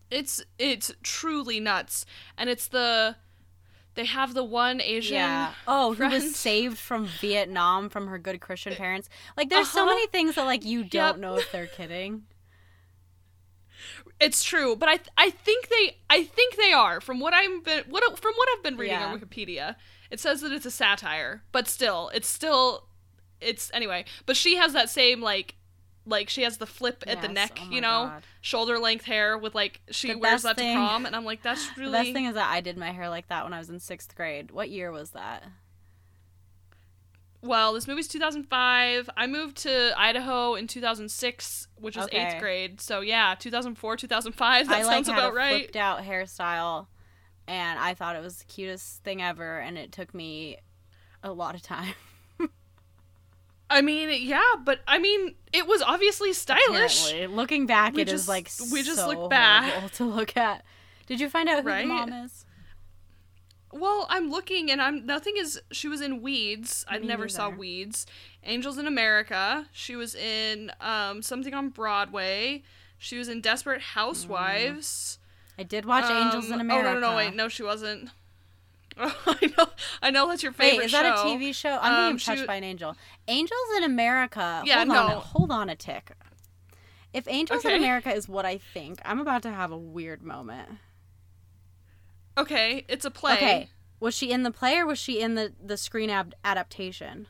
It's 0.10 0.44
it's 0.60 0.92
truly 1.04 1.60
nuts. 1.60 2.06
And 2.38 2.50
it's 2.50 2.68
the 2.68 3.16
they 3.96 4.06
have 4.06 4.34
the 4.34 4.44
one 4.44 4.80
Asian 4.82 5.16
Yeah. 5.16 5.54
Oh, 5.68 5.94
who 5.94 6.08
was 6.08 6.36
saved 6.36 6.78
from 6.78 7.06
Vietnam 7.06 7.90
from 7.90 8.08
her 8.08 8.18
good 8.18 8.40
Christian 8.42 8.76
parents. 8.76 9.10
Like, 9.36 9.50
there's 9.50 9.70
so 9.70 9.82
Uh-huh. 9.82 9.90
many 9.90 10.08
things 10.08 10.36
that 10.36 10.46
like 10.46 10.64
you 10.64 10.84
don't 10.84 11.16
Yep. 11.16 11.18
know 11.18 11.36
if 11.36 11.52
they're 11.52 11.68
kidding. 11.68 12.26
It's 14.20 14.44
true, 14.44 14.76
but 14.76 14.88
I 14.88 14.98
th- 14.98 15.10
I 15.18 15.30
think 15.32 15.68
they 15.70 15.98
I 16.10 16.24
think 16.24 16.56
they 16.56 16.72
are 16.74 17.02
from 17.02 17.20
what 17.20 17.34
I'm 17.34 17.62
been 17.64 17.84
what 17.90 18.04
from 18.20 18.34
what 18.36 18.48
I've 18.56 18.64
been 18.64 18.78
reading 18.78 19.00
Yeah. 19.00 19.08
on 19.12 19.20
Wikipedia. 19.20 19.76
It 20.12 20.20
says 20.20 20.42
that 20.42 20.52
it's 20.52 20.66
a 20.66 20.72
satire, 20.72 21.44
but 21.52 21.68
still, 21.68 22.12
it's 22.14 22.28
still 22.28 22.88
it's 23.40 23.72
anyway. 23.74 24.06
But 24.28 24.38
she 24.38 24.58
has 24.58 24.74
that 24.74 24.90
same 24.92 25.22
like 25.22 25.56
like 26.06 26.30
she 26.30 26.42
has 26.44 26.58
the 26.58 26.66
flip 26.66 27.04
at 27.08 27.22
the 27.22 27.28
neck, 27.28 27.60
oh 27.62 27.70
you 27.70 27.80
know, 27.82 28.08
God. 28.08 28.24
shoulder 28.42 28.80
length 28.80 29.06
hair 29.06 29.38
with 29.38 29.54
like 29.54 29.82
she 29.92 30.14
The 30.14 30.18
wears 30.18 30.42
that 30.44 30.58
thing- 30.58 30.76
to 30.76 30.80
prom, 30.80 31.06
and 31.06 31.16
I'm 31.16 31.26
like 31.26 31.44
that's 31.44 31.68
really 31.78 31.92
The 31.92 31.98
best 31.98 32.14
thing 32.14 32.26
is 32.26 32.34
that 32.36 32.52
I 32.52 32.60
did 32.62 32.78
my 32.78 32.92
hair 32.92 33.08
like 33.10 33.28
that 33.30 33.44
when 33.44 33.54
I 33.54 33.60
was 33.60 33.70
in 33.70 33.80
sixth 33.80 34.16
grade. 34.16 34.52
What 34.52 34.70
year 34.70 34.92
was 34.92 35.12
that? 35.12 35.44
Well, 37.44 37.74
this 37.74 37.88
movie's 37.88 38.08
2005. 38.08 39.10
I 39.18 39.26
moved 39.26 39.58
to 39.58 40.00
Idaho 40.00 40.54
in 40.54 40.68
2006, 40.68 41.68
which 41.76 41.96
was 41.96 42.06
Okay. 42.06 42.28
eighth 42.34 42.40
grade. 42.40 42.80
So 42.80 43.02
yeah, 43.02 43.34
2004, 43.38 43.98
2005. 43.98 44.68
That 44.70 44.76
I 44.78 44.84
like 44.84 44.94
sounds 44.94 45.10
about 45.10 45.32
a 45.32 45.36
right. 45.36 45.56
flipped 45.62 45.76
out 45.76 46.02
hairstyle, 46.04 46.86
and 47.48 47.80
I 47.80 47.96
thought 47.96 48.16
it 48.16 48.22
was 48.22 48.38
the 48.38 48.46
cutest 48.46 49.04
thing 49.04 49.22
ever. 49.24 49.58
And 49.60 49.76
it 49.78 49.92
took 49.92 50.14
me 50.14 50.58
a 51.24 51.32
lot 51.32 51.56
of 51.56 51.62
time. 51.64 51.94
I 53.72 53.82
mean, 53.82 54.10
yeah, 54.28 54.42
but 54.64 54.82
I 54.88 55.00
mean, 55.00 55.36
it 55.54 55.66
was 55.66 55.82
obviously 55.82 56.34
stylish. 56.34 57.08
Apparently. 57.08 57.36
Looking 57.36 57.66
back, 57.66 57.94
We 57.94 58.02
it 58.02 58.08
is 58.10 58.22
just- 58.22 58.28
like 58.28 58.50
we 58.72 58.84
just 58.84 59.00
so 59.00 59.08
look 59.08 59.30
back. 59.30 59.92
to 59.94 60.04
look 60.06 60.36
at. 60.38 60.64
Did 61.08 61.20
you 61.20 61.30
find 61.30 61.48
out 61.50 61.64
who 61.64 61.68
Right? 61.70 61.82
the 61.82 61.88
mom 61.88 62.12
is? 62.14 62.46
Well, 63.74 64.06
I'm 64.10 64.30
looking, 64.30 64.70
and 64.70 64.82
I'm 64.82 65.06
nothing 65.06 65.36
is. 65.38 65.60
She 65.72 65.88
was 65.88 66.02
in 66.02 66.22
Weeds. 66.22 66.84
I 66.90 66.98
never 66.98 67.30
saw. 67.30 67.50
Weeds. 67.50 68.06
Angels 68.44 68.78
in 68.78 68.86
America. 68.86 69.68
She 69.72 69.96
was 69.96 70.14
in 70.14 70.72
um 70.82 71.22
something 71.22 71.54
on 71.54 71.70
Broadway. 71.70 72.64
She 72.98 73.18
was 73.18 73.30
in 73.30 73.40
Desperate 73.42 73.82
Housewives. 73.82 75.20
I 75.58 75.64
did 75.64 75.86
watch 75.86 76.10
Angels 76.10 76.48
in 76.48 76.54
Um, 76.56 76.62
America. 76.62 76.90
Oh 76.90 76.94
no, 76.96 77.00
no, 77.00 77.10
no, 77.12 77.16
wait, 77.18 77.34
no, 77.36 77.48
she 77.48 77.64
wasn't. 77.64 78.10
I 78.98 79.54
know, 79.58 79.66
I 80.02 80.12
know 80.12 80.28
that's 80.28 80.44
your 80.44 80.52
favorite 80.52 80.78
Wait, 80.80 80.86
is 80.86 80.92
that 80.92 81.18
show. 81.18 81.22
a 81.24 81.26
TV 81.26 81.54
show? 81.56 81.78
I'm 81.82 82.12
Um, 82.14 82.18
she 82.18 82.26
Touched 82.26 82.38
w- 82.42 82.48
by 82.48 82.56
an 82.56 82.64
Angel. 82.64 82.96
Angels 83.28 83.60
in 83.78 83.84
America. 83.84 84.62
Yeah, 84.66 84.78
hold 84.86 84.90
on, 84.90 85.10
no. 85.10 85.18
a, 85.18 85.20
hold 85.20 85.52
on 85.52 85.70
a 85.70 85.76
tick. 85.76 86.12
If 87.14 87.28
Angels 87.28 87.66
in 87.66 87.72
America 87.74 88.14
is 88.14 88.30
what 88.30 88.46
I 88.46 88.58
think, 88.58 89.00
I'm 89.04 89.20
about 89.20 89.44
to 89.44 89.52
have 89.52 89.72
a 89.72 89.78
weird 89.78 90.22
moment. 90.22 90.70
Okay, 92.38 92.86
it's 92.88 93.04
a 93.06 93.12
play. 93.12 93.34
Okay, 93.34 93.70
was 94.00 94.16
she 94.16 94.32
in 94.32 94.44
the 94.44 94.52
play 94.52 94.78
or 94.78 94.86
was 94.86 94.98
she 95.00 95.20
in 95.22 95.36
the 95.36 95.52
the 95.64 95.76
screen 95.78 96.10
ab- 96.10 96.34
adaptation? 96.46 97.28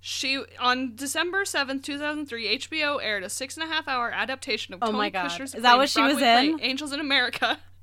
She 0.00 0.42
on 0.58 0.94
December 0.96 1.44
seventh, 1.44 1.82
two 1.82 1.98
thousand 1.98 2.26
three, 2.26 2.56
HBO 2.58 2.98
aired 3.02 3.24
a 3.24 3.28
six 3.28 3.56
and 3.56 3.68
a 3.68 3.72
half 3.72 3.86
hour 3.88 4.10
adaptation 4.10 4.72
of 4.72 4.82
Oh 4.82 4.86
Tony 4.86 4.98
my 4.98 5.10
God. 5.10 5.30
Kushner's 5.30 5.54
Is 5.54 5.62
that 5.62 5.76
what 5.76 5.88
she 5.90 6.00
was 6.00 6.14
in? 6.14 6.20
play, 6.20 6.66
Angels 6.66 6.92
in 6.92 7.00
America, 7.00 7.58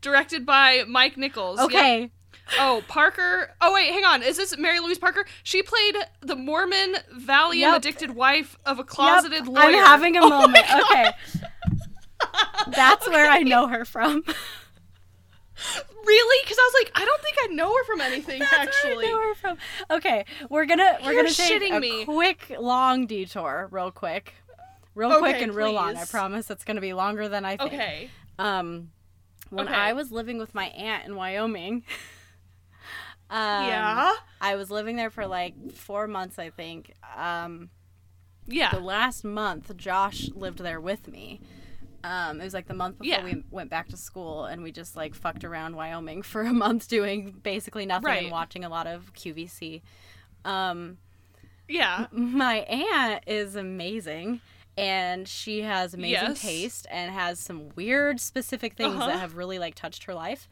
directed 0.00 0.44
by 0.46 0.84
Mike 0.88 1.16
Nichols. 1.16 1.58
Yep. 1.58 1.66
Okay, 1.66 2.10
Oh, 2.58 2.82
Parker. 2.88 3.54
Oh 3.62 3.72
wait, 3.72 3.90
hang 3.92 4.04
on. 4.04 4.22
Is 4.22 4.36
this 4.36 4.56
Mary 4.58 4.78
Louise 4.80 4.98
Parker? 4.98 5.24
She 5.42 5.62
played 5.62 5.96
the 6.20 6.36
Mormon 6.36 6.96
Valium 7.18 7.54
Yep. 7.60 7.76
addicted 7.78 8.10
wife 8.14 8.58
of 8.66 8.78
a 8.78 8.84
closeted 8.84 9.46
Yep, 9.46 9.48
lawyer. 9.48 9.64
I'm 9.66 9.72
having 9.74 10.16
a 10.16 10.20
Oh 10.22 10.28
moment. 10.28 10.64
Okay, 10.90 11.10
that's 12.72 13.08
where 13.08 13.30
I 13.30 13.38
know 13.42 13.66
her 13.68 13.84
from. 13.84 14.22
Really? 16.04 16.44
Because 16.44 16.58
I 16.58 16.70
was 16.74 16.84
like, 16.84 16.92
I 17.00 17.04
don't 17.06 17.22
think 17.22 17.36
I 17.44 17.46
know 17.54 17.74
her 17.74 17.84
from 17.84 18.00
anything. 18.02 18.40
That's 18.40 18.52
actually. 18.52 19.06
where 19.06 19.06
I 19.06 19.10
know 19.10 19.28
her 19.28 19.34
from. 19.36 19.58
Okay, 19.90 20.24
we're 20.50 20.66
gonna 20.66 20.98
we're 21.02 21.12
You're 21.12 21.22
gonna 21.22 21.34
take 21.34 21.70
a 21.72 21.80
me. 21.80 22.04
quick 22.04 22.54
long 22.58 23.06
detour, 23.06 23.68
real 23.70 23.90
quick, 23.90 24.34
real 24.94 25.18
quick 25.18 25.36
Okay, 25.36 25.44
and 25.44 25.54
real 25.54 25.72
long. 25.72 25.96
I 25.96 26.04
promise 26.04 26.50
it's 26.50 26.64
gonna 26.64 26.82
be 26.82 26.92
longer 26.92 27.28
than 27.28 27.46
I 27.46 27.56
think. 27.56 27.72
Okay. 27.72 28.10
Um, 28.38 28.90
when 29.50 29.66
Okay. 29.68 29.76
I 29.76 29.92
was 29.92 30.10
living 30.12 30.38
with 30.38 30.54
my 30.54 30.66
aunt 30.66 31.04
in 31.06 31.16
Wyoming, 31.16 31.84
um, 33.30 33.66
yeah. 33.66 34.12
I 34.40 34.56
was 34.56 34.70
living 34.70 34.96
there 34.96 35.10
for 35.10 35.26
like 35.26 35.72
four 35.72 36.06
months, 36.06 36.38
I 36.38 36.50
think. 36.50 36.92
Um, 37.16 37.70
Yeah. 38.46 38.70
the 38.70 38.80
last 38.80 39.24
month, 39.24 39.74
Josh 39.76 40.28
lived 40.34 40.58
there 40.58 40.80
with 40.80 41.08
me. 41.08 41.40
Um, 42.02 42.38
it 42.40 42.44
was 42.44 42.52
like 42.52 42.66
the 42.68 42.74
month 42.74 42.98
before 42.98 43.08
Yeah. 43.18 43.24
we 43.24 43.42
went 43.50 43.70
back 43.70 43.88
to 43.88 43.96
school, 43.96 44.44
and 44.44 44.62
we 44.62 44.72
just 44.72 44.94
like 44.94 45.14
fucked 45.14 45.44
around 45.44 45.74
Wyoming 45.76 46.22
for 46.30 46.42
a 46.42 46.52
month, 46.52 46.88
doing 46.88 47.30
basically 47.42 47.86
nothing 47.86 48.04
Right. 48.06 48.22
and 48.24 48.32
watching 48.32 48.64
a 48.64 48.68
lot 48.68 48.86
of 48.86 49.14
QVC. 49.14 49.80
Um, 50.44 50.98
Yeah. 51.66 52.06
my 52.12 52.56
aunt 52.58 53.24
is 53.26 53.56
amazing 53.56 54.40
and 54.76 55.28
she 55.28 55.62
has 55.62 55.94
amazing 55.94 56.10
Yes. 56.28 56.40
taste 56.40 56.86
and 56.90 57.12
has 57.12 57.38
some 57.38 57.70
weird 57.76 58.20
specific 58.20 58.74
things 58.74 58.94
Uh-huh. 58.96 59.06
that 59.06 59.18
have 59.20 59.36
really 59.36 59.58
like 59.58 59.74
touched 59.74 60.04
her 60.04 60.14
life 60.14 60.48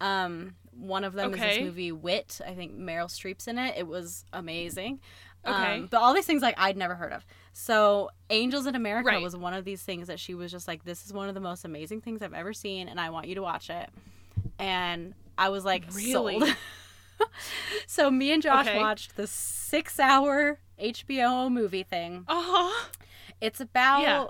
um 0.00 0.54
one 0.72 1.04
of 1.04 1.12
them 1.12 1.32
is 1.34 1.40
this 1.40 1.60
movie 1.60 1.92
wit 1.92 2.40
i 2.46 2.52
think 2.54 2.76
meryl 2.76 3.06
streep's 3.08 3.46
in 3.46 3.58
it 3.58 3.74
it 3.76 3.86
was 3.86 4.24
amazing 4.32 4.98
Okay. 5.46 5.74
um, 5.80 5.88
but 5.90 5.98
all 5.98 6.12
these 6.14 6.26
things 6.26 6.42
like 6.42 6.54
i'd 6.58 6.76
never 6.76 6.94
heard 6.96 7.12
of 7.12 7.24
so 7.52 8.10
angels 8.30 8.66
in 8.66 8.74
america 8.74 9.06
Right. 9.06 9.22
was 9.22 9.36
one 9.36 9.54
of 9.54 9.64
these 9.64 9.82
things 9.82 10.08
that 10.08 10.18
she 10.18 10.34
was 10.34 10.50
just 10.50 10.66
like 10.66 10.84
this 10.84 11.04
is 11.06 11.12
one 11.12 11.28
of 11.28 11.34
the 11.34 11.40
most 11.40 11.64
amazing 11.64 12.00
things 12.00 12.22
i've 12.22 12.32
ever 12.34 12.52
seen 12.52 12.88
and 12.88 12.98
i 12.98 13.10
want 13.10 13.28
you 13.28 13.34
to 13.36 13.42
watch 13.42 13.70
it 13.70 13.88
and 14.58 15.14
i 15.38 15.48
was 15.48 15.64
like 15.64 15.84
Really? 15.94 16.42
so 17.86 18.10
me 18.10 18.32
and 18.32 18.42
josh 18.42 18.66
Okay. 18.66 18.78
watched 18.78 19.16
the 19.16 19.26
six 19.26 20.00
hour 20.00 20.58
hbo 20.80 21.50
movie 21.52 21.82
thing 21.84 22.24
Uh 22.26 22.42
huh. 22.44 22.88
It's 23.44 23.60
about 23.60 24.02
Yeah. 24.02 24.26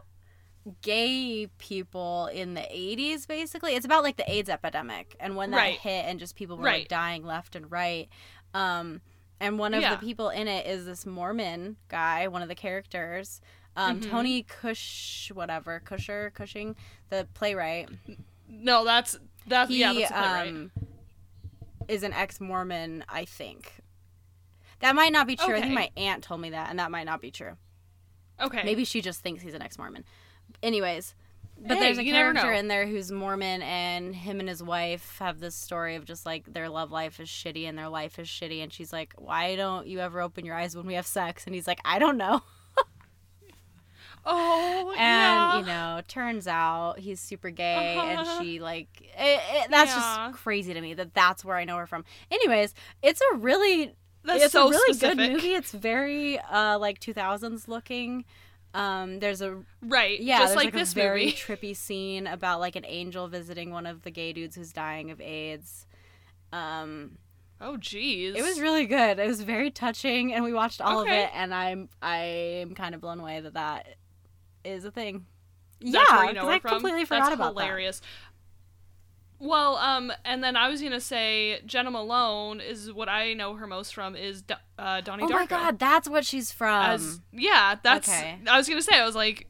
gay 0.82 1.46
people 1.58 2.26
in 2.32 2.54
the 2.54 2.62
80s 2.62 3.26
basically 3.26 3.74
it's 3.74 3.84
about 3.84 4.02
like 4.02 4.16
the 4.16 4.30
aids 4.30 4.48
epidemic 4.48 5.14
and 5.20 5.36
when 5.36 5.50
that 5.50 5.56
Right. 5.58 5.78
hit 5.78 6.06
and 6.06 6.18
just 6.18 6.36
people 6.36 6.56
were 6.56 6.64
Right. 6.64 6.80
like 6.80 6.88
dying 6.88 7.24
left 7.24 7.54
and 7.54 7.70
right 7.70 8.08
um 8.54 9.02
and 9.40 9.58
one 9.58 9.74
of 9.74 9.82
Yeah. 9.82 9.94
the 9.94 10.00
people 10.06 10.30
in 10.30 10.48
it 10.48 10.66
is 10.66 10.86
this 10.86 11.04
mormon 11.04 11.76
guy 11.88 12.28
one 12.28 12.40
of 12.42 12.48
the 12.48 12.54
characters 12.54 13.40
um 13.76 14.00
Mhm. 14.00 14.10
tony 14.10 14.42
cush 14.42 15.30
whatever 15.34 15.80
cusher 15.80 16.30
cushing 16.34 16.76
the 17.10 17.28
playwright 17.34 17.88
No, 18.48 18.84
that's 18.84 19.18
that's 19.46 19.68
He 19.70 19.80
yeah, 19.80 19.92
that's 19.92 20.08
the 20.08 20.14
point, 20.14 20.26
right. 20.32 20.48
um, 20.48 20.70
is 21.88 22.02
an 22.02 22.12
ex 22.14 22.40
Mormon, 22.40 23.04
I 23.08 23.24
think. 23.26 23.80
That 24.80 24.94
might 24.94 25.12
not 25.12 25.26
be 25.26 25.34
true. 25.36 25.54
I 25.56 25.60
think 25.60 25.74
my 25.74 25.90
aunt 25.96 26.22
told 26.24 26.40
me 26.40 26.50
that, 26.50 26.70
and 26.70 26.78
that 26.78 26.90
might 26.90 27.04
not 27.04 27.20
be 27.20 27.30
true. 27.30 27.56
Okay. 28.41 28.62
Maybe 28.64 28.85
she 28.85 29.01
just 29.01 29.20
thinks 29.20 29.43
he's 29.43 29.55
an 29.55 29.62
ex 29.62 29.78
Mormon. 29.78 30.05
Anyways, 30.62 31.14
but 31.57 31.76
Hey, 31.76 31.80
there's 31.85 31.99
a 31.99 32.05
character 32.05 32.53
in 32.53 32.66
there 32.68 32.87
who's 32.87 33.12
Mormon, 33.12 33.62
and 33.62 34.14
him 34.14 34.41
and 34.41 34.49
his 34.49 34.62
wife 34.62 35.18
have 35.20 35.39
this 35.39 35.55
story 35.55 35.95
of 35.95 36.05
just 36.05 36.26
like 36.26 36.53
their 36.53 36.68
love 36.68 36.91
life 36.91 37.20
is 37.20 37.28
shitty 37.28 37.68
and 37.68 37.78
their 37.78 37.89
life 37.89 38.18
is 38.18 38.26
shitty. 38.28 38.62
And 38.62 38.72
she's 38.72 38.93
like, 38.93 39.12
Why 39.16 39.55
don't 39.57 39.87
you 39.87 40.01
ever 40.01 40.20
open 40.20 40.45
your 40.45 40.57
eyes 40.57 40.76
when 40.76 40.85
we 40.87 40.95
have 40.95 41.07
sex? 41.07 41.47
And 41.47 41.55
he's 41.55 41.66
like, 41.68 41.80
I 41.85 41.99
don't 41.99 42.16
know. 42.16 42.43
Oh, 44.26 44.95
And, 44.97 44.99
yeah. 44.99 45.59
you 45.59 45.66
know, 45.66 46.01
turns 46.09 46.47
out 46.49 46.99
he's 46.99 47.20
super 47.20 47.51
gay, 47.51 47.95
Uh-huh. 47.99 48.07
and 48.07 48.26
she, 48.47 48.59
like, 48.59 48.89
it, 49.03 49.41
it, 49.53 49.70
that's 49.70 49.91
Yeah. 49.95 50.28
just 50.30 50.43
crazy 50.43 50.72
to 50.72 50.80
me 50.80 50.95
that 50.95 51.12
that's 51.12 51.45
where 51.45 51.57
I 51.59 51.64
know 51.64 51.76
her 51.76 51.87
from. 51.87 52.07
Anyways, 52.30 52.74
it's 53.03 53.20
a 53.20 53.37
really 53.37 53.95
that's 54.24 54.44
it's 54.44 54.52
so 54.52 54.66
a 54.66 54.70
really 54.70 54.94
specific. 54.94 55.18
good 55.18 55.32
movie. 55.32 55.54
It's 55.54 55.72
very 55.72 56.38
uh 56.38 56.78
like 56.78 57.00
2000s 57.00 57.68
looking. 57.68 58.24
Um, 58.74 59.20
there's 59.20 59.40
a 59.40 59.62
Right. 59.82 60.18
yeah, 60.18 60.38
Just 60.38 60.56
like, 60.56 60.64
like, 60.66 60.74
this 60.74 60.90
a 60.92 60.94
very 60.96 61.24
movie. 61.26 61.36
trippy 61.36 61.76
scene 61.76 62.26
about 62.26 62.58
like 62.58 62.74
an 62.74 62.84
angel 62.84 63.28
visiting 63.28 63.70
one 63.70 63.86
of 63.86 64.02
the 64.02 64.10
gay 64.10 64.32
dudes 64.32 64.56
who's 64.56 64.72
dying 64.72 65.10
of 65.12 65.20
AIDS. 65.20 65.86
Um, 66.52 67.18
Oh, 67.60 67.76
jeez. 67.76 68.34
it 68.34 68.42
was 68.42 68.60
really 68.60 68.84
good. 68.86 69.18
It 69.20 69.26
was 69.28 69.42
very 69.42 69.70
touching, 69.70 70.34
and 70.34 70.42
we 70.44 70.52
watched 70.52 70.80
all 70.80 71.00
Okay. 71.02 71.22
of 71.22 71.28
it. 71.28 71.30
And 71.34 71.54
I'm 71.54 71.88
I'm 72.02 72.74
kind 72.74 72.94
of 72.96 73.00
blown 73.00 73.20
away 73.20 73.40
that 73.40 73.54
that 73.54 73.94
is 74.64 74.84
a 74.84 74.90
thing. 74.90 75.26
That's 75.80 75.94
yeah, 76.10 76.24
you 76.28 76.32
know 76.34 76.48
I 76.48 76.58
from? 76.58 76.70
completely 76.72 77.04
forgot 77.04 77.24
That's 77.26 77.34
about 77.36 77.52
hilarious. 77.52 78.00
Well, 79.41 79.76
um, 79.76 80.12
and 80.24 80.43
then 80.43 80.57
I 80.57 80.68
was 80.68 80.80
gonna 80.80 81.01
say 81.01 81.61
Jena 81.66 81.91
Malone 81.91 82.61
is 82.61 82.93
what 82.93 83.09
I 83.09 83.35
know 83.35 83.55
her 83.57 83.66
most 83.66 83.95
from 83.95 84.16
is 84.16 84.43
Do- 84.43 84.55
uh, 84.78 85.01
Donnie. 85.01 85.24
Oh 85.24 85.28
Darko. 85.28 85.32
my 85.32 85.47
god, 85.47 85.78
that's 85.78 86.09
what 86.09 86.24
she's 86.24 86.51
from. 86.53 86.85
As 86.87 87.20
yeah, 87.32 87.76
that's. 87.82 88.09
okay. 88.09 88.39
I 88.49 88.57
was 88.57 88.68
gonna 88.68 88.80
say 88.82 88.99
I 88.99 89.05
was 89.05 89.14
like 89.16 89.47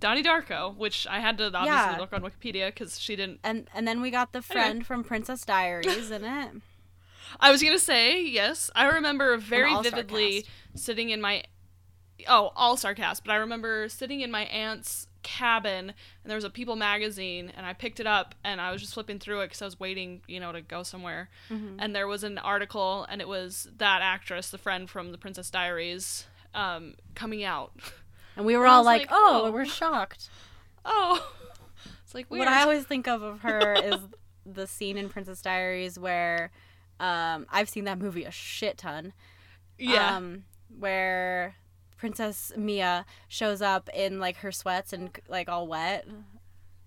Donnie 0.00 0.22
Darko, 0.22 0.74
which 0.76 1.06
I 1.08 1.20
had 1.20 1.38
to 1.38 1.44
obviously 1.46 1.66
Yeah. 1.68 1.96
look 1.98 2.12
on 2.12 2.22
Wikipedia 2.22 2.66
because 2.68 2.98
she 2.98 3.14
didn't. 3.14 3.40
and 3.44 3.68
and 3.74 3.86
then 3.86 4.00
we 4.00 4.10
got 4.10 4.32
the 4.32 4.38
Anyway. 4.38 4.62
friend 4.64 4.86
from 4.86 5.04
Princess 5.04 5.44
Diaries 5.44 6.10
in 6.10 6.24
it. 6.24 6.50
I 7.40 7.50
was 7.50 7.62
gonna 7.62 7.78
say 7.78 8.22
yes. 8.22 8.70
I 8.74 8.86
remember 8.86 9.36
very 9.36 9.74
vividly 9.82 10.42
cast. 10.72 10.84
sitting 10.86 11.10
in 11.10 11.20
my 11.20 11.44
oh 12.28 12.50
all 12.56 12.76
star 12.76 12.94
cast, 12.94 13.24
but 13.24 13.32
I 13.32 13.36
remember 13.36 13.88
sitting 13.88 14.22
in 14.22 14.30
my 14.30 14.42
aunt's 14.44 15.08
cabin 15.26 15.88
and 15.90 15.94
there 16.30 16.36
was 16.36 16.44
a 16.44 16.50
People 16.50 16.76
magazine 16.76 17.52
and 17.56 17.66
I 17.66 17.72
picked 17.72 17.98
it 17.98 18.06
up 18.06 18.34
and 18.44 18.60
I 18.60 18.70
was 18.70 18.80
just 18.80 18.94
flipping 18.94 19.18
through 19.18 19.40
it 19.40 19.46
because 19.46 19.60
I 19.60 19.64
was 19.64 19.80
waiting, 19.80 20.22
you 20.28 20.38
know, 20.38 20.52
to 20.52 20.60
go 20.60 20.82
somewhere. 20.84 21.28
Mhm. 21.50 21.76
And 21.80 21.94
there 21.96 22.06
was 22.06 22.22
an 22.22 22.38
article 22.38 23.04
and 23.10 23.20
it 23.20 23.26
was 23.26 23.68
that 23.78 24.02
actress, 24.02 24.50
the 24.50 24.58
friend 24.58 24.88
from 24.88 25.10
the 25.10 25.18
Princess 25.18 25.50
Diaries, 25.50 26.26
um, 26.54 26.94
coming 27.14 27.42
out. 27.44 27.72
And 28.36 28.46
we 28.46 28.56
were 28.56 28.64
And 28.66 28.72
all 28.74 28.84
like, 28.84 29.02
like, 29.02 29.08
"Oh, 29.10 29.42
oh. 29.46 29.50
we're 29.50 29.64
shocked." 29.66 30.28
Oh, 30.88 31.32
it's 32.04 32.14
like 32.14 32.30
weird. 32.30 32.38
What 32.46 32.48
I 32.48 32.62
always 32.62 32.84
think 32.84 33.08
of 33.08 33.20
of 33.20 33.40
her 33.40 33.72
is 33.84 33.96
the 34.44 34.68
scene 34.68 34.96
in 34.96 35.08
Princess 35.08 35.42
Diaries 35.42 35.98
where 35.98 36.52
um, 37.00 37.46
I've 37.50 37.68
seen 37.68 37.84
that 37.86 37.98
movie 37.98 38.22
a 38.24 38.30
shit 38.30 38.78
ton. 38.78 39.12
yeah. 39.78 40.16
Um, 40.16 40.44
where 40.78 41.56
Princess 41.96 42.52
Mia 42.56 43.04
shows 43.28 43.62
up 43.62 43.88
in 43.94 44.18
like 44.20 44.36
her 44.38 44.52
sweats 44.52 44.92
and 44.92 45.10
like 45.28 45.48
all 45.48 45.66
wet, 45.66 46.06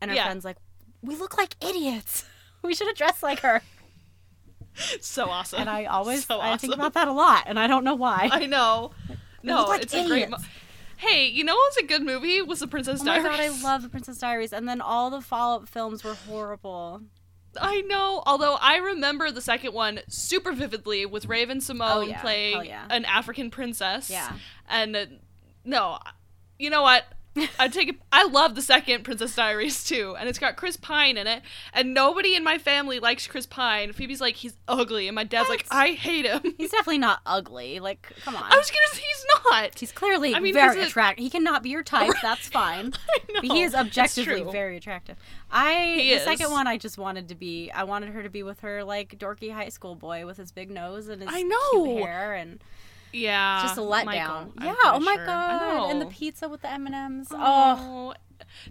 and 0.01 0.09
her 0.11 0.15
Yeah. 0.15 0.25
friend's 0.25 0.45
like, 0.45 0.57
"We 1.01 1.15
look 1.15 1.37
like 1.37 1.55
idiots. 1.63 2.25
we 2.63 2.73
should 2.75 2.87
have 2.87 2.95
dressed 2.97 3.23
like 3.23 3.39
her." 3.39 3.61
so 5.01 5.29
awesome. 5.29 5.59
And 5.61 5.69
I 5.69 5.85
always 5.85 6.25
So 6.25 6.35
awesome. 6.39 6.53
I 6.53 6.57
think 6.57 6.73
about 6.73 6.93
that 6.93 7.07
a 7.07 7.11
lot, 7.11 7.43
and 7.47 7.59
I 7.59 7.67
don't 7.67 7.83
know 7.83 7.95
why. 7.95 8.29
I 8.31 8.45
know. 8.45 8.91
No, 9.41 9.63
like 9.67 9.83
it's 9.83 9.93
a 9.93 10.05
great. 10.05 10.29
Mo- 10.29 10.37
hey, 10.97 11.25
you 11.27 11.45
know 11.45 11.55
what's 11.55 11.77
a 11.77 11.83
good 11.85 12.01
movie? 12.03 12.41
Was 12.41 12.59
the 12.59 12.67
Princess 12.67 12.99
Oh 12.99 13.05
my 13.05 13.19
Diaries. 13.19 13.37
god, 13.37 13.39
I 13.39 13.63
love 13.63 13.83
the 13.83 13.87
Princess 13.87 14.17
Diaries, 14.17 14.51
and 14.51 14.67
then 14.67 14.81
all 14.81 15.09
the 15.09 15.21
follow-up 15.21 15.69
films 15.69 16.03
were 16.03 16.13
horrible. 16.13 17.03
I 17.59 17.81
know. 17.81 18.21
Although 18.25 18.55
I 18.55 18.77
remember 18.77 19.31
the 19.31 19.41
second 19.41 19.73
one 19.73 19.99
super 20.07 20.51
vividly 20.51 21.05
with 21.05 21.25
Raven-Symoné 21.25 21.95
Oh, 21.95 22.01
yeah. 22.01 22.21
playing 22.21 22.65
yeah. 22.65 22.85
an 22.89 23.05
African 23.05 23.49
princess. 23.51 24.09
Yeah. 24.09 24.33
And 24.67 24.95
uh, 24.95 25.05
no, 25.65 25.99
you 26.57 26.69
know 26.69 26.81
what? 26.81 27.05
I 27.57 27.67
take 27.67 27.89
it. 27.89 27.95
I 28.11 28.25
love 28.27 28.55
the 28.55 28.61
second 28.61 29.03
Princess 29.03 29.35
Diaries 29.35 29.83
too, 29.83 30.15
and 30.19 30.27
it's 30.27 30.39
got 30.39 30.57
Chris 30.57 30.75
Pine 30.77 31.15
in 31.17 31.27
it. 31.27 31.41
And 31.73 31.93
nobody 31.93 32.35
in 32.35 32.43
my 32.43 32.57
family 32.57 32.99
likes 32.99 33.27
Chris 33.27 33.45
Pine. 33.45 33.93
Phoebe's 33.93 34.19
like 34.19 34.35
he's 34.35 34.57
ugly, 34.67 35.07
and 35.07 35.15
my 35.15 35.23
dad's 35.23 35.47
like 35.47 35.65
I 35.71 35.89
hate 35.89 36.25
him. 36.25 36.41
He's 36.57 36.71
definitely 36.71 36.97
not 36.97 37.19
ugly. 37.25 37.79
Like, 37.79 38.11
come 38.23 38.35
on. 38.35 38.43
I 38.43 38.57
was 38.57 38.69
gonna 38.69 38.93
say 38.95 39.01
he's 39.01 39.25
not. 39.51 39.79
He's 39.79 39.91
clearly 39.91 40.33
I 40.35 40.39
mean, 40.39 40.53
very 40.53 40.81
attractive. 40.81 41.23
He 41.23 41.29
cannot 41.29 41.63
be 41.63 41.69
your 41.69 41.83
type. 41.83 42.13
That's 42.21 42.47
fine. 42.49 42.93
But 43.31 43.43
he 43.45 43.61
is 43.61 43.75
objectively 43.75 44.43
very 44.51 44.75
attractive. 44.75 45.15
I 45.51 45.95
He 46.01 46.09
the 46.09 46.15
is. 46.17 46.23
second 46.23 46.51
one 46.51 46.65
I 46.67 46.77
just 46.77 46.97
wanted 46.97 47.29
to 47.29 47.35
be 47.35 47.69
I 47.71 47.83
wanted 47.83 48.09
her 48.09 48.23
to 48.23 48.29
be 48.29 48.41
with 48.43 48.61
her 48.61 48.83
like 48.83 49.17
dorky 49.19 49.53
high 49.53 49.69
school 49.69 49.95
boy 49.95 50.25
with 50.25 50.37
his 50.37 50.51
big 50.51 50.69
nose 50.71 51.07
and 51.07 51.21
his 51.21 51.31
I 51.31 51.41
cute 51.41 51.49
know. 51.49 51.97
hair 52.03 52.33
and 52.33 52.59
Yeah, 53.11 53.61
just 53.63 53.77
a 53.77 53.81
letdown. 53.81 54.51
Yeah, 54.61 54.75
oh 54.85 54.99
my 54.99 55.15
sure. 55.15 55.25
God. 55.25 55.91
And 55.91 56.01
the 56.01 56.05
pizza 56.07 56.47
with 56.49 56.61
the 56.61 56.71
M&Ms. 56.71 57.27
Oh. 57.31 57.37
Oh. 57.39 58.13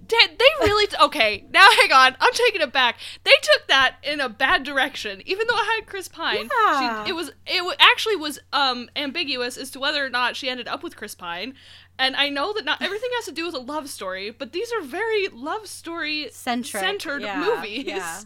Did 0.06 0.30
they 0.38 0.66
really? 0.66 0.86
T- 0.86 0.96
okay, 1.00 1.44
now 1.52 1.66
hang 1.80 1.92
on. 1.92 2.16
I'm 2.20 2.32
taking 2.32 2.60
it 2.60 2.72
back. 2.72 2.96
They 3.24 3.32
took 3.42 3.68
that 3.68 3.96
in 4.02 4.18
a 4.20 4.28
bad 4.28 4.64
direction. 4.64 5.22
Even 5.26 5.46
though 5.46 5.54
I 5.54 5.76
had 5.78 5.86
Chris 5.86 6.08
Pine, 6.08 6.48
Yeah. 6.66 7.04
she, 7.04 7.10
it 7.10 7.12
was 7.14 7.30
it 7.46 7.64
wa- 7.64 7.74
actually 7.78 8.16
was 8.16 8.38
um 8.52 8.88
ambiguous 8.96 9.56
as 9.56 9.70
to 9.72 9.80
whether 9.80 10.04
or 10.04 10.08
not 10.10 10.36
she 10.36 10.48
ended 10.48 10.66
up 10.68 10.82
with 10.82 10.96
Chris 10.96 11.14
Pine. 11.14 11.54
And 11.98 12.16
I 12.16 12.28
know 12.28 12.52
that 12.54 12.64
not 12.64 12.80
everything 12.82 13.10
has 13.14 13.26
to 13.26 13.32
do 13.32 13.44
with 13.46 13.54
a 13.54 13.58
love 13.60 13.88
story, 13.88 14.30
but 14.30 14.52
these 14.52 14.72
are 14.72 14.80
very 14.82 15.28
love 15.28 15.66
story 15.66 16.28
Centric, 16.32 16.80
centered 16.82 17.22
yeah, 17.22 17.38
movies. 17.40 17.84
yeah. 17.86 18.20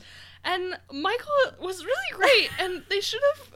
And 0.44 0.76
Michael 0.92 1.52
was 1.60 1.84
really 1.84 2.12
great, 2.14 2.50
and 2.58 2.82
they 2.88 3.00
should 3.00 3.20
have. 3.34 3.51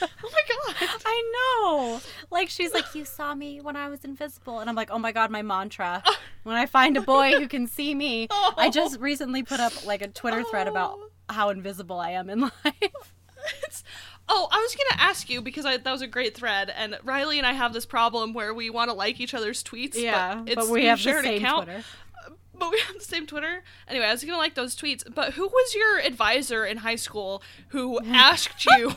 Oh 0.02 0.30
my 0.30 0.74
god! 0.76 0.90
I 1.04 1.32
know. 1.34 2.00
Like 2.30 2.48
she's 2.48 2.72
like, 2.74 2.94
you 2.94 3.04
saw 3.04 3.34
me 3.34 3.60
when 3.60 3.76
I 3.76 3.88
was 3.88 4.04
invisible, 4.04 4.58
and 4.60 4.68
I'm 4.70 4.76
like, 4.76 4.90
oh 4.90 4.98
my 4.98 5.12
god, 5.12 5.30
my 5.30 5.42
mantra. 5.42 6.02
When 6.42 6.56
I 6.56 6.66
find 6.66 6.96
a 6.96 7.00
boy 7.02 7.32
who 7.32 7.46
can 7.48 7.66
see 7.66 7.94
me, 7.94 8.28
I 8.30 8.70
just 8.70 8.98
recently 9.00 9.42
put 9.42 9.60
up 9.60 9.86
like 9.86 10.02
a 10.02 10.08
Twitter 10.08 10.42
thread 10.44 10.68
about 10.68 10.92
Oh. 10.98 11.08
how 11.30 11.48
invisible 11.50 11.98
I 12.00 12.10
am 12.10 12.28
in 12.28 12.40
life. 12.64 13.14
It's, 13.62 13.84
oh, 14.28 14.48
I 14.50 14.56
was 14.58 14.74
gonna 14.74 15.02
ask 15.02 15.28
you 15.30 15.40
because 15.42 15.64
I, 15.66 15.76
that 15.76 15.90
was 15.92 16.02
a 16.02 16.06
great 16.06 16.34
thread, 16.34 16.72
and 16.74 16.98
Riley 17.04 17.38
and 17.38 17.46
I 17.46 17.52
have 17.52 17.72
this 17.72 17.86
problem 17.86 18.32
where 18.34 18.52
we 18.54 18.70
want 18.70 18.90
to 18.90 18.94
like 18.96 19.20
each 19.20 19.34
other's 19.34 19.62
tweets, 19.62 19.94
Yeah, 19.96 20.36
but, 20.36 20.48
it's, 20.48 20.56
but 20.56 20.66
we 20.70 20.80
we've 20.82 20.96
the 21.02 21.22
same 21.22 21.36
account, 21.36 21.64
Twitter. 21.66 21.84
Uh, 22.26 22.30
but 22.58 22.70
we 22.72 22.80
have 22.80 22.94
the 22.98 23.04
same 23.04 23.26
Twitter. 23.26 23.62
Anyway, 23.88 24.06
I 24.06 24.12
was 24.12 24.24
gonna 24.24 24.38
like 24.38 24.54
those 24.54 24.74
tweets, 24.76 25.02
but 25.14 25.34
who 25.34 25.46
was 25.46 25.74
your 25.74 25.98
advisor 25.98 26.64
in 26.64 26.78
high 26.78 26.96
school 26.96 27.42
who 27.68 28.00
asked 28.00 28.64
you 28.66 28.94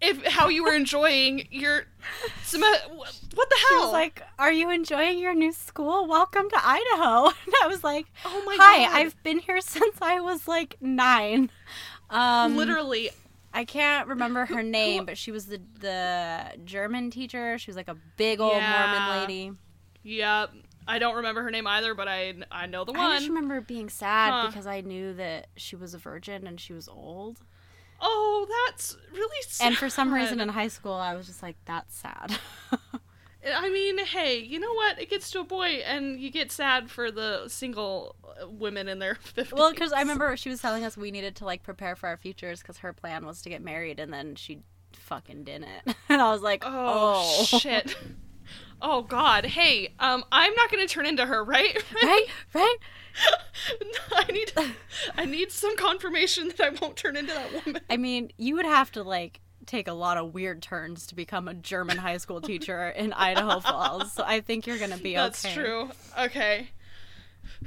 if 0.00 0.24
how 0.26 0.48
you 0.48 0.64
were 0.64 0.74
enjoying 0.74 1.46
your 1.50 1.84
sem- 2.42 2.60
What 2.62 3.12
the 3.50 3.56
She 3.68 3.74
hell? 3.74 3.84
was 3.84 3.92
like, 3.92 4.22
"Are 4.38 4.52
you 4.52 4.70
enjoying 4.70 5.18
your 5.18 5.34
new 5.34 5.52
school? 5.52 6.06
Welcome 6.06 6.48
to 6.50 6.56
Idaho." 6.62 7.26
And 7.46 7.54
I 7.62 7.66
was 7.66 7.84
like, 7.84 8.06
Oh 8.24 8.42
my 8.46 8.56
"Hi, 8.58 8.84
God. 8.86 8.96
I've 8.96 9.22
been 9.22 9.38
here 9.40 9.60
since 9.76 9.96
I 10.00 10.20
was 10.20 10.48
like 10.48 10.76
nine. 10.80 11.50
Um, 12.08 12.56
literally. 12.56 13.10
I 13.52 13.64
can't 13.64 14.06
remember 14.06 14.46
her 14.46 14.62
name, 14.62 15.04
but 15.04 15.18
she 15.18 15.32
was 15.32 15.46
the 15.46 15.60
the 15.80 16.44
German 16.64 17.10
teacher. 17.10 17.58
She 17.58 17.68
was 17.68 17.76
like 17.76 17.88
a 17.88 17.96
big 18.16 18.40
old 18.40 18.52
Yeah. 18.54 18.86
Mormon 18.92 19.20
lady. 19.20 19.52
Yep. 20.04 20.50
I 20.88 20.98
don't 20.98 21.16
remember 21.16 21.42
her 21.42 21.50
name 21.50 21.66
either, 21.66 21.94
but 21.94 22.06
I 22.08 22.34
I 22.50 22.66
know 22.66 22.84
the 22.84 22.92
one. 22.92 23.00
I 23.00 23.16
just 23.16 23.28
remember 23.28 23.60
being 23.60 23.88
sad 23.88 24.30
Huh. 24.32 24.46
because 24.48 24.66
I 24.66 24.80
knew 24.82 25.14
that 25.14 25.48
she 25.56 25.74
was 25.76 25.94
a 25.94 25.98
virgin 25.98 26.46
and 26.46 26.60
she 26.60 26.72
was 26.72 26.88
old. 26.88 27.40
Oh, 28.00 28.46
that's 28.66 28.96
really 29.12 29.42
sad. 29.42 29.66
And 29.68 29.76
for 29.76 29.90
some 29.90 30.12
reason 30.12 30.40
in 30.40 30.48
high 30.48 30.68
school, 30.68 30.94
I 30.94 31.14
was 31.14 31.26
just 31.26 31.42
like, 31.42 31.56
"That's 31.66 31.94
sad." 31.94 32.38
I 33.54 33.70
mean, 33.70 34.04
hey, 34.04 34.38
you 34.38 34.60
know 34.60 34.72
what? 34.74 35.00
It 35.00 35.08
gets 35.08 35.30
to 35.30 35.40
a 35.40 35.44
point, 35.44 35.82
and 35.86 36.20
you 36.20 36.30
get 36.30 36.52
sad 36.52 36.90
for 36.90 37.10
the 37.10 37.48
single 37.48 38.16
uh, 38.42 38.48
women 38.48 38.86
in 38.88 38.98
their 38.98 39.14
fifties. 39.20 39.52
well, 39.58 39.70
because 39.70 39.92
I 39.92 40.00
remember 40.00 40.36
she 40.36 40.50
was 40.50 40.60
telling 40.60 40.84
us 40.84 40.96
we 40.96 41.10
needed 41.10 41.36
to 41.36 41.44
like 41.44 41.62
prepare 41.62 41.96
for 41.96 42.08
our 42.08 42.16
futures 42.18 42.60
because 42.60 42.78
her 42.78 42.92
plan 42.92 43.24
was 43.26 43.40
to 43.42 43.48
get 43.48 43.62
married, 43.62 43.98
and 43.98 44.12
then 44.12 44.34
she 44.34 44.60
fucking 44.92 45.44
didn't. 45.44 45.68
And 46.08 46.20
I 46.20 46.32
was 46.32 46.42
like, 46.42 46.64
Oh, 46.66 47.22
"Oh, 47.40 47.44
shit. 47.58 47.96
Oh 48.82 49.02
God. 49.02 49.44
Hey, 49.46 49.92
um, 49.98 50.24
I'm 50.32 50.54
not 50.54 50.70
gonna 50.70 50.86
turn 50.86 51.06
into 51.06 51.26
her, 51.26 51.42
right? 51.44 51.82
right, 52.02 52.26
right." 52.54 52.76
I 54.12 54.24
need, 54.30 54.52
I 55.16 55.24
need 55.24 55.50
some 55.50 55.76
confirmation 55.76 56.48
that 56.48 56.60
I 56.60 56.70
won't 56.70 56.96
turn 56.96 57.16
into 57.16 57.32
that 57.32 57.52
woman. 57.52 57.82
I 57.90 57.96
mean, 57.96 58.30
you 58.36 58.54
would 58.54 58.66
have 58.66 58.92
to 58.92 59.02
like 59.02 59.40
take 59.66 59.88
a 59.88 59.92
lot 59.92 60.16
of 60.16 60.32
weird 60.32 60.62
turns 60.62 61.06
to 61.08 61.14
become 61.14 61.48
a 61.48 61.54
German 61.54 61.96
high 61.96 62.16
school 62.16 62.40
teacher 62.40 62.90
in 62.90 63.12
Idaho 63.12 63.60
Falls. 63.60 64.12
So 64.12 64.24
I 64.24 64.40
think 64.40 64.66
you're 64.66 64.78
gonna 64.78 64.96
be 64.98 65.14
That's 65.14 65.44
okay. 65.44 65.54
That's 65.54 65.66
true. 65.68 65.90
Okay. 66.24 66.68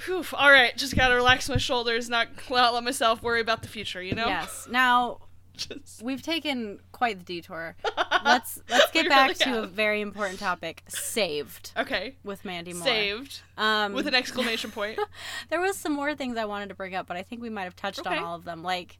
Whew, 0.05 0.25
all 0.33 0.51
right, 0.51 0.75
just 0.75 0.95
gotta 0.95 1.15
relax 1.15 1.49
my 1.49 1.57
shoulders, 1.57 2.09
not 2.09 2.27
not 2.49 2.73
let 2.73 2.83
myself 2.83 3.21
worry 3.21 3.41
about 3.41 3.61
the 3.61 3.67
future. 3.67 4.01
You 4.01 4.15
know. 4.15 4.27
Yes. 4.27 4.67
Now 4.69 5.19
Just- 5.55 6.01
we've 6.01 6.21
taken 6.21 6.79
quite 6.91 7.19
the 7.19 7.23
detour. 7.25 7.75
Let's 8.25 8.61
let's 8.69 8.89
get 8.91 9.07
back 9.09 9.29
really 9.39 9.53
to 9.53 9.63
a 9.63 9.67
very 9.67 10.01
important 10.01 10.39
topic. 10.39 10.81
Saved 10.87 11.71
Okay. 11.77 12.15
with 12.23 12.43
Mandy 12.45 12.73
Moore. 12.73 12.83
Saved 12.85 13.41
Um, 13.57 13.93
with 13.93 14.07
an 14.07 14.15
exclamation 14.15 14.71
point. 14.71 14.97
there 15.49 15.59
was 15.59 15.77
some 15.77 15.91
more 15.93 16.15
things 16.15 16.37
I 16.37 16.45
wanted 16.45 16.69
to 16.69 16.75
bring 16.75 16.95
up, 16.95 17.05
but 17.05 17.17
I 17.17 17.21
think 17.23 17.41
we 17.41 17.49
might 17.49 17.65
have 17.65 17.75
touched 17.75 18.07
on 18.07 18.17
all 18.17 18.35
of 18.35 18.45
them. 18.45 18.63
Like 18.63 18.97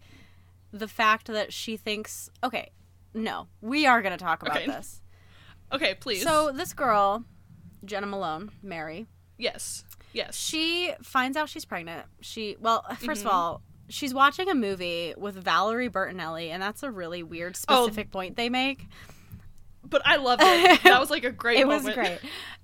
the 0.72 0.88
fact 0.88 1.28
that 1.28 1.54
she 1.54 1.78
thinks. 1.78 2.30
Okay, 2.44 2.72
no, 3.14 3.48
we 3.62 3.86
are 3.86 4.02
going 4.02 4.16
to 4.18 4.24
talk 4.24 4.42
about 4.44 4.58
Okay. 4.58 4.68
this. 4.68 5.02
Okay, 5.72 5.96
please. 5.96 6.22
So 6.24 6.52
this 6.52 6.74
girl, 6.74 7.24
Jena 7.86 8.06
Malone, 8.08 8.52
Mary, 8.62 9.08
yes, 9.38 9.86
yes. 10.12 10.36
she 10.38 10.92
finds 11.02 11.38
out 11.38 11.48
she's 11.50 11.66
pregnant. 11.66 12.06
She 12.22 12.58
well, 12.60 12.84
1st 12.92 13.06
Mhm. 13.06 13.22
of 13.22 13.28
all, 13.28 13.62
she's 13.90 14.14
watching 14.14 14.50
a 14.50 14.56
movie 14.56 15.14
with 15.18 15.36
Valerie 15.36 15.90
Bertinelli, 15.90 16.50
and 16.50 16.62
that's 16.62 16.84
a 16.84 16.92
really 16.92 17.24
weird 17.24 17.58
Oh. 17.68 17.86
specific 17.86 18.12
point 18.12 18.36
they 18.36 18.50
make. 18.50 18.88
But 19.84 20.02
I 20.06 20.16
loved 20.16 20.42
it. 20.44 20.82
That 20.84 21.00
was 21.00 21.10
like 21.10 21.24
a 21.24 21.32
great. 21.32 21.60
it 21.60 21.68
was 21.68 21.84
great. 21.90 22.20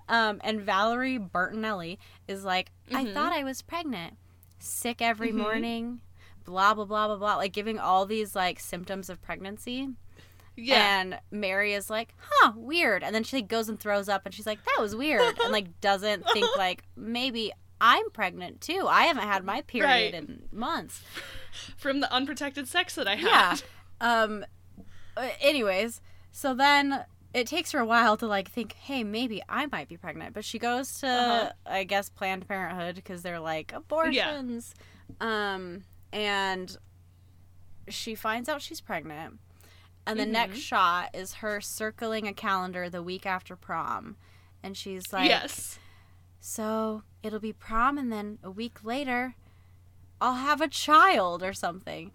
Um, 0.07 0.39
and 0.43 0.61
Valerie 0.61 1.19
Bertinelli 1.19 1.97
is 2.27 2.43
like, 2.43 2.71
I 2.91 3.03
Mhm. 3.05 3.13
thought 3.13 3.33
I 3.33 3.43
was 3.43 3.61
pregnant, 3.61 4.15
sick 4.57 5.01
every 5.01 5.31
Mhm. 5.31 5.35
morning, 5.35 6.01
blah 6.45 6.73
blah 6.73 6.85
blah 6.85 7.07
blah 7.07 7.17
blah, 7.17 7.35
like 7.35 7.53
giving 7.53 7.77
all 7.77 8.05
these 8.05 8.35
like 8.35 8.59
symptoms 8.59 9.09
of 9.09 9.21
pregnancy. 9.21 9.89
Yeah. 10.55 10.99
And 10.99 11.19
Mary 11.31 11.73
is 11.73 11.89
like, 11.89 12.13
huh, 12.19 12.53
weird. 12.55 13.03
And 13.03 13.13
then 13.13 13.23
she 13.23 13.41
goes 13.41 13.69
and 13.69 13.79
throws 13.79 14.09
up, 14.09 14.25
and 14.25 14.33
she's 14.33 14.47
like, 14.47 14.63
that 14.65 14.77
was 14.79 14.95
weird, 14.95 15.39
and 15.39 15.51
like 15.51 15.79
doesn't 15.81 16.25
think 16.33 16.47
like 16.57 16.83
maybe 16.95 17.51
I'm 17.81 18.09
pregnant 18.11 18.61
too. 18.61 18.85
I 18.87 19.03
haven't 19.03 19.23
had 19.23 19.43
my 19.43 19.61
period 19.61 19.87
Right. 19.87 20.13
in 20.13 20.43
months. 20.51 21.01
From 21.77 21.99
the 21.99 22.11
unprotected 22.13 22.67
sex 22.67 22.95
that 22.95 23.07
I 23.07 23.15
had. 23.15 23.61
Yeah. 24.01 24.23
Um. 24.23 24.45
uh, 25.17 25.29
Anyways, 25.41 26.01
so 26.31 26.53
then 26.53 27.05
it 27.33 27.47
takes 27.47 27.71
her 27.73 27.79
a 27.79 27.85
while 27.85 28.17
to 28.17 28.27
like 28.27 28.49
think, 28.49 28.73
hey, 28.73 29.03
maybe 29.03 29.41
I 29.49 29.67
might 29.67 29.87
be 29.87 29.97
pregnant. 29.97 30.33
But 30.33 30.45
she 30.45 30.57
goes 30.59 30.99
to, 30.99 31.07
Uh-huh. 31.07 31.51
I 31.65 31.83
guess, 31.83 32.09
Planned 32.09 32.47
Parenthood 32.47 32.95
because 32.95 33.21
they're 33.23 33.39
like 33.39 33.71
abortions. 33.73 34.73
Um, 35.21 35.83
and 36.11 36.75
she 37.87 38.15
finds 38.15 38.49
out 38.49 38.61
she's 38.61 38.81
pregnant. 38.81 39.39
And 40.07 40.19
the 40.19 40.25
next 40.25 40.57
Mhm. 40.57 40.61
shot 40.61 41.09
is 41.13 41.33
her 41.35 41.61
circling 41.61 42.27
a 42.27 42.33
calendar 42.33 42.89
the 42.89 43.03
week 43.03 43.25
after 43.27 43.55
prom. 43.55 44.15
And 44.63 44.75
she's 44.75 45.13
like, 45.13 45.29
yes. 45.29 45.77
So 46.39 47.03
it'll 47.23 47.39
be 47.39 47.53
prom, 47.53 47.97
and 47.97 48.11
then 48.11 48.39
a 48.43 48.51
week 48.51 48.83
later, 48.83 49.35
I'll 50.21 50.35
have 50.35 50.61
a 50.61 50.67
child 50.67 51.43
or 51.43 51.53
something. 51.53 52.11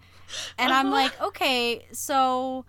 And 0.57 0.71
I'm 0.73 0.87
Uh-huh. 0.87 0.95
like, 0.95 1.21
okay, 1.21 1.85
so, 1.91 2.65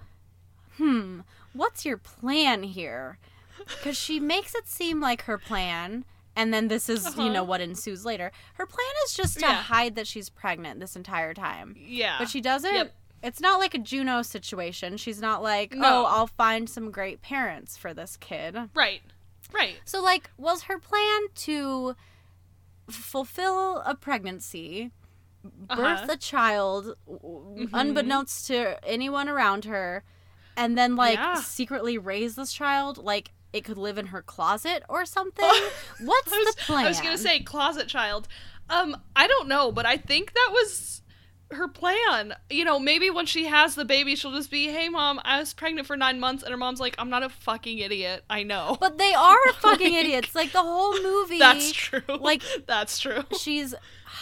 hmm, 0.76 1.20
what's 1.52 1.84
your 1.84 1.96
plan 1.98 2.62
here? 2.62 3.18
Because 3.58 3.96
she 3.98 4.20
makes 4.20 4.54
it 4.54 4.68
seem 4.68 5.00
like 5.00 5.22
her 5.22 5.38
plan, 5.38 6.04
and 6.34 6.52
then 6.52 6.68
this 6.68 6.88
is, 6.88 7.04
you 7.16 7.22
Uh-huh. 7.24 7.28
know, 7.32 7.44
what 7.44 7.60
ensues 7.60 8.04
later. 8.04 8.30
Her 8.54 8.66
plan 8.66 8.86
is 9.06 9.14
just 9.14 9.34
to 9.40 9.46
Yeah. 9.46 9.62
hide 9.62 9.94
that 9.96 10.06
she's 10.06 10.28
pregnant 10.28 10.80
this 10.80 10.94
entire 10.96 11.32
time. 11.34 11.74
Yeah. 11.78 12.16
But 12.18 12.28
she 12.30 12.40
doesn't. 12.40 12.74
Yep. 12.74 12.94
It's 13.22 13.40
not 13.40 13.58
like 13.58 13.74
a 13.74 13.78
Juno 13.78 14.20
situation. 14.22 14.98
She's 14.98 15.20
not 15.20 15.42
like, 15.42 15.72
No. 15.72 16.02
oh, 16.02 16.04
I'll 16.04 16.26
find 16.26 16.68
some 16.68 16.90
great 16.90 17.22
parents 17.22 17.76
for 17.76 17.92
this 17.94 18.16
kid. 18.18 18.56
Right. 18.74 19.00
Right. 19.52 19.76
So, 19.84 20.02
like, 20.02 20.30
was 20.36 20.62
her 20.64 20.78
plan 20.78 21.28
to 21.34 21.94
fulfill 22.90 23.78
a 23.80 23.94
pregnancy, 23.94 24.90
birth 25.44 26.02
Uh-huh. 26.02 26.12
a 26.12 26.16
child, 26.16 26.96
w 27.06 27.66
Mhm. 27.66 27.70
unbeknownst 27.72 28.46
to 28.48 28.78
anyone 28.84 29.28
around 29.28 29.64
her, 29.64 30.04
and 30.56 30.76
then, 30.76 30.96
like, 30.96 31.18
Yeah. 31.18 31.34
secretly 31.40 31.98
raise 31.98 32.34
this 32.36 32.52
child? 32.52 32.98
Like, 32.98 33.32
it 33.52 33.64
could 33.64 33.78
live 33.78 33.98
in 33.98 34.06
her 34.06 34.22
closet 34.22 34.82
or 34.88 35.04
something? 35.06 35.44
What's 35.98 36.30
was, 36.30 36.54
the 36.54 36.62
plan? 36.62 36.86
I 36.86 36.88
was 36.88 37.00
gonna 37.00 37.16
say 37.18 37.40
closet 37.40 37.88
child. 37.88 38.28
Um, 38.68 39.00
I 39.14 39.26
don't 39.28 39.48
know, 39.48 39.70
but 39.72 39.86
I 39.86 39.96
think 39.96 40.32
that 40.34 40.50
was 40.52 41.02
her 41.52 41.68
plan. 41.68 42.34
You 42.50 42.64
know, 42.64 42.78
maybe 42.78 43.08
when 43.10 43.26
she 43.26 43.46
has 43.46 43.74
the 43.74 43.84
baby, 43.84 44.16
she'll 44.16 44.32
just 44.32 44.50
be, 44.50 44.66
"Hey, 44.72 44.88
mom, 44.88 45.20
I 45.24 45.38
was 45.38 45.54
pregnant 45.54 45.86
for 45.86 45.96
nine 45.96 46.18
months," 46.20 46.42
and 46.42 46.50
her 46.50 46.56
mom's 46.56 46.80
like, 46.80 46.94
"I'm 46.98 47.08
not 47.10 47.22
a 47.22 47.28
fucking 47.28 47.78
idiot. 47.78 48.24
I 48.28 48.42
know." 48.42 48.76
But 48.80 48.98
they 48.98 49.14
are 49.14 49.52
fucking 49.60 49.92
Like- 49.94 50.04
idiots. 50.04 50.34
Like, 50.34 50.52
the 50.52 50.62
whole 50.62 51.00
movie. 51.02 51.38
That's 51.38 51.70
true. 51.72 52.02
like- 52.20 52.42
that's 52.66 52.98
true. 52.98 53.24
she's 53.38 53.74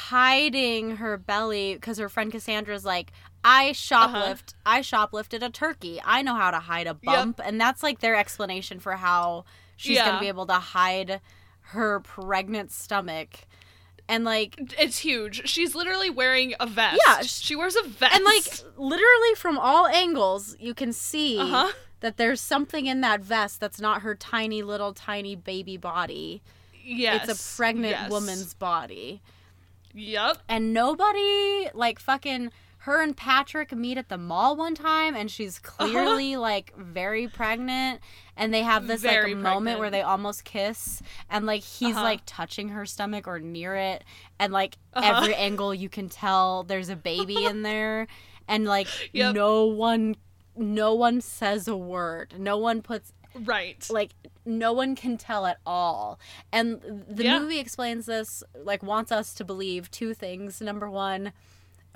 hiding 0.09 0.97
her 0.97 1.16
belly 1.16 1.75
because 1.75 1.99
her 1.99 2.09
friend 2.09 2.31
Cassandra's 2.33 2.85
like, 2.85 3.12
I 3.45 3.70
shoplift, 3.70 4.55
uh-huh. 4.55 4.77
I 4.77 4.81
shoplifted 4.81 5.43
a 5.43 5.51
turkey. 5.51 6.01
I 6.05 6.22
know 6.22 6.35
how 6.35 6.51
to 6.51 6.59
hide 6.61 6.87
a 6.87 6.95
bump, 6.95 7.41
and 7.45 7.61
that's 7.61 7.83
like 7.83 8.01
their 8.01 8.16
explanation 8.16 8.81
for 8.81 8.93
how 8.93 9.45
she's 9.77 9.97
Yeah. 9.97 10.07
gonna 10.07 10.20
be 10.20 10.29
able 10.29 10.47
to 10.47 10.55
hide 10.55 11.20
her 11.68 12.01
pregnant 12.01 12.70
stomach, 12.70 13.41
and 14.09 14.24
like, 14.24 14.55
It's 14.78 14.98
huge. 14.98 15.48
She's 15.48 15.74
literally 15.74 16.11
wearing 16.11 16.55
a 16.61 16.66
vest. 16.66 17.00
Yeah, 17.07 17.22
sh- 17.22 17.40
she 17.40 17.57
wears 17.57 17.76
a 17.76 17.82
vest. 17.88 18.14
and 18.14 18.24
like 18.24 18.44
literally 18.76 19.34
from 19.36 19.59
all 19.59 19.86
angles, 19.86 20.57
you 20.61 20.74
can 20.74 20.92
see 20.92 21.38
uh 21.38 21.46
huh. 21.46 21.72
that 22.00 22.16
there's 22.16 22.40
something 22.40 22.86
in 22.86 23.00
that 23.00 23.20
vest 23.20 23.61
that's 23.61 23.80
not 23.80 24.02
her 24.02 24.14
tiny 24.14 24.62
little 24.62 24.92
tiny 24.92 25.34
baby 25.36 25.76
body. 25.76 26.42
Yes, 26.84 27.28
It's 27.28 27.40
a 27.40 27.57
pregnant 27.57 27.92
yes. 27.92 28.11
woman's 28.11 28.52
body. 28.55 29.22
Yep. 29.96 30.38
and 30.48 30.74
nobody 30.74 31.68
like 31.72 31.98
fucking 32.00 32.50
her 32.85 33.01
and 33.03 33.16
Patrick 33.16 33.72
meet 33.72 33.97
at 33.97 34.09
the 34.11 34.18
mall 34.18 34.57
one 34.57 34.74
time 34.74 35.14
and 35.16 35.30
she's 35.30 35.59
clearly 35.72 36.37
like 36.37 36.74
very 36.76 37.28
pregnant 37.28 38.01
and 38.37 38.53
they 38.53 38.62
have 38.62 38.87
this 38.87 39.01
Very 39.01 39.35
like 39.35 39.43
moment 39.43 39.78
where 39.78 39.91
they 39.91 40.03
almost 40.03 40.45
kiss 40.45 41.01
and 41.30 41.47
like 41.47 41.62
he's 41.62 41.97
Uh-huh. 41.97 42.05
like 42.05 42.20
touching 42.26 42.68
her 42.70 42.85
stomach 42.85 43.26
or 43.26 43.39
near 43.41 43.74
it 43.74 44.05
and 44.39 44.53
like 44.53 44.76
Uh-huh. 44.93 45.16
every 45.16 45.35
angle 45.35 45.74
you 45.74 45.89
can 45.89 46.09
tell 46.09 46.62
there's 46.62 46.89
a 46.91 46.97
baby 46.97 47.45
in 47.47 47.62
there 47.70 48.07
and 48.49 48.66
like 48.66 48.89
Yep. 49.12 49.35
no 49.35 49.64
one 49.64 50.16
no 50.57 50.95
one 50.95 51.20
says 51.20 51.66
a 51.66 51.76
word 51.76 52.35
no 52.39 52.59
one 52.59 52.82
puts 52.82 53.12
Right. 53.35 53.85
like 53.91 54.11
no 54.45 54.72
one 54.72 54.95
can 54.95 55.16
tell 55.16 55.47
at 55.47 55.59
all 55.66 56.20
and 56.53 56.80
the 57.09 57.24
Yeah. 57.24 57.39
movie 57.41 57.59
explains 57.59 58.07
this 58.07 58.45
like 58.62 58.82
wants 58.82 59.11
us 59.11 59.32
to 59.35 59.45
believe 59.45 59.91
two 59.91 60.12
things 60.14 60.61
number 60.61 60.89
one 60.91 61.32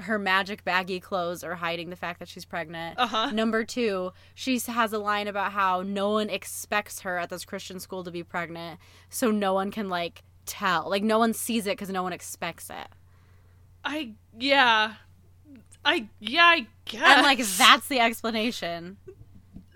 her 0.01 0.18
magic 0.18 0.64
baggy 0.64 1.01
clothes 1.01 1.42
are 1.42 1.57
hiding 1.57 1.90
the 1.90 1.96
fact 1.96 2.18
that 2.20 2.28
she's 2.28 2.44
pregnant 2.44 2.99
Uh 2.99 3.07
huh. 3.07 3.30
number 3.30 3.64
two 3.64 4.12
she 4.34 4.59
has 4.61 4.92
a 4.92 4.99
line 4.99 5.26
about 5.28 5.53
how 5.53 5.82
no 5.82 6.11
one 6.11 6.30
expects 6.30 7.01
her 7.01 7.18
at 7.18 7.30
this 7.30 7.44
christian 7.44 7.80
school 7.80 8.05
to 8.05 8.11
be 8.11 8.22
pregnant 8.22 8.78
so 9.11 9.30
no 9.30 9.55
one 9.55 9.70
can 9.70 9.88
like 9.88 10.22
tell 10.46 10.88
like 10.88 11.03
no 11.03 11.18
one 11.18 11.34
sees 11.34 11.66
it 11.66 11.70
because 11.70 11.90
no 11.90 12.03
one 12.03 12.12
expects 12.12 12.70
it 12.70 12.86
I 13.84 14.12
yeah. 14.38 14.94
I 15.84 16.09
yeah. 16.20 16.44
I 16.44 16.66
guess. 16.84 17.03
and 17.03 17.22
like 17.22 17.38
that's 17.38 17.88
the 17.88 18.01
explanation 18.01 18.96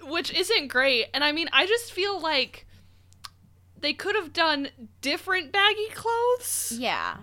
which 0.04 0.34
isn't 0.34 0.66
great. 0.66 1.06
And 1.14 1.22
I 1.22 1.30
mean, 1.30 1.48
I 1.52 1.64
just 1.64 1.92
feel 1.92 2.20
like 2.20 2.66
they 3.78 3.92
could 3.92 4.16
have 4.16 4.32
done 4.32 4.68
different 5.00 5.52
baggy 5.52 5.86
clothes, 5.94 6.74
yeah 6.76 7.18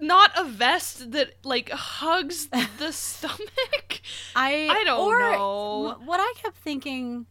not 0.00 0.30
a 0.36 0.44
vest 0.44 1.12
that 1.12 1.34
like 1.44 1.70
hugs 1.70 2.48
the 2.78 2.92
stomach. 2.92 4.00
i 4.36 4.68
I 4.70 4.84
don't 4.84 5.00
or 5.00 5.18
know. 5.18 5.96
what 6.04 6.20
i 6.20 6.32
kept 6.42 6.56
thinking 6.56 7.26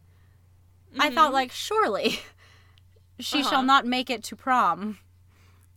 I 0.98 1.10
thought, 1.10 1.30
Mhm. 1.30 1.34
like, 1.34 1.50
surely 1.50 2.20
she 3.18 3.40
Uh-huh. 3.40 3.50
shall 3.50 3.62
not 3.64 3.84
make 3.84 4.10
it 4.10 4.22
to 4.24 4.36
prom 4.36 4.98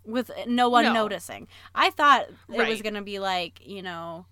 with 0.06 0.30
no 0.46 0.70
one 0.70 0.84
No. 0.86 0.94
noticing. 0.94 1.48
I 1.74 1.90
thought 1.90 2.28
it 2.54 2.68
was 2.70 2.82
to 2.94 3.02
be 3.02 3.18
like, 3.18 3.66
you 3.66 3.82
know, 3.82 4.28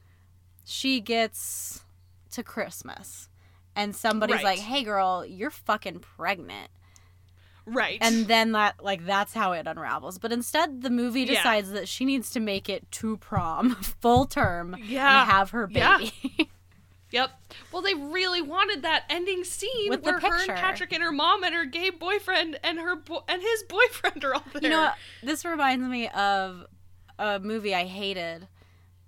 she 0.64 1.00
gets 1.02 1.84
to 2.32 2.44
Christmas 2.44 3.30
and 3.76 3.96
somebody's 3.96 4.36
Right. 4.36 4.44
like, 4.44 4.60
hey, 4.60 4.84
girl, 4.84 5.26
you're 5.26 5.50
fucking 5.50 6.00
pregnant. 6.02 6.70
Right, 7.66 7.98
And 8.02 8.28
then 8.28 8.52
that, 8.54 8.84
like, 8.84 9.06
that's 9.06 9.34
how 9.34 9.52
it 9.54 9.68
unravels. 9.68 10.18
But 10.18 10.32
instead, 10.32 10.82
the 10.82 10.90
movie 10.90 11.22
Yeah. 11.22 11.36
decides 11.36 11.72
that 11.72 11.88
she 11.88 12.06
needs 12.06 12.30
to 12.32 12.40
make 12.40 12.70
it 12.70 12.90
to 12.94 13.18
prom 13.18 13.76
full 14.02 14.26
term 14.26 14.76
Yeah. 14.84 15.22
and 15.24 15.32
have 15.32 15.50
her 15.52 15.68
Yeah. 15.72 15.98
baby. 15.98 16.50
Yep. 17.12 17.30
Well, 17.72 17.82
they 17.82 17.94
really 17.94 18.42
wanted 18.42 18.82
that 18.82 19.04
ending 19.10 19.46
scene 19.46 19.90
With 19.90 20.04
where 20.04 20.20
her 20.20 20.36
and 20.40 20.48
Patrick 20.50 20.92
and 20.92 21.02
her 21.02 21.14
mom 21.14 21.44
and 21.44 21.54
her 21.56 21.64
gay 21.64 21.90
boyfriend 21.90 22.60
and 22.62 22.78
her 22.80 22.98
bo- 22.98 23.24
and 23.30 23.42
his 23.42 23.64
boyfriend 23.70 24.26
are 24.26 24.34
all 24.34 24.44
there. 24.52 24.64
You 24.64 24.70
know 24.70 24.82
what? 24.82 24.96
This 25.24 25.46
reminds 25.46 25.88
me 25.88 26.10
of 26.10 26.66
a 27.18 27.40
movie 27.40 27.74
I 27.74 27.86
hated. 27.86 28.48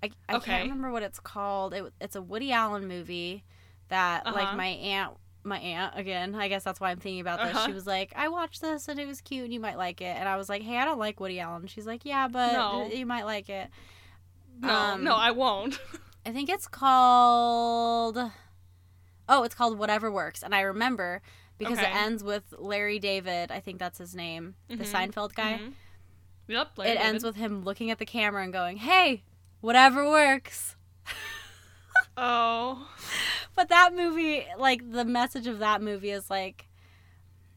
I, 0.01 0.11
I 0.29 0.35
Okay. 0.35 0.51
can't 0.51 0.63
remember 0.63 0.91
what 0.91 1.03
it's 1.03 1.19
called. 1.19 1.73
It, 1.73 1.91
it's 1.99 2.15
a 2.15 2.21
Woody 2.21 2.53
Allen 2.53 2.87
movie 2.87 3.43
that 3.89 4.25
Uh-huh. 4.25 4.35
like 4.37 4.55
my 4.55 4.67
aunt 4.67 5.17
my 5.47 5.59
aunt 5.59 5.93
again. 5.97 6.35
I 6.35 6.47
guess 6.47 6.63
that's 6.63 6.79
why 6.79 6.91
I'm 6.91 6.99
thinking 6.99 7.21
about 7.21 7.39
this. 7.39 7.55
Uh-huh. 7.55 7.65
She 7.67 7.73
was 7.73 7.87
like, 7.87 8.13
"I 8.15 8.27
watched 8.27 8.61
this 8.61 8.87
and 8.87 8.99
it 8.99 9.07
was 9.07 9.21
cute 9.21 9.45
and 9.45 9.53
you 9.53 9.59
might 9.59 9.77
like 9.77 10.01
it." 10.01 10.15
And 10.17 10.27
I 10.29 10.35
was 10.37 10.49
like, 10.49 10.61
"Hey, 10.61 10.77
I 10.77 10.85
don't 10.85 10.99
like 10.99 11.19
Woody 11.19 11.39
Allen." 11.39 11.67
She's 11.67 11.87
like, 11.87 12.05
"Yeah, 12.05 12.27
but 12.27 12.53
No. 12.53 12.87
you 12.93 13.05
might 13.05 13.25
like 13.25 13.49
it." 13.49 13.69
No, 14.59 14.69
Um, 14.73 15.03
no, 15.03 15.15
I 15.15 15.31
won't. 15.31 15.79
I 16.25 16.31
think 16.31 16.49
it's 16.49 16.67
called 16.67 18.17
Oh, 19.29 19.43
it's 19.43 19.55
called 19.55 19.77
Whatever 19.77 20.09
Works. 20.09 20.41
And 20.41 20.55
I 20.55 20.61
remember 20.61 21.21
because 21.57 21.77
Okay. 21.79 21.89
it 21.91 21.95
ends 21.95 22.23
with 22.23 22.53
Larry 22.57 22.97
David, 22.99 23.51
I 23.51 23.59
think 23.59 23.77
that's 23.77 23.97
his 23.97 24.15
name, 24.15 24.55
the 24.69 24.77
Mhm. 24.77 24.91
Seinfeld 25.13 25.33
guy. 25.35 25.59
Mhm. 25.61 25.73
Yep. 26.47 26.79
It 26.79 26.97
ends 26.97 27.23
with 27.25 27.35
him 27.35 27.63
looking 27.63 27.91
at 27.91 27.99
the 27.99 28.05
camera 28.05 28.41
and 28.43 28.53
going, 28.53 28.77
"Hey, 28.77 29.23
whatever 29.59 30.09
works." 30.09 30.76
Oh. 32.17 32.89
But 33.55 33.69
that 33.69 33.95
movie, 33.95 34.45
like 34.57 34.91
the 34.91 35.05
message 35.05 35.47
of 35.47 35.59
that 35.59 35.81
movie 35.81 36.11
is 36.11 36.29
like 36.29 36.67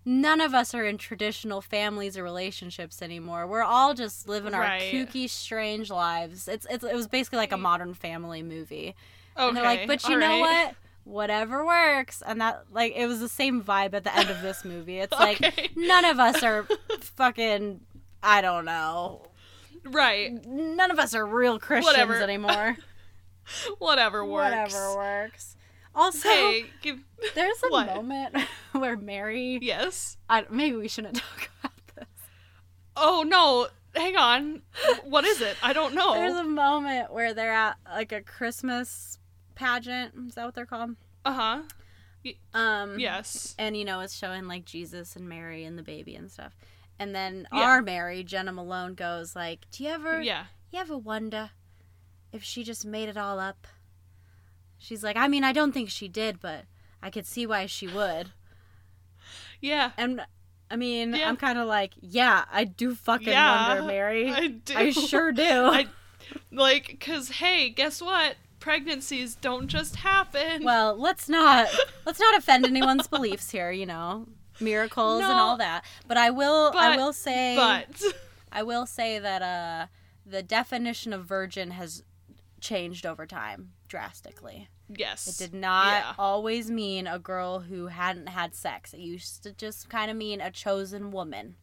none 0.04 0.40
of 0.40 0.54
us 0.54 0.74
are 0.74 0.84
in 0.84 0.98
traditional 0.98 1.61
families 1.61 2.16
or 2.16 2.22
relationships 2.22 3.02
anymore. 3.02 3.46
We're 3.46 3.62
all 3.62 3.94
just 3.94 4.28
living 4.28 4.54
our 4.54 4.64
kooky, 4.64 5.28
strange 5.28 5.90
lives. 5.90 6.48
It's, 6.48 6.66
it's 6.70 6.84
it 6.84 6.94
was 6.94 7.06
basically 7.06 7.38
like 7.38 7.52
a 7.52 7.58
modern 7.58 7.94
family 7.94 8.42
movie. 8.42 8.94
Okay. 9.36 9.48
And 9.48 9.56
they're 9.56 9.64
like, 9.64 9.86
but 9.86 10.06
you 10.08 10.14
all 10.14 10.20
know 10.20 10.42
right. 10.42 10.66
what? 10.66 10.74
Whatever 11.04 11.64
works. 11.64 12.22
And 12.26 12.40
that 12.40 12.64
like 12.72 12.94
it 12.94 13.06
was 13.06 13.20
the 13.20 13.28
same 13.28 13.62
vibe 13.62 13.94
at 13.94 14.04
the 14.04 14.16
end 14.16 14.30
of 14.30 14.42
this 14.42 14.64
movie. 14.64 14.98
It's 14.98 15.12
like 15.18 15.70
none 15.76 16.04
of 16.04 16.18
us 16.18 16.42
are 16.42 16.66
fucking 17.00 17.80
I 18.22 18.40
don't 18.40 18.64
know. 18.64 19.22
Right. 19.84 20.44
None 20.46 20.90
of 20.90 20.98
us 20.98 21.14
are 21.14 21.24
real 21.24 21.58
Christians 21.58 21.86
Whatever. 21.86 22.22
anymore. 22.22 22.76
Whatever 23.78 24.24
works. 24.24 24.72
Whatever 24.74 24.95
works. 24.97 25.57
Also, 25.95 26.28
Hey, 26.28 26.66
give. 26.82 27.01
there's 27.34 27.62
a 27.64 27.68
What? 27.68 27.86
moment 27.88 28.36
where 28.72 28.97
Mary. 28.97 29.59
Yes. 29.61 30.16
I, 30.28 30.45
maybe 30.51 30.76
we 30.76 30.88
shouldn't 30.88 31.16
talk 31.16 31.51
about 31.61 31.72
this. 31.97 32.07
Oh 32.97 33.24
no. 33.26 33.68
Hang 33.95 34.16
on. 34.16 34.62
What 35.05 35.24
is 35.24 35.41
it? 35.41 35.57
I 35.64 35.72
don't 35.72 35.95
know. 35.95 36.14
There's 36.14 36.36
a 36.36 36.45
moment 36.45 37.12
where 37.12 37.34
they're 37.34 37.53
at 37.53 37.76
like 37.88 38.12
a 38.12 38.20
Christmas 38.20 39.18
pageant. 39.57 40.12
Is 40.28 40.36
that 40.36 40.45
what 40.45 40.55
they're 40.55 40.64
called? 40.66 40.95
Uh 41.24 41.32
huh. 41.32 41.62
Um, 42.55 42.99
Yes. 43.01 43.55
And 43.59 43.76
you 43.76 43.84
know, 43.84 43.99
it's 44.01 44.14
showing 44.14 44.47
like 44.47 44.64
Jesus 44.64 45.16
and 45.16 45.28
Mary 45.28 45.64
and 45.64 45.76
the 45.76 45.82
baby 45.82 46.14
and 46.14 46.30
stuff. 46.30 46.55
And 47.01 47.14
then 47.14 47.49
Yeah. 47.53 47.61
our 47.62 47.82
Mary, 47.82 48.22
Jena 48.22 48.53
Malone, 48.53 48.95
goes 48.95 49.34
like, 49.34 49.66
"Do 49.72 49.82
you 49.82 49.91
ever, 49.91 50.20
Yeah. 50.22 50.45
you 50.70 50.78
ever 50.78 50.97
wonder 50.99 51.51
if 52.32 52.42
she 52.42 52.64
just 52.64 52.84
made 52.84 53.08
it 53.08 53.16
all 53.16 53.38
up?" 53.38 53.66
She's 54.78 55.04
like, 55.04 55.16
"I 55.16 55.28
mean, 55.28 55.44
I 55.44 55.52
don't 55.52 55.72
think 55.72 55.90
she 55.90 56.08
did, 56.08 56.40
but 56.40 56.64
I 57.02 57.10
could 57.10 57.26
see 57.26 57.46
why 57.46 57.66
she 57.66 57.86
would." 57.86 58.30
Yeah. 59.60 59.90
And 59.96 60.22
I 60.70 60.76
mean, 60.76 61.14
Yeah. 61.14 61.28
I'm 61.28 61.36
kind 61.36 61.58
of 61.58 61.66
like, 61.66 61.92
"Yeah, 62.00 62.44
I 62.50 62.64
do 62.64 62.94
fucking 62.94 63.28
Yeah, 63.28 63.68
wonder, 63.68 63.86
Mary. 63.86 64.30
I 64.30 64.48
do. 64.48 64.74
I 64.76 64.90
sure 64.90 65.32
do." 65.32 65.42
I 65.66 65.86
like 66.50 67.00
cuz 67.00 67.28
hey, 67.30 67.70
guess 67.70 68.00
what? 68.00 68.36
Pregnancies 68.60 69.34
don't 69.36 69.68
just 69.68 69.96
happen. 69.96 70.64
well, 70.64 70.96
let's 70.96 71.28
not 71.28 71.68
let's 72.06 72.20
not 72.20 72.36
offend 72.36 72.64
anyone's 72.66 73.06
beliefs 73.08 73.50
here, 73.50 73.70
you 73.70 73.86
know. 73.86 74.26
Miracles 74.60 75.22
and 75.22 75.32
all 75.40 75.56
that. 75.56 75.84
But 76.06 76.18
I 76.18 76.30
will 76.30 76.72
I 76.76 76.96
will 76.96 77.12
say 77.14 77.56
but 77.56 78.02
I 78.52 78.62
will 78.62 78.86
say 78.86 79.18
that 79.18 79.42
uh 79.42 79.86
the 80.26 80.42
definition 80.42 81.12
of 81.12 81.24
virgin 81.24 81.72
has 81.72 82.02
changed 82.61 83.06
over 83.06 83.26
time 83.26 83.72
drastically. 83.88 84.68
yes. 84.88 85.26
It 85.28 85.36
did 85.38 85.54
not 85.54 85.92
Yeah. 86.02 86.14
always 86.18 86.70
mean 86.70 87.06
a 87.06 87.18
girl 87.18 87.61
who 87.61 87.86
hadn't 87.86 88.28
had 88.28 88.54
sex. 88.54 88.92
It 88.92 89.00
used 89.00 89.42
to 89.44 89.52
just 89.52 89.88
kind 89.88 90.11
of 90.11 90.16
mean 90.16 90.40
a 90.40 90.50
chosen 90.50 91.11
woman. 91.12 91.56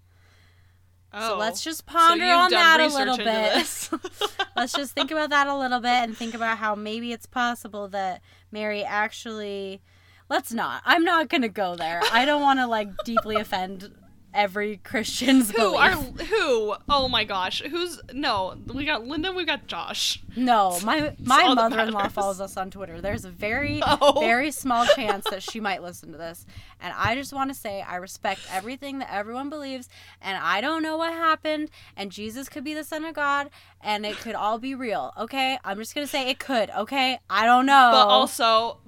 Oh. 1.14 1.30
So 1.30 1.38
let's 1.38 1.64
just 1.64 1.86
ponder 1.86 2.26
you've 2.26 2.36
on 2.36 2.52
that 2.52 2.80
a 2.80 2.88
little 2.88 3.18
bit. 3.18 3.89
let's 4.56 4.74
just 4.74 4.93
think 4.93 5.12
about 5.12 5.30
that 5.30 5.48
a 5.48 5.56
little 5.58 5.80
bit 5.80 5.89
and 6.04 6.16
think 6.18 6.34
about 6.34 6.58
how 6.58 6.76
maybe 6.76 7.12
it's 7.14 7.26
possible 7.26 7.88
that 7.89 8.22
Mary 8.52 8.84
actually 8.84 9.82
let's 10.30 10.52
not. 10.52 10.82
I'm 10.86 11.04
not 11.06 11.30
going 11.30 11.43
to 11.43 11.50
go 11.50 11.76
there. 11.76 12.02
I 12.12 12.26
don't 12.26 12.41
want 12.41 12.60
to 12.60 12.68
like 12.68 12.89
deeply 13.06 13.36
offend 13.39 13.93
every 14.34 14.78
Christian's 14.78 15.50
Who 15.52 15.58
belief. 15.58 15.80
are 15.80 15.92
who? 16.26 16.76
Oh 16.88 17.08
my 17.08 17.24
gosh. 17.24 17.62
Who's 17.62 18.00
no? 18.14 18.56
We 18.74 18.86
got 18.86 19.06
Linda. 19.06 19.32
We 19.32 19.46
got 19.46 19.68
Josh. 19.68 20.22
No, 20.36 20.78
my 20.84 21.16
my 21.20 21.54
mother-in-law 21.54 22.10
follows 22.10 22.40
us 22.40 22.56
on 22.58 22.70
Twitter. 22.70 23.02
There's 23.02 23.26
a 23.26 23.30
very 23.32 23.82
Oh. 23.88 24.20
very 24.20 24.52
small 24.52 24.86
chance 24.86 25.26
that 25.30 25.42
she 25.44 25.60
might 25.60 25.82
listen 25.82 26.12
to 26.12 26.18
this. 26.18 26.46
And 26.80 26.94
I 26.96 27.16
just 27.16 27.34
want 27.34 27.50
to 27.50 27.56
say 27.56 27.82
I 27.82 27.96
respect 27.96 28.42
everything 28.52 29.00
that 29.00 29.12
everyone 29.12 29.50
believes 29.50 29.90
and 30.22 30.38
I 30.38 30.62
don't 30.62 30.84
know 30.84 30.98
what 30.98 31.14
happened 31.14 31.72
and 31.96 32.12
Jesus 32.12 32.50
could 32.50 32.64
be 32.64 32.74
the 32.76 32.84
son 32.84 33.06
of 33.06 33.16
God 33.16 33.50
and 33.82 34.06
it 34.06 34.18
could 34.18 34.36
all 34.36 34.60
be 34.60 34.76
real. 34.76 35.14
Okay? 35.18 35.58
I'm 35.64 35.78
just 35.78 35.96
going 35.96 36.06
to 36.06 36.12
say 36.12 36.30
it 36.30 36.38
could, 36.40 36.70
okay? 36.72 37.20
I 37.30 37.46
don't 37.46 37.66
know. 37.66 37.90
But 37.92 38.06
also, 38.08 38.80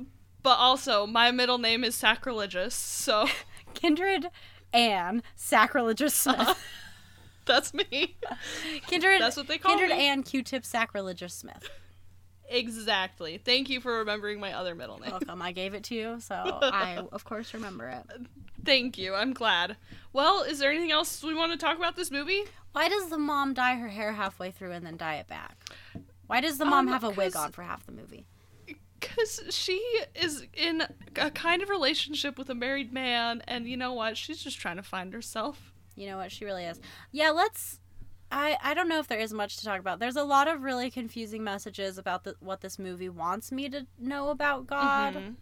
but 0.44 0.58
also, 0.58 1.06
my 1.08 1.32
middle 1.32 1.58
name 1.58 1.84
is 1.84 1.96
sacrilegious. 1.96 2.76
So 2.76 3.28
Kindred 3.74 4.28
and 4.74 5.24
sacrilegious 5.36 6.13
Smith. 6.15 6.57
that's 7.45 7.74
me. 7.74 8.15
Kindred 8.88 9.22
That's 9.22 9.38
what 9.38 9.47
they 9.47 9.57
call 9.57 9.72
Kindred 9.78 9.97
me. 9.97 10.07
and 10.07 10.24
Q-tip 10.26 10.65
sacrilegious 10.65 11.34
Smith. 11.34 11.70
Exactly. 12.51 13.38
Thank 13.38 13.70
you 13.70 13.80
for 13.80 13.99
remembering 13.99 14.39
my 14.39 14.53
other 14.53 14.74
middle 14.74 14.97
name. 14.99 15.11
Welcome. 15.11 15.41
I 15.41 15.51
gave 15.51 15.74
it 15.76 15.84
to 15.86 15.95
you, 15.95 16.20
so 16.20 16.36
I 16.61 16.99
of 17.11 17.24
course 17.24 17.53
remember 17.53 17.88
it. 17.88 18.03
Thank 18.65 18.97
you. 18.97 19.13
I'm 19.13 19.34
glad. 19.34 19.78
Well, 20.13 20.41
is 20.43 20.57
there 20.59 20.72
anything 20.72 20.91
else 20.91 21.24
we 21.24 21.36
want 21.36 21.51
to 21.51 21.57
talk 21.57 21.78
about 21.78 21.95
this 21.95 22.09
movie? 22.11 22.43
Why 22.72 22.89
does 22.89 23.09
the 23.09 23.17
mom 23.20 23.53
dye 23.53 23.76
her 23.76 23.88
hair 23.89 24.13
halfway 24.13 24.51
through 24.51 24.72
and 24.72 24.86
then 24.86 24.97
dye 24.97 25.15
it 25.15 25.28
back? 25.28 25.57
Why 26.28 26.41
does 26.41 26.57
the 26.57 26.65
mom 26.65 26.88
Um, 26.88 26.93
have 26.93 27.03
a 27.03 27.09
wig 27.11 27.36
on 27.36 27.51
for 27.51 27.63
half 27.63 27.86
the 27.86 27.91
movie? 27.91 28.26
Because 29.00 29.41
she 29.50 29.82
is 30.16 30.45
in 30.54 30.84
a 31.16 31.32
kind 31.32 31.62
of 31.62 31.70
relationship 31.70 32.38
with 32.38 32.50
a 32.50 32.56
married 32.56 32.91
man, 32.91 33.41
and 33.47 33.68
you 33.68 33.78
know 33.78 33.93
what? 33.93 34.18
She's 34.18 34.43
just 34.43 34.60
trying 34.60 34.78
to 34.78 34.84
find 34.84 35.14
herself. 35.14 35.74
You 35.95 36.08
know 36.08 36.18
what? 36.18 36.32
She 36.32 36.45
really 36.45 36.66
is. 36.66 36.80
Yeah, 37.12 37.30
let's. 37.32 37.80
I, 38.32 38.58
I 38.62 38.74
don't 38.76 38.88
know 38.88 39.00
if 39.00 39.08
there 39.08 39.20
is 39.20 39.34
much 39.34 39.58
to 39.58 39.66
talk 39.66 39.80
about. 39.80 40.00
There's 40.00 40.16
a 40.16 40.24
lot 40.24 40.47
of 40.47 40.62
really 40.62 40.91
confusing 40.91 41.43
messages 41.43 41.97
about 41.97 42.24
the, 42.26 42.36
what 42.39 42.62
this 42.62 42.78
movie 42.78 43.10
wants 43.10 43.52
me 43.52 43.70
to 43.70 43.88
know 43.97 44.30
about 44.30 44.68
God. 44.68 45.36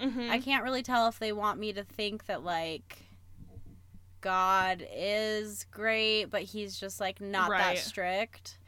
Mm-hmm. 0.00 0.30
I 0.30 0.38
can't 0.38 0.64
really 0.64 0.82
tell 0.82 1.08
if 1.08 1.18
they 1.18 1.32
want 1.32 1.60
me 1.60 1.74
to 1.74 1.84
think 1.84 2.24
that, 2.26 2.42
like, 2.42 2.98
God 4.22 4.86
is 4.94 5.66
great, 5.70 6.26
but 6.26 6.42
he's 6.42 6.78
just, 6.80 7.00
like, 7.00 7.20
not 7.20 7.50
Right. 7.50 7.76
that 7.76 7.78
strict. 7.78 8.58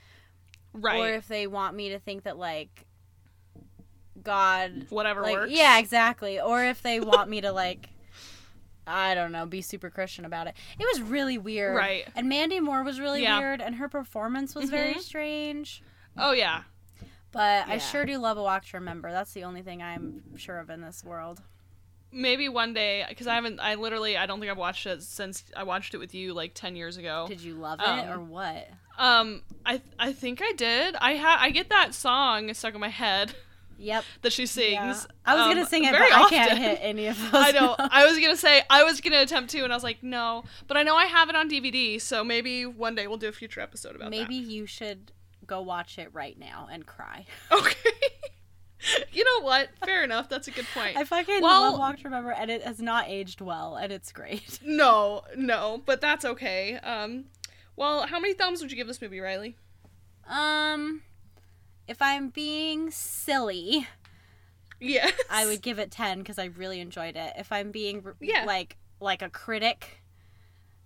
right. 0.73 0.99
Or 1.01 1.15
if 1.15 1.27
they 1.29 1.47
want 1.47 1.75
me 1.75 1.89
to 1.91 1.99
think 1.99 2.25
that, 2.25 2.37
like, 2.37 2.87
God 4.23 4.87
Whatever 4.91 5.23
like 5.23 5.35
works. 5.35 5.53
yeah 5.53 5.79
exactly 5.79 6.41
or 6.41 6.65
if 6.65 6.83
they 6.83 7.01
want 7.01 7.29
me 7.29 7.41
to 7.41 7.53
like 7.53 7.89
i 8.87 9.15
don't 9.15 9.33
know 9.33 9.47
be 9.47 9.63
super 9.63 9.89
christian 9.91 10.25
about 10.25 10.47
it 10.47 10.55
it 10.79 10.85
was 10.93 11.01
really 11.03 11.39
weird 11.39 11.75
Right. 11.75 12.07
and 12.15 12.29
mandy 12.29 12.61
moore 12.61 12.83
was 12.85 13.01
really 13.01 13.23
Yeah. 13.23 13.39
weird 13.39 13.61
and 13.61 13.77
her 13.77 13.89
performance 13.89 14.55
was 14.55 14.69
very 14.71 14.95
Mhm. 14.95 15.01
strange 15.01 15.83
Oh 16.17 16.33
yeah. 16.33 16.63
but 17.33 17.67
i 17.67 17.79
sure 17.79 18.05
do 18.05 18.19
love 18.19 18.37
a 18.39 18.43
walk 18.43 18.65
to 18.67 18.77
remember 18.77 19.11
that's 19.11 19.33
the 19.33 19.43
only 19.45 19.63
thing 19.63 19.83
i'm 19.83 20.37
sure 20.37 20.59
of 20.59 20.71
in 20.71 20.81
this 20.81 21.03
world 21.05 21.43
Maybe 22.17 22.49
one 22.49 22.75
day, 22.75 23.05
because 23.09 23.27
I 23.27 23.35
haven't. 23.35 23.59
I 23.59 23.75
literally, 23.75 24.17
I 24.17 24.27
don't 24.27 24.39
think 24.39 24.49
I've 24.53 24.57
watched 24.57 24.87
it 24.87 25.03
since 25.03 25.43
I 25.57 25.65
watched 25.65 25.95
it 25.95 25.99
with 25.99 26.15
you 26.15 26.33
like 26.33 26.53
ten 26.55 26.77
years 26.77 26.97
ago. 26.97 27.25
did 27.27 27.41
you 27.41 27.55
love 27.55 27.81
it 27.81 27.89
Um, 27.89 28.09
or 28.09 28.21
what 28.21 28.69
Um, 28.97 29.43
I 29.67 29.83
I 29.99 30.13
think 30.13 30.41
I 30.41 30.53
did. 30.53 30.95
I 31.01 31.17
ha 31.17 31.39
I 31.41 31.51
get 31.51 31.71
that 31.71 31.93
song 31.93 32.55
stuck 32.55 32.73
in 32.73 32.81
my 32.81 32.89
head 32.89 33.35
yep 33.79 34.05
that 34.23 34.33
she 34.33 34.43
yeah. 34.43 34.47
sings. 34.93 35.07
i 35.25 35.35
was 35.35 35.43
um, 35.47 35.53
gonna 35.55 35.67
sing 35.67 35.85
it 35.85 35.93
but 35.93 36.01
i 36.01 36.21
often. 36.23 36.29
can't 36.39 36.59
hit 36.59 36.79
any 36.83 37.07
of 37.07 37.17
those 37.31 37.31
I 37.33 37.51
know. 37.53 37.61
notes. 37.79 37.89
I 37.91 38.07
was 38.07 38.19
gonna 38.19 38.37
say 38.37 38.63
I 38.71 38.85
was 38.85 39.01
gonna 39.01 39.21
attempt 39.21 39.51
to, 39.53 39.63
and 39.65 39.73
I 39.73 39.77
was 39.77 39.83
like, 39.85 40.03
no. 40.03 40.45
But 40.67 40.77
I 40.77 40.83
know 40.83 40.97
I 40.97 41.07
have 41.07 41.29
it 41.29 41.37
on 41.37 41.49
DVD, 41.51 42.01
so 42.01 42.23
maybe 42.25 42.67
one 42.67 42.95
day 42.95 43.07
we'll 43.07 43.17
do 43.19 43.29
a 43.29 43.33
future 43.33 43.61
episode 43.61 43.97
about 43.97 44.05
that. 44.07 44.11
maybe 44.11 44.35
you 44.35 44.67
should 44.67 45.13
go 45.47 45.61
watch 45.63 45.99
it 45.99 46.09
right 46.13 46.39
now 46.39 46.69
and 46.73 46.87
cry. 46.87 47.27
Okay. 47.53 47.91
you 49.13 49.25
know 49.25 49.45
what? 49.47 49.71
Fair 49.85 50.05
enough. 50.05 50.29
That's 50.29 50.47
a 50.49 50.51
good 50.51 50.67
point. 50.75 50.97
i 50.97 51.05
fucking 51.05 51.41
Well- 51.41 51.63
love 51.73 51.79
walk 51.79 51.97
to 51.99 52.05
remember 52.05 52.31
and 52.33 52.51
it 52.51 52.63
has 52.63 52.81
not 52.81 53.09
aged 53.09 53.41
well 53.41 53.77
and 53.77 53.91
it's 53.93 54.13
great 54.13 54.59
No, 54.65 55.23
no, 55.37 55.83
but 55.87 56.01
that's 56.01 56.25
okay. 56.25 56.77
Um, 56.79 57.27
well, 57.77 58.07
how 58.07 58.21
many 58.21 58.35
thumbs 58.35 58.61
would 58.61 58.71
you 58.71 58.77
give 58.77 58.87
this 58.87 59.01
movie, 59.01 59.21
Riley? 59.21 59.57
Um, 60.29 61.03
if 61.89 62.01
I'm 62.03 62.29
being 62.29 62.91
silly, 62.91 63.87
Yes. 64.81 65.13
I 65.31 65.47
would 65.47 65.63
give 65.63 65.79
it 65.79 65.91
10 65.91 66.19
because 66.19 66.39
I 66.39 66.47
really 66.47 66.81
enjoyed 66.81 67.17
it. 67.17 67.33
If 67.39 67.51
I'm 67.53 67.71
being 67.71 68.03
r- 68.05 68.17
Yeah. 68.21 68.45
like 68.45 68.77
like 69.01 69.23
a 69.23 69.29
critic, 69.31 70.03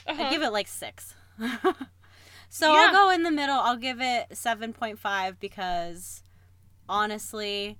Uh-huh. 0.07 0.22
I'd 0.22 0.30
give 0.30 0.42
it 0.42 0.51
like 0.51 0.68
6. 0.68 1.14
so 2.49 2.72
Yeah. 2.72 2.78
I'll 2.86 2.92
go 2.92 3.11
in 3.11 3.22
the 3.22 3.30
middle. 3.30 3.57
I'll 3.59 3.76
give 3.76 4.01
it 4.01 4.28
7.5 4.30 5.38
because 5.40 6.22
honestly, 6.88 7.78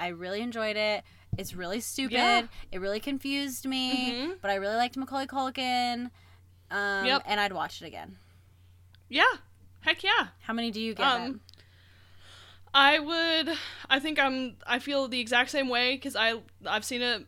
I 0.00 0.08
really 0.08 0.40
enjoyed 0.40 0.76
it. 0.76 1.04
It's 1.36 1.54
really 1.54 1.80
stupid. 1.80 2.14
Yeah. 2.14 2.46
It 2.72 2.80
really 2.80 3.00
confused 3.00 3.64
me, 3.66 4.12
Mhm. 4.12 4.40
but 4.40 4.50
I 4.50 4.54
really 4.56 4.76
liked 4.76 4.96
Macaulay 4.96 5.26
Culkin. 5.26 6.10
Um, 6.70 7.06
Yep. 7.06 7.22
and 7.26 7.40
I'd 7.40 7.52
watch 7.52 7.80
it 7.82 7.86
again. 7.86 8.16
Yeah. 9.08 9.32
Heck 9.80 10.02
yeah. 10.02 10.28
How 10.40 10.52
many 10.52 10.70
do 10.70 10.80
you 10.80 10.94
give 10.94 11.06
Um? 11.06 11.40
I 12.74 12.98
would. 12.98 13.56
I 13.90 13.98
think 14.00 14.18
I'm. 14.18 14.56
I 14.66 14.78
feel 14.78 15.08
the 15.08 15.20
exact 15.20 15.50
same 15.50 15.68
way 15.68 15.94
because 15.96 16.14
I 16.16 16.34
I've 16.66 16.84
seen 16.84 17.02
it, 17.02 17.26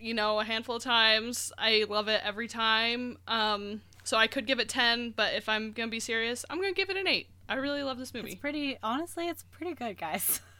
you 0.00 0.14
know, 0.14 0.40
a 0.40 0.44
handful 0.44 0.76
of 0.76 0.82
times. 0.82 1.52
I 1.58 1.84
love 1.88 2.08
it 2.08 2.20
every 2.24 2.48
time. 2.48 3.18
Um, 3.28 3.82
so 4.04 4.16
I 4.16 4.26
could 4.26 4.46
give 4.46 4.60
it 4.60 4.68
ten, 4.68 5.12
but 5.16 5.34
if 5.34 5.48
I'm 5.48 5.72
gonna 5.72 5.90
be 5.90 6.00
serious, 6.00 6.44
I'm 6.48 6.58
gonna 6.60 6.72
give 6.72 6.90
it 6.90 6.96
an 6.96 7.08
eight. 7.08 7.28
I 7.48 7.54
really 7.54 7.82
love 7.82 7.98
this 7.98 8.12
movie. 8.14 8.32
It's 8.32 8.40
pretty. 8.40 8.78
Honestly, 8.82 9.28
it's 9.28 9.42
pretty 9.44 9.74
good, 9.74 9.98
guys. 9.98 10.40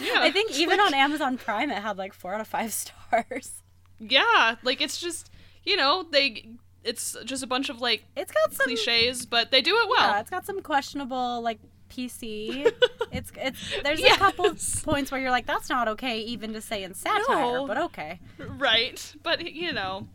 Yeah, 0.00 0.14
I 0.16 0.32
think 0.32 0.50
even 0.58 0.78
like- 0.78 0.88
on 0.88 0.94
Amazon 0.94 1.38
Prime, 1.38 1.70
it 1.70 1.80
had 1.80 1.96
like 1.96 2.12
four 2.12 2.34
out 2.34 2.40
of 2.40 2.48
five 2.48 2.72
stars. 3.12 3.62
Yeah, 4.00 4.56
like 4.64 4.80
it's 4.80 4.98
just 5.00 5.30
you 5.64 5.76
know 5.76 6.04
they. 6.10 6.48
It's 6.82 7.16
just 7.24 7.42
a 7.42 7.46
bunch 7.46 7.68
of 7.70 7.80
like 7.80 8.04
It's 8.16 8.32
got 8.32 8.52
some. 8.52 8.66
cliches, 8.66 9.24
but 9.26 9.50
they 9.52 9.62
do 9.62 9.76
it 9.76 9.88
well. 9.88 10.08
Yeah, 10.10 10.20
it's 10.20 10.28
got 10.30 10.44
some 10.44 10.60
questionable 10.60 11.40
like 11.40 11.58
PC. 11.90 12.70
it's 13.12 13.32
it's. 13.36 13.74
There's 13.82 14.02
a 14.02 14.10
couple 14.16 14.54
points 14.84 15.10
where 15.12 15.20
you're 15.20 15.30
like, 15.30 15.46
that's 15.46 15.68
not 15.68 15.88
okay, 15.88 16.20
even 16.20 16.52
to 16.54 16.60
say 16.60 16.82
in 16.84 16.94
satire, 16.94 17.22
No. 17.28 17.66
but 17.66 17.78
okay. 17.78 18.20
right, 18.38 19.14
but 19.22 19.52
you 19.52 19.72
know. 19.72 20.08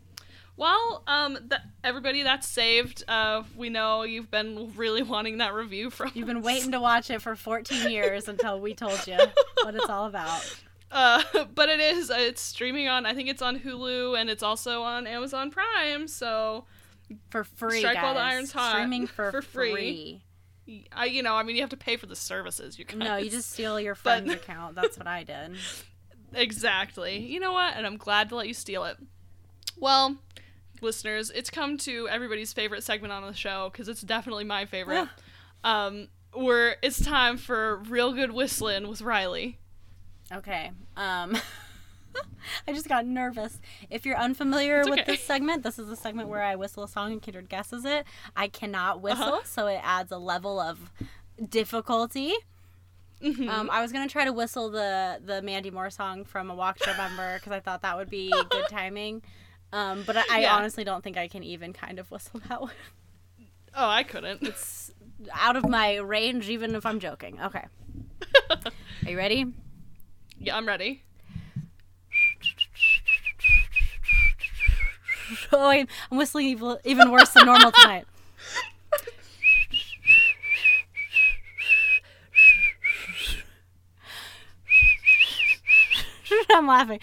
Well, 0.56 1.02
um, 1.06 1.38
th- 1.48 1.62
everybody 1.82 2.22
that's 2.22 2.46
saved. 2.46 3.02
Uh, 3.08 3.44
we 3.56 3.70
know 3.70 4.02
you've 4.02 4.30
been 4.30 4.74
really 4.76 5.02
wanting 5.02 5.38
that 5.38 5.54
review 5.54 5.88
from. 5.88 6.10
You've 6.12 6.26
been 6.26 6.42
waiting 6.42 6.72
to 6.72 6.80
watch 6.80 7.08
it 7.10 7.22
for 7.22 7.34
14 7.34 7.90
years 7.92 8.28
until 8.28 8.60
we 8.60 8.74
told 8.74 9.06
you 9.06 9.16
what 9.62 9.74
it's 9.74 9.88
all 9.88 10.04
about. 10.06 10.54
Uh, 10.92 11.22
but 11.54 11.70
it 11.70 11.80
is. 11.80 12.10
Uh, 12.10 12.16
it's 12.18 12.42
streaming 12.42 12.88
on. 12.88 13.06
I 13.06 13.14
think 13.14 13.30
it's 13.30 13.40
on 13.40 13.58
Hulu 13.58 14.20
and 14.20 14.28
it's 14.28 14.42
also 14.42 14.82
on 14.82 15.06
Amazon 15.06 15.50
Prime. 15.50 16.06
So, 16.08 16.66
For 17.30 17.42
free, 17.44 17.78
Strike 17.78 17.94
guys. 17.94 18.02
while 18.02 18.14
the 18.14 18.20
iron's 18.20 18.52
hot. 18.52 18.72
Streaming 18.72 19.06
for, 19.06 19.30
For 19.32 19.40
free. 19.40 19.72
free. 19.72 20.22
I, 20.92 21.06
you 21.06 21.22
know, 21.22 21.34
I 21.34 21.42
mean, 21.42 21.56
you 21.56 21.62
have 21.62 21.70
to 21.70 21.76
pay 21.76 21.96
for 21.96 22.06
the 22.06 22.16
services. 22.16 22.78
You 22.78 22.84
guys. 22.84 22.98
No, 22.98 23.16
you 23.16 23.30
just 23.30 23.50
steal 23.52 23.78
your 23.80 23.94
But- 23.94 24.00
friend's 24.24 24.32
account. 24.42 24.74
That's 24.74 24.96
what 24.98 25.06
I 25.06 25.24
did. 25.24 25.56
exactly. 26.34 27.18
You 27.18 27.40
know 27.40 27.52
what? 27.52 27.74
And 27.76 27.86
I'm 27.86 27.96
glad 27.96 28.28
to 28.30 28.36
let 28.36 28.46
you 28.48 28.54
steal 28.54 28.84
it. 28.84 28.96
Well, 29.78 30.16
listeners, 30.80 31.30
it's 31.30 31.50
come 31.50 31.76
to 31.78 32.08
everybody's 32.08 32.52
favorite 32.52 32.82
segment 32.82 33.12
on 33.12 33.22
the 33.26 33.32
show 33.34 33.70
because 33.72 33.88
it's 33.88 34.02
definitely 34.02 34.44
my 34.44 34.66
favorite. 34.66 35.08
um, 35.64 36.08
where 36.32 36.76
it's 36.82 37.02
time 37.04 37.36
for 37.36 37.76
real 37.88 38.12
good 38.12 38.30
whistling 38.32 38.86
with 38.88 39.02
Riley. 39.02 39.58
Okay. 40.32 40.70
Um 40.96 41.36
I 42.68 42.72
just 42.72 42.88
got 42.88 43.06
nervous. 43.06 43.60
If 43.90 44.04
you're 44.06 44.16
unfamiliar 44.16 44.80
It's 44.80 44.90
with 44.90 45.06
this 45.06 45.20
segment, 45.22 45.62
this 45.62 45.78
is 45.78 45.88
a 45.88 45.96
segment 45.96 46.28
where 46.28 46.42
I 46.42 46.56
whistle 46.56 46.82
a 46.84 46.88
song 46.88 47.12
and 47.12 47.22
Kindred 47.22 47.48
guesses 47.48 47.84
it. 47.84 48.04
I 48.36 48.48
cannot 48.48 49.00
whistle, 49.00 49.22
Uh-huh. 49.24 49.40
so 49.44 49.66
it 49.66 49.80
adds 49.82 50.10
a 50.12 50.18
level 50.18 50.58
of 50.60 50.90
difficulty. 51.48 52.32
Mhm. 53.22 53.48
Um, 53.48 53.70
I 53.70 53.82
was 53.82 53.92
gonna 53.92 54.08
try 54.08 54.24
to 54.24 54.32
whistle 54.32 54.70
the 54.70 55.20
the 55.24 55.42
Mandy 55.42 55.70
Moore 55.70 55.90
song 55.90 56.24
from 56.24 56.50
A 56.50 56.54
Walk 56.54 56.78
to 56.80 56.90
Remember 56.90 57.34
because 57.38 57.52
I 57.52 57.60
thought 57.60 57.82
that 57.82 57.96
would 57.96 58.08
be 58.10 58.30
good 58.50 58.66
timing. 58.70 59.22
Um, 59.72 60.02
but 60.06 60.16
I, 60.16 60.24
I 60.30 60.40
Yeah. 60.40 60.56
honestly 60.56 60.84
don't 60.84 61.04
think 61.04 61.16
I 61.18 61.28
can 61.28 61.42
even 61.44 61.72
kind 61.72 61.98
of 61.98 62.10
whistle 62.10 62.40
that 62.48 62.60
one. 62.62 62.72
oh, 63.74 63.88
I 63.88 64.02
couldn't. 64.04 64.42
It's 64.48 64.90
out 65.34 65.54
of 65.56 65.68
my 65.68 65.96
range, 65.96 66.48
even 66.48 66.74
if 66.74 66.86
I'm 66.86 66.98
joking. 66.98 67.38
Okay, 67.42 67.66
are 69.04 69.10
you 69.10 69.18
ready? 69.18 69.44
yeah, 70.38 70.56
I'm 70.56 70.66
ready. 70.66 71.02
Oh, 75.52 75.68
I'm 75.68 75.86
whistling 76.10 76.46
even, 76.46 76.76
even 76.84 77.10
worse 77.10 77.30
than 77.30 77.46
normal 77.46 77.72
tonight. 77.72 78.06
I'm 86.54 86.66
laughing. 86.66 87.00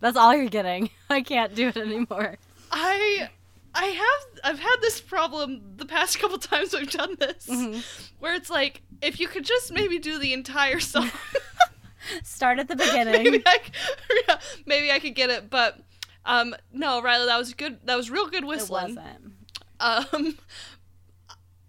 That's 0.00 0.16
all 0.16 0.34
you're 0.34 0.48
getting. 0.48 0.90
I 1.10 1.22
can't 1.22 1.54
do 1.54 1.68
it 1.68 1.76
anymore. 1.76 2.36
I 2.70 3.28
I 3.74 3.84
have 3.86 4.40
I've 4.44 4.58
had 4.60 4.76
this 4.80 5.00
problem 5.00 5.60
the 5.76 5.86
past 5.86 6.18
couple 6.18 6.38
times 6.38 6.74
I've 6.74 6.90
done 6.90 7.16
this 7.18 7.46
Mm-hmm. 7.48 7.80
where 8.18 8.34
it's 8.34 8.50
like 8.50 8.82
if 9.02 9.20
you 9.20 9.28
could 9.28 9.44
just 9.44 9.72
maybe 9.72 9.98
do 9.98 10.18
the 10.18 10.32
entire 10.32 10.80
song 10.80 11.10
Start 12.22 12.58
at 12.58 12.68
the 12.68 12.76
maybe 12.76 12.90
beginning. 12.90 13.42
Yeah, 14.28 14.38
maybe 14.66 14.90
I 14.90 14.98
could 14.98 15.14
get 15.14 15.30
it 15.30 15.50
but 15.50 15.78
um 16.24 16.54
no 16.72 17.00
Riley 17.02 17.26
that 17.26 17.36
was 17.38 17.52
good 17.54 17.78
that 17.84 17.96
was 17.96 18.10
real 18.10 18.26
good 18.28 18.44
It 18.44 18.46
whistling 18.46 18.96
wasn't. 18.96 19.32
um 19.80 20.38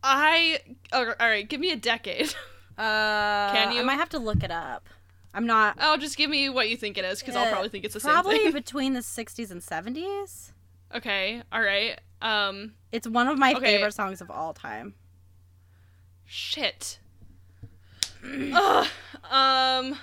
I 0.03 0.59
all 0.93 1.05
right 1.19 1.47
give 1.47 1.59
me 1.59 1.71
a 1.71 1.75
decade 1.75 2.33
Uh, 2.77 3.51
Can 3.51 3.73
you? 3.73 3.81
I 3.81 3.83
might 3.83 3.95
have 3.95 4.07
to 4.09 4.19
look 4.19 4.41
it 4.41 4.51
up. 4.51 4.87
I'm 5.33 5.45
not. 5.45 5.77
oh 5.81 5.97
just 5.97 6.15
give 6.15 6.29
me 6.29 6.47
what 6.47 6.69
you 6.69 6.77
think 6.77 6.97
it 6.97 7.03
is 7.03 7.19
because 7.19 7.35
I'll 7.35 7.43
Uh, 7.47 7.49
probably 7.51 7.67
think 7.69 7.83
it's 7.83 7.93
the 7.93 7.99
same 7.99 8.13
Probably 8.13 8.37
thing 8.39 8.51
between 8.53 8.93
the 8.93 9.01
60s 9.01 9.51
and 9.51 9.61
70s. 9.61 10.51
okay 10.95 11.41
all 11.51 11.61
right 11.61 11.99
um 12.21 12.73
It's 12.93 13.07
one 13.07 13.27
of 13.27 13.37
my 13.37 13.53
Okay. 13.53 13.65
favorite 13.65 13.93
songs 13.93 14.21
of 14.21 14.31
all 14.31 14.53
time. 14.53 14.93
shit 16.25 16.99
Ugh, 18.23 18.87
um 19.29 19.97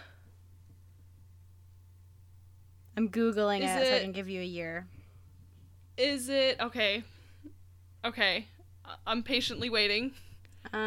I'm 2.96 3.10
googling 3.10 3.60
Is 3.60 3.70
it, 3.70 3.88
so 3.88 3.96
I 3.96 4.00
can 4.00 4.12
give 4.12 4.28
you 4.28 4.40
a 4.40 4.44
year. 4.44 4.86
Is 5.98 6.28
it 6.30 6.58
okay? 6.60 7.04
Okay, 8.04 8.46
I'm 9.06 9.22
patiently 9.22 9.68
waiting. 9.68 10.12
Um. 10.72 10.80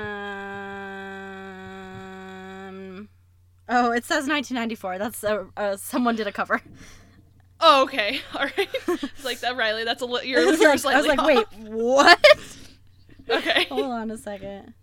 Oh, 3.68 3.92
it 3.92 4.06
says 4.06 4.28
1994. 4.28 4.98
That's 4.98 5.24
uh, 5.24 5.46
uh, 5.56 5.78
someone 5.78 6.16
did 6.16 6.26
a 6.28 6.32
cover. 6.32 6.62
Oh, 7.60 7.84
okay, 7.84 8.22
all 8.34 8.46
right. 8.58 8.70
It's 8.88 9.26
like 9.26 9.42
that, 9.42 9.56
Riley. 9.58 9.84
That's 9.84 10.02
a 10.02 10.06
li- 10.06 10.12
was 10.14 10.26
you're 10.26 10.46
like, 10.84 10.96
I 10.96 10.98
was 10.98 11.08
like, 11.08 11.22
wait, 11.24 11.46
what? 11.58 12.20
Okay. 13.30 13.66
Hold 13.66 13.86
on 13.86 14.10
a 14.12 14.18
second. 14.18 14.74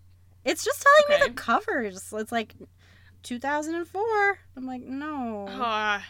It's 0.47 0.63
just 0.63 0.81
telling 0.81 1.21
me 1.21 1.27
the 1.27 1.33
covers. 1.33 2.11
It's 2.13 2.31
like 2.31 2.55
2004. 3.23 4.39
I'm 4.55 4.65
like, 4.65 4.81
no. 4.81 5.45
Ah, 5.49 6.05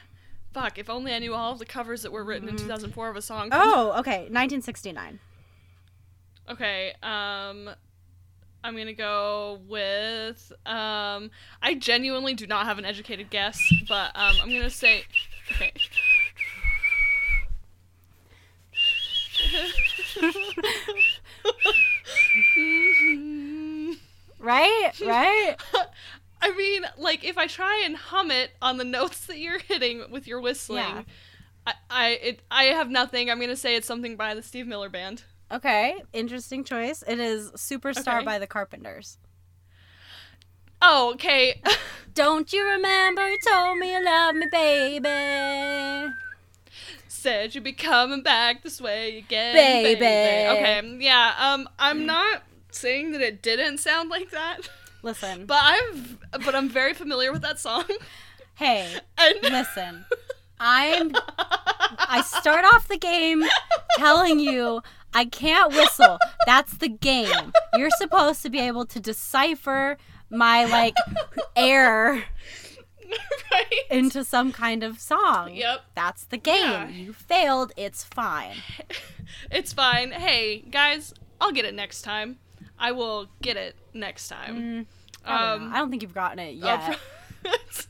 fuck! 0.53 0.77
If 0.77 0.89
only 0.89 1.13
I 1.13 1.19
knew 1.19 1.33
all 1.33 1.53
of 1.53 1.59
the 1.59 1.65
covers 1.65 2.03
that 2.03 2.11
were 2.11 2.23
written 2.23 2.47
in 2.47 2.55
Mhm. 2.55 2.59
2004 2.59 3.09
of 3.09 3.15
a 3.15 3.21
song. 3.21 3.49
Oh, 3.51 3.93
okay, 3.99 4.19
1969. 4.29 5.19
Okay. 6.49 6.93
Um, 7.03 7.69
I'm 8.63 8.75
gonna 8.77 8.93
go 8.93 9.59
with 9.67 10.51
um. 10.65 11.31
I 11.61 11.73
genuinely 11.75 12.33
do 12.33 12.45
not 12.47 12.65
have 12.65 12.77
an 12.77 12.85
educated 12.85 13.29
guess, 13.29 13.59
but 13.87 14.11
um, 14.15 14.35
I'm 14.41 14.49
gonna 14.49 14.69
say. 14.69 15.03
Okay. 15.51 15.73
Right, 24.39 24.91
right. 25.05 25.55
I 26.41 26.51
mean, 26.55 26.83
like 26.97 27.23
if 27.23 27.37
I 27.37 27.47
try 27.47 27.81
and 27.85 27.95
hum 27.95 28.29
it 28.31 28.51
on 28.61 28.77
the 28.77 28.83
notes 28.83 29.25
that 29.27 29.39
you're 29.39 29.59
hitting 29.59 30.03
with 30.11 30.27
your 30.27 30.39
whistling, 30.41 30.77
Yeah. 30.85 31.03
I 31.65 31.73
I 31.89 32.07
it 32.11 32.41
I 32.51 32.63
have 32.65 32.89
nothing. 32.89 33.29
I'm 33.29 33.39
gonna 33.39 33.55
say 33.55 33.75
it's 33.75 33.87
something 33.87 34.15
by 34.15 34.33
the 34.35 34.41
Steve 34.43 34.67
Miller 34.67 34.89
Band. 34.89 35.23
Okay, 35.51 35.95
interesting 36.13 36.63
choice. 36.63 37.03
It 37.07 37.19
is 37.19 37.51
Superstar 37.51 38.17
Okay. 38.17 38.25
by 38.25 38.37
the 38.39 38.47
Carpenters. 38.47 39.17
Oh, 40.81 41.11
okay. 41.13 41.61
Don't 42.13 42.51
you 42.51 42.63
remember 42.67 43.27
you 43.29 43.37
told 43.47 43.77
me 43.79 43.93
you 43.93 44.03
love 44.03 44.35
me, 44.35 44.45
baby? 44.51 46.13
Said 47.07 47.55
you'd 47.55 47.63
be 47.63 47.73
coming 47.73 48.21
back 48.21 48.61
this 48.63 48.79
way 48.81 49.17
again, 49.17 49.55
Baby. 49.55 50.05
Okay, 50.05 50.97
yeah. 50.99 51.33
Um, 51.39 51.67
I'm 51.79 52.05
not 52.05 52.43
saying 52.77 53.11
that 53.11 53.21
it 53.21 53.41
didn't 53.41 53.79
sound 53.79 54.09
like 54.09 54.31
that, 54.31 54.69
Listen. 55.03 55.45
but 55.45 55.59
I'm 55.61 56.19
but 56.45 56.55
I'm 56.55 56.69
very 56.69 56.93
familiar 56.93 57.31
with 57.31 57.41
that 57.41 57.59
song. 57.59 57.85
hey, 58.55 58.97
And 59.17 59.37
listen. 59.43 60.05
I'm 60.59 61.11
I 61.99 62.21
start 62.25 62.65
off 62.65 62.87
the 62.87 62.97
game 62.97 63.43
telling 63.97 64.39
you 64.39 64.81
I 65.13 65.25
can't 65.25 65.71
whistle. 65.71 66.17
That's 66.45 66.77
the 66.77 66.89
game. 66.89 67.51
You're 67.75 67.91
supposed 67.91 68.41
to 68.43 68.49
be 68.49 68.59
able 68.59 68.85
to 68.87 68.99
decipher 68.99 69.97
my 70.29 70.65
like 70.65 70.95
air 71.55 72.23
right. 73.51 73.73
into 73.91 74.23
some 74.23 74.51
kind 74.51 74.83
of 74.83 74.99
song. 74.99 75.53
Yep. 75.53 75.81
That's 75.95 76.25
the 76.25 76.37
game. 76.37 76.63
Yeah. 76.63 76.89
You 76.89 77.13
failed. 77.13 77.71
It's 77.77 78.03
fine. 78.03 78.55
It's 79.51 79.73
fine. 79.73 80.11
Hey, 80.11 80.59
guys, 80.71 81.13
I'll 81.41 81.51
get 81.51 81.65
it 81.65 81.73
next 81.73 82.01
time. 82.01 82.37
I 82.79 82.91
will 82.91 83.27
get 83.41 83.57
it 83.57 83.75
next 83.93 84.27
time. 84.29 84.55
Mm, 84.57 84.85
I, 85.25 85.51
don't 85.51 85.61
Um. 85.63 85.73
I 85.73 85.77
don't 85.77 85.89
think 85.89 86.01
you've 86.03 86.13
gotten 86.13 86.39
it 86.39 86.61
Uh, 86.63 86.95
yet. 87.45 87.57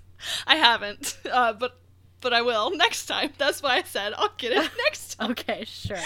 I 0.48 0.56
haven't, 0.56 1.18
uh, 1.32 1.54
but 1.54 1.80
but 2.22 2.34
I 2.34 2.42
will 2.42 2.76
next 2.76 3.06
time. 3.06 3.32
That's 3.38 3.62
why 3.62 3.78
I 3.78 3.84
said 3.84 4.14
I'll 4.18 4.34
get 4.38 4.52
it 4.52 4.70
next 4.86 5.16
time. 5.16 5.32
okay, 5.32 5.64
sure. 5.66 5.98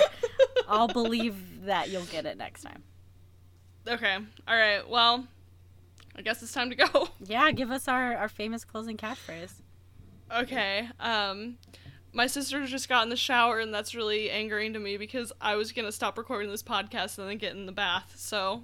I'll 0.67 0.87
believe 0.87 1.65
that 1.65 1.89
you'll 1.89 2.05
get 2.05 2.25
it 2.25 2.37
next 2.37 2.63
time. 2.63 2.83
Okay. 3.87 4.15
All 4.47 4.55
right. 4.55 4.87
Well, 4.87 5.25
I 6.15 6.21
guess 6.21 6.43
it's 6.43 6.53
time 6.53 6.69
to 6.69 6.75
go. 6.75 7.09
Yeah, 7.23 7.51
give 7.51 7.71
us 7.71 7.87
our, 7.87 8.15
our 8.15 8.29
famous 8.29 8.63
closing 8.65 8.97
catchphrase. 8.97 9.53
Okay. 10.35 10.87
Um, 10.99 11.57
my 12.13 12.27
sister 12.27 12.65
just 12.65 12.89
got 12.89 13.03
in 13.03 13.09
the 13.09 13.15
shower, 13.15 13.59
and 13.59 13.73
that's 13.73 13.95
really 13.95 14.29
angering 14.29 14.73
to 14.73 14.79
me 14.79 14.97
because 14.97 15.31
I 15.39 15.55
was 15.55 15.71
gonna 15.71 15.91
stop 15.91 16.17
recording 16.17 16.49
this 16.51 16.63
podcast 16.63 17.17
and 17.17 17.29
then 17.29 17.37
get 17.37 17.55
in 17.55 17.65
the 17.65 17.71
bath. 17.71 18.13
So, 18.17 18.63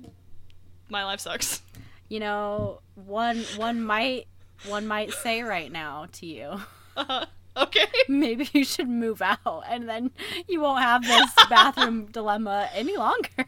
my 0.90 1.04
life 1.06 1.20
sucks. 1.20 1.62
You 2.10 2.20
know, 2.20 2.82
one 2.96 3.44
one 3.56 3.82
might 3.82 4.28
one 4.66 4.88
might 4.88 5.12
say 5.12 5.44
right 5.44 5.72
now 5.72 6.08
to 6.14 6.26
you, 6.26 6.62
okay. 7.58 7.86
maybe 8.08 8.50
you 8.54 8.64
should 8.64 8.90
move 8.90 9.22
out, 9.22 9.64
and 9.70 9.88
then 9.88 10.12
you 10.48 10.62
won't 10.62 10.82
have 10.82 11.04
this 11.04 11.32
bathroom 11.50 12.06
dilemma 12.12 12.70
any 12.74 12.98
longer. 12.98 13.46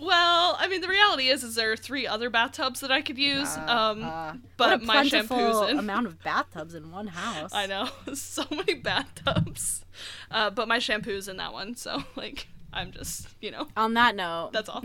Well, 0.00 0.56
I 0.58 0.68
mean, 0.68 0.80
the 0.82 0.88
reality 0.88 1.28
is, 1.28 1.42
is 1.42 1.54
there 1.54 1.72
are 1.72 1.76
three 1.76 2.06
other 2.06 2.28
bathtubs 2.30 2.80
that 2.80 2.90
I 2.92 3.00
could 3.02 3.18
use. 3.18 3.48
um, 3.56 4.02
Uh, 4.04 4.34
but 4.56 4.82
my 4.82 5.04
shampoo's 5.04 5.70
in. 5.70 5.78
amount 5.78 6.06
of 6.06 6.22
bathtubs 6.22 6.74
in 6.74 6.90
one 6.90 7.06
house. 7.06 7.52
I 7.54 7.66
know, 7.66 7.88
so 8.14 8.44
many 8.50 8.74
bathtubs. 8.74 9.84
Uh, 10.30 10.50
but 10.50 10.68
my 10.68 10.78
shampoo's 10.78 11.28
in 11.28 11.38
that 11.38 11.52
one, 11.52 11.74
so 11.76 12.02
like, 12.16 12.48
I'm 12.72 12.92
just, 12.92 13.28
you 13.40 13.50
know, 13.50 13.68
On 13.76 13.94
that 13.94 14.14
note, 14.16 14.50
that's 14.52 14.68
all. 14.68 14.84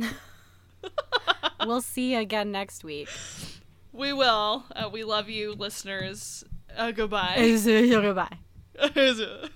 we'll 1.66 1.82
see 1.82 2.14
you 2.14 2.20
again 2.20 2.52
next 2.52 2.84
week. 2.84 3.10
we 3.92 4.14
will. 4.14 4.64
Uh, 4.76 4.90
we 4.92 5.04
love 5.04 5.30
you, 5.30 5.54
listeners. 5.54 6.44
Uh, 6.76 6.92
goodbye. 6.92 7.36
Goodbye. 7.38 8.38
Goodbye. 8.78 9.50